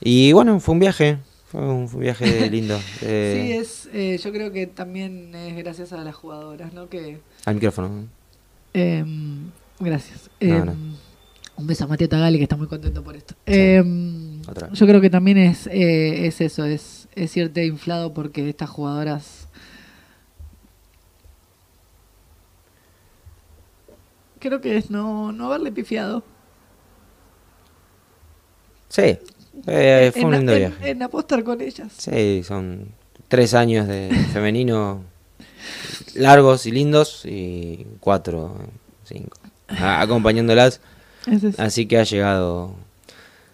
Y 0.02 0.32
bueno, 0.32 0.60
fue 0.60 0.74
un 0.74 0.80
viaje. 0.80 1.18
Fue 1.52 1.62
un, 1.62 2.00
viaje 2.00 2.50
lindo. 2.50 2.80
eh, 3.02 3.42
Sí, 3.44 3.54
es, 3.54 3.90
eh, 3.94 4.18
yo 4.24 4.32
creo 4.32 4.52
que 4.54 4.68
también 4.68 5.36
es 5.36 5.58
gracias 5.58 5.92
a 5.92 5.98
las 5.98 6.16
jugadoras, 6.16 6.72
¿no? 6.74 6.88
Que, 6.88 7.20
Al 7.46 7.56
micrófono. 7.56 8.08
em, 8.74 9.52
gracias. 9.80 10.30
No, 10.40 10.56
Em, 10.56 10.66
no. 10.66 10.76
Un 11.58 11.68
beso 11.68 11.84
a 11.84 11.88
Mateo 11.88 12.08
Tagali, 12.10 12.38
que 12.38 12.44
está 12.44 12.56
muy 12.56 12.68
contento 12.68 13.04
por 13.04 13.16
esto. 13.18 13.34
Sí. 13.46 13.54
Em, 13.54 14.42
yo 14.72 14.88
creo 14.88 15.02
que 15.02 15.10
también 15.10 15.38
es, 15.38 15.68
eh, 15.68 16.26
es 16.26 16.40
eso, 16.42 16.64
es, 16.66 17.08
es 17.16 17.36
irte 17.38 17.66
inflado 17.66 18.14
porque 18.14 18.48
estas 18.50 18.70
jugadoras... 18.70 19.48
Creo 24.40 24.60
que 24.62 24.78
es 24.78 24.90
no, 24.90 25.32
no 25.32 25.46
haberle 25.48 25.72
pifiado. 25.72 26.24
Sí, 28.90 29.20
eh, 29.68 30.12
fue 30.14 30.24
un 30.26 30.34
en, 30.34 30.40
lindo 30.40 30.54
en- 30.54 30.60
viaje. 30.60 30.90
en 30.90 31.04
apostar 31.04 31.44
con 31.44 31.62
ellas. 31.62 31.88
Sí, 31.98 32.44
son 32.48 32.90
tres 33.28 33.54
años 33.54 33.88
de 33.88 34.10
femenino 34.34 35.02
largos 36.16 36.66
y 36.66 36.72
lindos 36.72 37.26
y 37.26 37.86
cuatro, 38.00 38.56
cinco, 39.04 39.38
a- 39.68 40.02
acompañándolas. 40.02 40.82
Es. 41.28 41.60
Así 41.60 41.86
que 41.86 42.00
ha 42.00 42.04
llegado 42.04 42.74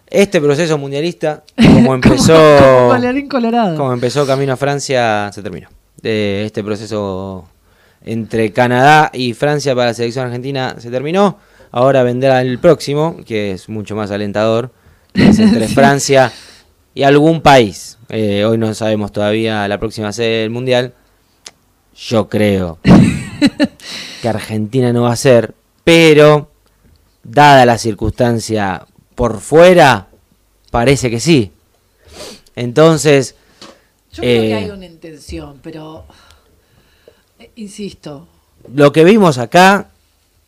este 0.07 0.39
proceso 0.39 0.77
mundialista, 0.77 1.43
como 1.55 1.93
empezó, 1.95 2.33
Como 2.59 2.89
colorín 2.89 3.27
colorado. 3.27 3.75
como 3.77 3.93
empezó 3.93 4.25
camino 4.25 4.53
a 4.53 4.57
Francia, 4.57 5.29
se 5.33 5.41
terminó. 5.43 5.69
De 6.01 6.45
este 6.45 6.63
proceso 6.63 7.47
entre 8.05 8.53
Canadá 8.53 9.09
y 9.13 9.33
Francia 9.33 9.73
para 9.75 9.87
la 9.87 9.93
selección 9.93 10.25
argentina 10.27 10.75
se 10.79 10.89
terminó. 10.91 11.37
Ahora 11.71 12.03
vendrá 12.03 12.41
el 12.41 12.59
próximo, 12.59 13.17
que 13.25 13.51
es 13.51 13.67
mucho 13.67 13.95
más 13.95 14.09
alentador, 14.11 14.71
es 15.17 15.39
entre 15.39 15.67
Francia 15.67 16.31
y 16.93 17.03
algún 17.03 17.41
país. 17.41 17.97
Eh, 18.09 18.45
hoy 18.45 18.57
no 18.57 18.73
sabemos 18.73 19.11
todavía 19.11 19.67
la 19.67 19.79
próxima 19.79 20.13
sede 20.13 20.41
del 20.41 20.49
mundial. 20.49 20.93
Yo 21.95 22.29
creo 22.29 22.79
que 24.21 24.29
Argentina 24.29 24.93
no 24.93 25.03
va 25.03 25.13
a 25.13 25.15
ser, 25.15 25.55
pero 25.83 26.51
dada 27.23 27.65
la 27.65 27.77
circunstancia 27.77 28.85
por 29.15 29.39
fuera, 29.39 30.07
parece 30.71 31.09
que 31.09 31.19
sí. 31.19 31.51
Entonces, 32.55 33.35
Yo 34.11 34.21
creo 34.21 34.41
que 34.41 34.49
eh, 34.49 34.53
hay 34.55 34.69
una 34.69 34.85
intención, 34.85 35.59
pero 35.61 36.05
eh, 37.39 37.51
insisto, 37.55 38.27
lo 38.73 38.91
que 38.91 39.03
vimos 39.03 39.37
acá 39.37 39.89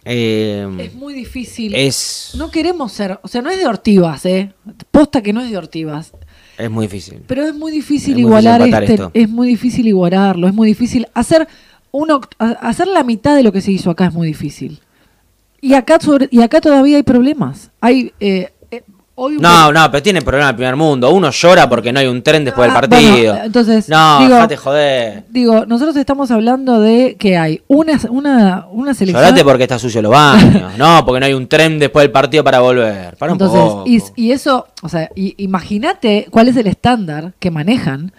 eh, 0.06 0.68
es 0.80 0.94
muy 0.96 1.14
difícil. 1.14 1.76
es, 1.76 2.32
No 2.36 2.52
queremos 2.52 2.92
ser, 2.92 3.20
o 3.22 3.28
sea, 3.28 3.42
no 3.42 3.50
es 3.50 3.58
de 3.60 3.68
ortivas, 3.68 4.26
¿eh? 4.26 4.54
Posta 4.92 5.22
que 5.22 5.34
no 5.34 5.42
es 5.42 5.50
de 5.52 5.58
ortivas, 5.58 6.14
es 6.58 6.70
muy 6.70 6.88
difícil. 6.88 7.22
pero 7.28 7.44
es 7.46 7.56
muy 7.56 7.72
difícil 7.72 8.12
Es 8.14 8.20
muy 8.20 8.22
igualar 8.22 8.64
difícil 8.64 8.84
este, 8.84 8.94
esto. 8.94 9.12
es 9.14 9.30
muy 9.30 9.48
difícil 9.48 9.88
igualarlo, 9.88 10.48
es 10.48 10.54
muy 10.54 10.68
difícil 10.68 11.08
hacer 11.14 11.48
uno 11.92 12.22
hacer 12.38 12.88
la 12.88 13.04
mitad 13.04 13.36
de 13.36 13.44
lo 13.44 13.52
que 13.52 13.62
se 13.62 13.72
hizo 13.72 13.90
acá 13.90 14.06
es 14.08 14.14
muy 14.14 14.28
difícil. 14.28 14.80
Y 15.62 15.74
acá 15.74 16.00
sobre, 16.00 16.30
y 16.32 16.42
acá 16.42 16.62
todavía 16.62 16.98
hay 16.98 17.04
problemas. 17.04 17.72
Hay 17.82 18.14
eh, 18.20 18.52
un 19.26 19.38
No, 19.38 19.72
no, 19.72 19.92
pero 19.92 20.02
tiene 20.04 20.22
problema 20.22 20.50
el 20.50 20.56
primer 20.56 20.76
mundo. 20.76 21.12
Uno 21.12 21.30
llora 21.32 21.68
porque 21.70 21.92
no 21.92 22.00
hay 22.00 22.08
un 22.08 22.22
tren 22.22 22.44
después 22.46 22.68
del 22.68 22.78
Ah, 22.78 22.82
partido. 22.82 23.32
bueno, 23.34 23.46
entonces, 23.46 23.90
no, 23.90 24.20
digo- 24.20 24.36
dejate 24.36 24.58
joder. 24.58 25.24
Digo, 25.30 25.66
nosotros 25.66 25.96
estamos 25.98 26.32
hablando 26.32 26.80
de 26.80 27.16
que 27.18 27.38
hay 27.38 27.62
una, 27.68 28.00
una, 28.10 28.68
una 28.72 28.94
selección. 28.94 29.24
Llorate 29.24 29.44
porque 29.44 29.64
está 29.64 29.78
sucio 29.80 30.02
los 30.02 30.12
baños. 30.12 30.78
no, 30.78 31.06
porque 31.06 31.20
no 31.20 31.26
hay 31.26 31.34
un 31.34 31.48
tren 31.48 31.80
después 31.80 32.04
del 32.04 32.12
partido 32.12 32.44
para 32.44 32.60
volver. 32.60 33.16
Para 33.18 33.32
un 33.34 33.36
Entonces, 33.42 33.60
poco. 33.62 33.84
y, 33.86 34.02
y 34.16 34.32
eso, 34.32 34.68
o 34.82 34.90
sea, 34.90 35.10
imagínate 35.16 36.28
cuál 36.30 36.48
es 36.48 36.56
el 36.58 36.68
estándar 36.68 37.34
que 37.40 37.52
manejan. 37.52 38.12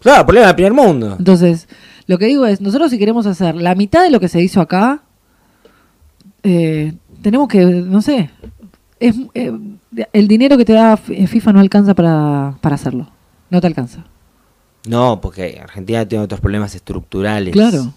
Claro, 0.00 0.24
problema 0.26 0.46
del 0.48 0.54
primer 0.56 0.72
mundo. 0.74 1.16
Entonces, 1.18 1.68
lo 2.06 2.18
que 2.18 2.26
digo 2.26 2.46
es, 2.46 2.60
nosotros 2.60 2.90
si 2.90 2.98
queremos 2.98 3.26
hacer 3.26 3.56
la 3.56 3.74
mitad 3.74 4.02
de 4.02 4.10
lo 4.10 4.20
que 4.20 4.28
se 4.28 4.40
hizo 4.40 4.60
acá, 4.60 5.02
eh, 6.42 6.92
tenemos 7.22 7.48
que, 7.48 7.64
no 7.64 8.00
sé, 8.02 8.30
es, 9.00 9.16
eh, 9.34 9.52
el 10.12 10.28
dinero 10.28 10.56
que 10.56 10.64
te 10.64 10.72
da 10.72 10.94
F- 10.94 11.26
FIFA 11.26 11.52
no 11.54 11.60
alcanza 11.60 11.94
para, 11.94 12.56
para 12.60 12.74
hacerlo. 12.76 13.08
No 13.50 13.60
te 13.60 13.66
alcanza. 13.66 14.04
No, 14.88 15.20
porque 15.20 15.58
Argentina 15.62 16.06
tiene 16.06 16.24
otros 16.24 16.40
problemas 16.40 16.74
estructurales. 16.74 17.52
Claro. 17.52 17.92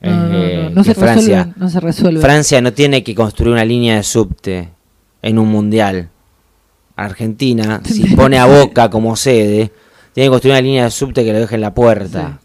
No, 0.00 0.10
no, 0.10 0.28
no, 0.28 0.34
Eh, 0.42 0.70
no 0.74 0.82
se 0.84 0.94
que 0.94 1.00
Francia, 1.00 1.52
no 1.56 1.68
se 1.68 1.78
resuelven. 1.80 2.22
Francia 2.22 2.60
no 2.60 2.72
tiene 2.72 3.04
que 3.04 3.14
construir 3.14 3.52
una 3.52 3.64
línea 3.64 3.96
de 3.96 4.02
subte 4.02 4.70
en 5.22 5.38
un 5.38 5.48
mundial. 5.48 6.08
Argentina, 6.96 7.80
si 7.84 8.14
pone 8.14 8.38
a 8.38 8.46
Boca 8.46 8.90
como 8.90 9.16
sede, 9.16 9.72
tiene 10.12 10.26
que 10.26 10.30
construir 10.30 10.54
una 10.54 10.62
línea 10.62 10.84
de 10.84 10.90
subte 10.90 11.24
que 11.24 11.32
lo 11.32 11.38
deje 11.40 11.54
en 11.54 11.60
la 11.60 11.72
puerta. 11.74 12.40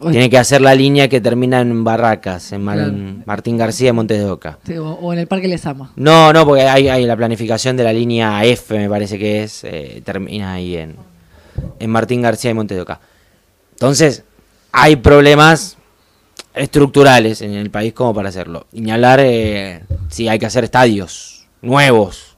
Oye, 0.00 0.12
Tiene 0.12 0.30
que 0.30 0.38
hacer 0.38 0.60
la 0.62 0.74
línea 0.74 1.08
que 1.08 1.20
termina 1.20 1.60
en 1.60 1.84
Barracas, 1.84 2.52
en 2.52 2.62
Claro. 2.64 2.92
Martín 3.26 3.58
García, 3.58 3.90
en 3.90 3.96
Montes 3.96 4.18
de 4.18 4.24
Oca. 4.30 4.58
sí, 4.66 4.76
o, 4.78 4.88
o 4.92 5.12
en 5.12 5.18
el 5.18 5.26
Parque 5.26 5.46
Les 5.46 5.64
Ama. 5.66 5.92
No, 5.96 6.32
no, 6.32 6.46
porque 6.46 6.62
hay, 6.62 6.88
hay 6.88 7.04
la 7.04 7.16
planificación 7.16 7.76
de 7.76 7.84
la 7.84 7.92
línea 7.92 8.42
F, 8.44 8.78
me 8.78 8.88
parece 8.88 9.18
que 9.18 9.42
es, 9.42 9.62
eh, 9.64 10.00
termina 10.04 10.54
ahí 10.54 10.76
en, 10.76 10.96
en 11.78 11.90
Martín 11.90 12.22
García 12.22 12.50
y 12.50 12.54
Montes 12.54 12.76
de 12.78 12.82
Oca. 12.82 13.00
Entonces, 13.72 14.24
hay 14.72 14.96
problemas 14.96 15.76
estructurales 16.54 17.42
en 17.42 17.52
el 17.54 17.70
país 17.70 17.92
como 17.92 18.14
para 18.14 18.28
hacerlo. 18.30 18.66
Y 18.72 18.80
ni 18.80 18.90
hablar 18.90 19.20
eh, 19.22 19.82
si 20.08 20.28
hay 20.28 20.38
que 20.38 20.46
hacer 20.46 20.64
estadios 20.64 21.46
nuevos. 21.62 22.36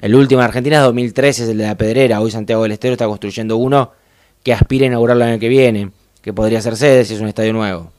El 0.00 0.14
último 0.16 0.40
en 0.40 0.46
Argentina 0.46 0.76
es 0.78 0.82
2013, 0.82 1.44
es 1.44 1.48
el 1.50 1.58
de 1.58 1.64
la 1.66 1.76
Pedrera. 1.76 2.20
Hoy 2.20 2.30
Santiago 2.30 2.64
del 2.64 2.72
Estero 2.72 2.94
está 2.94 3.06
construyendo 3.06 3.56
uno 3.56 3.92
que 4.42 4.52
aspira 4.52 4.84
a 4.84 4.88
inaugurarlo 4.88 5.22
el 5.24 5.30
año 5.30 5.38
que 5.40 5.48
viene, 5.48 5.90
que 6.22 6.32
podría 6.32 6.62
ser 6.62 6.76
sede 6.76 7.04
si 7.04 7.14
es 7.14 7.20
un 7.20 7.28
estadio 7.28 7.52
nuevo. 7.52 7.90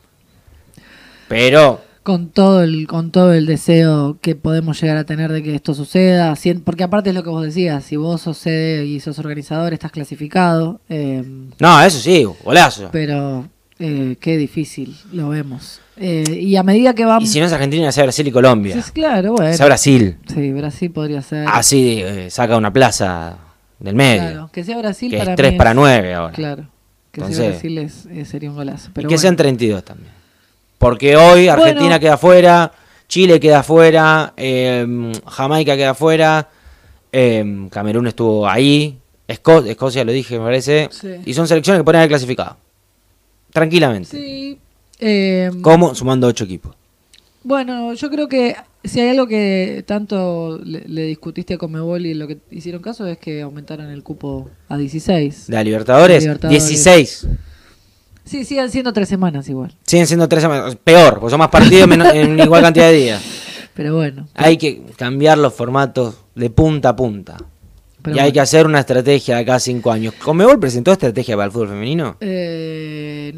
Pero 1.27 1.81
con 2.03 2.29
todo 2.29 2.63
el 2.63 2.87
con 2.87 3.11
todo 3.11 3.33
el 3.33 3.45
deseo 3.45 4.17
que 4.21 4.35
podemos 4.35 4.81
llegar 4.81 4.97
a 4.97 5.05
tener 5.05 5.31
de 5.31 5.41
que 5.41 5.55
esto 5.55 5.73
suceda 5.73 6.33
porque 6.65 6.83
aparte 6.83 7.09
es 7.09 7.15
lo 7.15 7.23
que 7.23 7.29
vos 7.29 7.43
decías 7.43 7.85
si 7.85 7.95
vos 7.95 8.21
sos 8.21 8.37
sede 8.37 8.85
y 8.85 8.99
sos 8.99 9.19
organizador 9.19 9.71
estás 9.71 9.91
clasificado 9.91 10.81
eh, 10.89 11.23
No, 11.59 11.81
eso 11.81 11.99
sí, 11.99 12.27
golazo. 12.43 12.89
pero 12.91 13.45
Eh, 13.79 14.15
qué 14.19 14.37
difícil, 14.37 14.95
lo 15.11 15.29
vemos. 15.29 15.81
Eh, 15.97 16.23
y 16.39 16.55
a 16.55 16.63
medida 16.63 16.93
que 16.93 17.05
vamos... 17.05 17.25
Y 17.25 17.27
si 17.27 17.39
no 17.39 17.47
es 17.47 17.53
Argentina, 17.53 17.91
sea 17.91 18.03
Brasil 18.03 18.27
y 18.27 18.31
Colombia. 18.31 18.81
Sí, 18.81 18.91
claro, 18.91 19.33
bueno. 19.33 19.53
Sea 19.53 19.65
Brasil. 19.65 20.17
Sí, 20.33 20.51
Brasil 20.53 20.91
podría 20.91 21.21
ser. 21.21 21.47
Así 21.47 22.01
eh, 22.01 22.29
saca 22.29 22.55
una 22.55 22.71
plaza 22.71 23.37
del 23.79 23.95
medio. 23.95 24.21
Claro, 24.21 24.49
que 24.53 24.63
sea 24.63 24.77
Brasil 24.77 25.11
que 25.11 25.17
para 25.17 25.31
es 25.31 25.37
3 25.37 25.51
mí 25.51 25.57
para 25.57 25.73
9 25.73 26.13
ahora. 26.13 26.33
Claro, 26.33 26.67
que 27.13 27.21
Entonces- 27.21 27.37
sea 27.37 27.49
Brasil 27.51 27.77
es- 27.77 28.05
eh, 28.07 28.25
sería 28.25 28.49
un 28.49 28.57
golazo. 28.57 28.89
Pero 28.93 29.05
y 29.05 29.07
que 29.07 29.15
bueno. 29.15 29.21
sean 29.21 29.35
32 29.37 29.85
también. 29.85 30.11
Porque 30.77 31.15
hoy 31.15 31.47
Argentina 31.47 31.81
Bueno. 31.85 31.99
queda 32.01 32.17
fuera, 32.17 32.71
Chile 33.07 33.39
queda 33.39 33.63
fuera, 33.63 34.33
eh, 34.35 35.13
Jamaica 35.27 35.77
queda 35.77 35.93
fuera, 35.93 36.49
eh, 37.11 37.67
Camerún 37.71 38.07
estuvo 38.07 38.45
ahí, 38.49 38.97
Esco- 39.27 39.65
Escocia 39.65 40.03
lo 40.03 40.11
dije, 40.11 40.37
me 40.37 40.43
parece. 40.43 40.89
Sí. 40.91 41.07
Y 41.25 41.33
son 41.33 41.47
selecciones 41.47 41.79
que 41.79 41.83
pueden 41.85 41.99
haber 41.99 42.09
clasificado. 42.09 42.57
Tranquilamente. 43.51 44.09
Sí. 44.09 44.59
eh, 44.99 45.49
Como 45.61 45.93
sumando 45.95 46.27
8 46.27 46.43
equipos. 46.45 46.75
Bueno, 47.43 47.93
yo 47.93 48.09
creo 48.09 48.27
que 48.29 48.55
si 48.83 48.99
hay 49.01 49.09
algo 49.09 49.27
que 49.27 49.83
tanto 49.85 50.59
le, 50.63 50.81
le 50.87 51.03
discutiste 51.03 51.55
a 51.55 51.57
Comebol 51.57 52.05
y 52.05 52.13
lo 52.13 52.27
que 52.27 52.37
hicieron 52.51 52.81
caso 52.81 53.05
es 53.05 53.17
que 53.17 53.41
aumentaron 53.41 53.89
el 53.89 54.01
cupo 54.03 54.49
a 54.69 54.77
16. 54.77 55.47
De 55.47 55.53
la 55.55 55.63
Libertadores, 55.63 56.23
Libertadores. 56.23 56.67
16. 56.67 57.27
Sí, 58.25 58.45
siguen 58.45 58.69
siendo 58.71 58.93
tres 58.93 59.09
semanas 59.09 59.49
igual. 59.49 59.75
Siguen 59.85 60.07
siendo 60.07 60.29
3 60.29 60.41
semanas. 60.41 60.77
Peor, 60.81 61.19
porque 61.19 61.31
son 61.31 61.39
más 61.39 61.49
partidos 61.49 61.89
menos- 61.89 62.13
en 62.13 62.39
igual 62.39 62.61
cantidad 62.61 62.87
de 62.89 62.93
días. 62.97 63.21
Pero 63.73 63.95
bueno. 63.95 64.27
Hay 64.35 64.55
que 64.57 64.81
cambiar 64.95 65.37
los 65.37 65.53
formatos 65.53 66.15
de 66.35 66.49
punta 66.49 66.89
a 66.89 66.95
punta. 66.95 67.35
pero 68.01 68.15
y 68.15 68.19
hay 68.19 68.31
que 68.31 68.39
hacer 68.39 68.65
una 68.65 68.79
estrategia 68.79 69.35
de 69.35 69.41
acá 69.41 69.59
5 69.59 69.91
años. 69.91 70.13
¿Comebol 70.13 70.57
presentó 70.59 70.91
estrategia 70.93 71.35
para 71.35 71.47
el 71.47 71.51
fútbol 71.51 71.69
femenino? 71.69 72.15
Eh, 72.21 73.31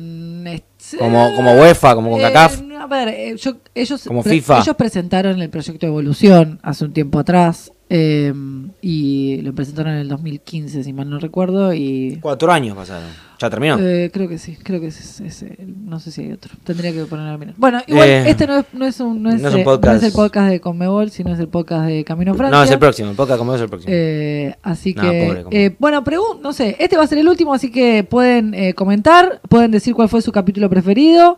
Como- 1.00 1.36
como 1.36 1.54
UEFA, 1.54 1.96
como 1.96 2.12
CONCACAF. 2.12 2.62
Eh, 2.62 2.76
a 2.80 2.88
ver, 2.88 3.08
eh, 3.10 3.36
yo- 3.38 3.58
ellos, 3.74 4.04
Como 4.06 4.22
FIFA. 4.24 4.60
ellos 4.60 4.76
presentaron 4.76 5.42
el 5.42 5.50
proyecto 5.50 5.86
de 5.86 5.92
evolución 5.92 6.60
hace 6.64 6.86
un 6.86 6.94
tiempo 6.94 7.20
atrás 7.20 7.72
eh, 7.90 8.34
y 8.82 9.42
lo 9.42 9.54
presentaron 9.54 9.94
en 9.94 10.00
el 10.00 10.08
2015, 10.10 10.84
si 10.84 10.94
mal 10.94 11.10
no 11.10 11.20
recuerdo. 11.20 11.74
Y 11.74 12.18
Cuatro 12.22 12.52
años 12.52 12.76
pasaron. 12.76 13.10
¿Ya 13.38 13.50
terminó? 13.50 13.78
eh, 13.80 14.10
creo 14.14 14.30
que 14.30 14.38
sí, 14.38 14.56
creo 14.64 14.80
que 14.80 14.88
es, 14.88 15.20
es- 15.20 15.44
es- 15.44 15.58
no 15.68 16.00
sé 16.00 16.10
si 16.12 16.22
hay 16.22 16.32
otro. 16.32 16.54
Tendría 16.64 16.94
que 16.94 17.04
poner 17.04 17.28
a 17.28 17.38
mirar. 17.38 17.54
Bueno, 17.58 17.82
igual 17.86 18.08
Eh, 18.08 18.30
este 18.30 18.48
no 18.48 18.60
es, 18.60 18.66
no 18.74 18.86
es 18.86 19.00
un, 19.02 19.22
no 19.22 19.30
es, 19.30 19.42
no 19.42 19.50
un 19.52 19.58
eh, 19.60 19.64
podcast. 19.66 20.04
el 20.04 20.12
podcast 20.14 20.50
de 20.50 20.62
Conmebol, 20.62 21.12
sino 21.12 21.34
es 21.34 21.40
el 21.40 21.50
podcast 21.50 21.86
de 21.88 22.04
Camino 22.06 22.32
a 22.32 22.36
Francia. 22.36 22.58
no, 22.58 22.64
es 22.64 22.72
el 22.72 22.80
próximo. 22.80 23.10
El 23.10 23.16
podcast 23.18 23.38
como 23.38 23.54
es 23.54 23.62
el 23.62 23.68
próximo. 23.70 23.94
Eh, 23.94 24.56
así 24.64 24.94
que, 24.94 25.44
pobre, 25.44 25.66
eh, 25.66 25.76
bueno, 25.78 26.04
pregun 26.04 26.42
no 26.42 26.54
sé, 26.54 26.78
este 26.80 26.96
va 26.98 27.04
a 27.04 27.08
ser 27.08 27.18
el 27.18 27.28
último, 27.28 27.54
así 27.54 27.72
que 27.72 28.04
pueden 28.10 28.54
eh, 28.54 28.74
comentar, 28.74 29.42
pueden 29.50 29.70
decir 29.72 29.94
cuál 29.94 30.08
fue 30.08 30.22
su 30.22 30.32
capítulo 30.32 30.70
preferido, 30.70 31.38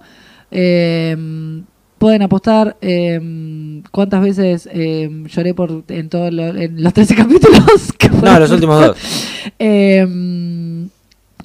eh, 0.51 1.17
pueden 1.97 2.21
apostar 2.21 2.77
eh, 2.81 3.81
cuántas 3.91 4.21
veces 4.21 4.69
eh, 4.71 5.09
lloré 5.27 5.53
por 5.53 5.83
en 5.87 6.09
todos 6.09 6.31
lo- 6.33 6.53
los 6.53 6.93
13 6.93 7.15
capítulos. 7.15 7.93
que 7.97 8.09
no, 8.09 8.39
los 8.39 8.51
últimos 8.51 8.79
dos. 8.85 8.97
Eh, 9.59 10.87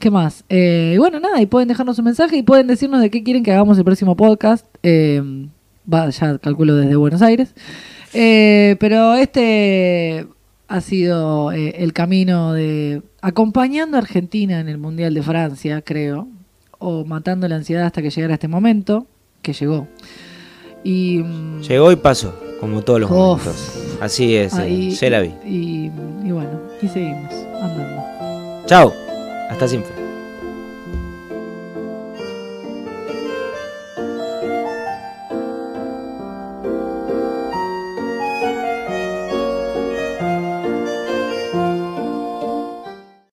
¿Qué 0.00 0.10
más? 0.10 0.44
Eh, 0.48 0.92
y 0.96 0.98
bueno, 0.98 1.20
nada, 1.20 1.40
y 1.40 1.46
pueden 1.46 1.68
dejarnos 1.68 1.98
un 1.98 2.06
mensaje 2.06 2.36
y 2.36 2.42
pueden 2.42 2.66
decirnos 2.66 3.00
de 3.00 3.10
qué 3.10 3.22
quieren 3.22 3.44
que 3.44 3.52
hagamos 3.52 3.78
el 3.78 3.84
próximo 3.84 4.16
podcast. 4.16 4.66
Va, 4.84 6.10
ya 6.10 6.38
calculo 6.38 6.74
desde 6.76 6.96
Buenos 6.96 7.22
Aires. 7.22 7.54
Eh, 8.12 8.76
pero 8.80 9.14
este 9.14 10.26
ha 10.68 10.80
sido 10.80 11.52
eh, 11.52 11.74
el 11.78 11.92
camino 11.92 12.52
de 12.52 13.02
acompañando 13.20 13.96
a 13.96 14.00
Argentina 14.00 14.58
en 14.60 14.68
el 14.68 14.78
Mundial 14.78 15.14
de 15.14 15.22
Francia, 15.22 15.82
creo, 15.82 16.28
o 16.78 17.04
matando 17.04 17.46
la 17.48 17.56
ansiedad 17.56 17.84
hasta 17.86 18.02
que 18.02 18.10
llegara 18.10 18.34
este 18.34 18.48
momento, 18.48 19.06
que 19.42 19.52
llegó. 19.52 19.86
Y 20.84 21.22
Llegó 21.68 21.92
y 21.92 21.96
pasó, 21.96 22.34
como 22.60 22.82
todos 22.82 23.00
los 23.00 23.10
Uf. 23.10 23.16
momentos. 23.16 23.78
Así 24.00 24.34
es, 24.36 24.52
eh, 24.54 24.62
ahí- 24.62 24.96
se 24.96 25.10
la 25.10 25.20
vi. 25.20 25.32
Y, 25.46 25.90
y 26.26 26.32
bueno, 26.32 26.60
y 26.80 26.88
seguimos 26.88 27.32
andando. 27.60 28.02
Chao. 28.66 28.92
Hasta 29.50 29.68
siempre. 29.68 29.92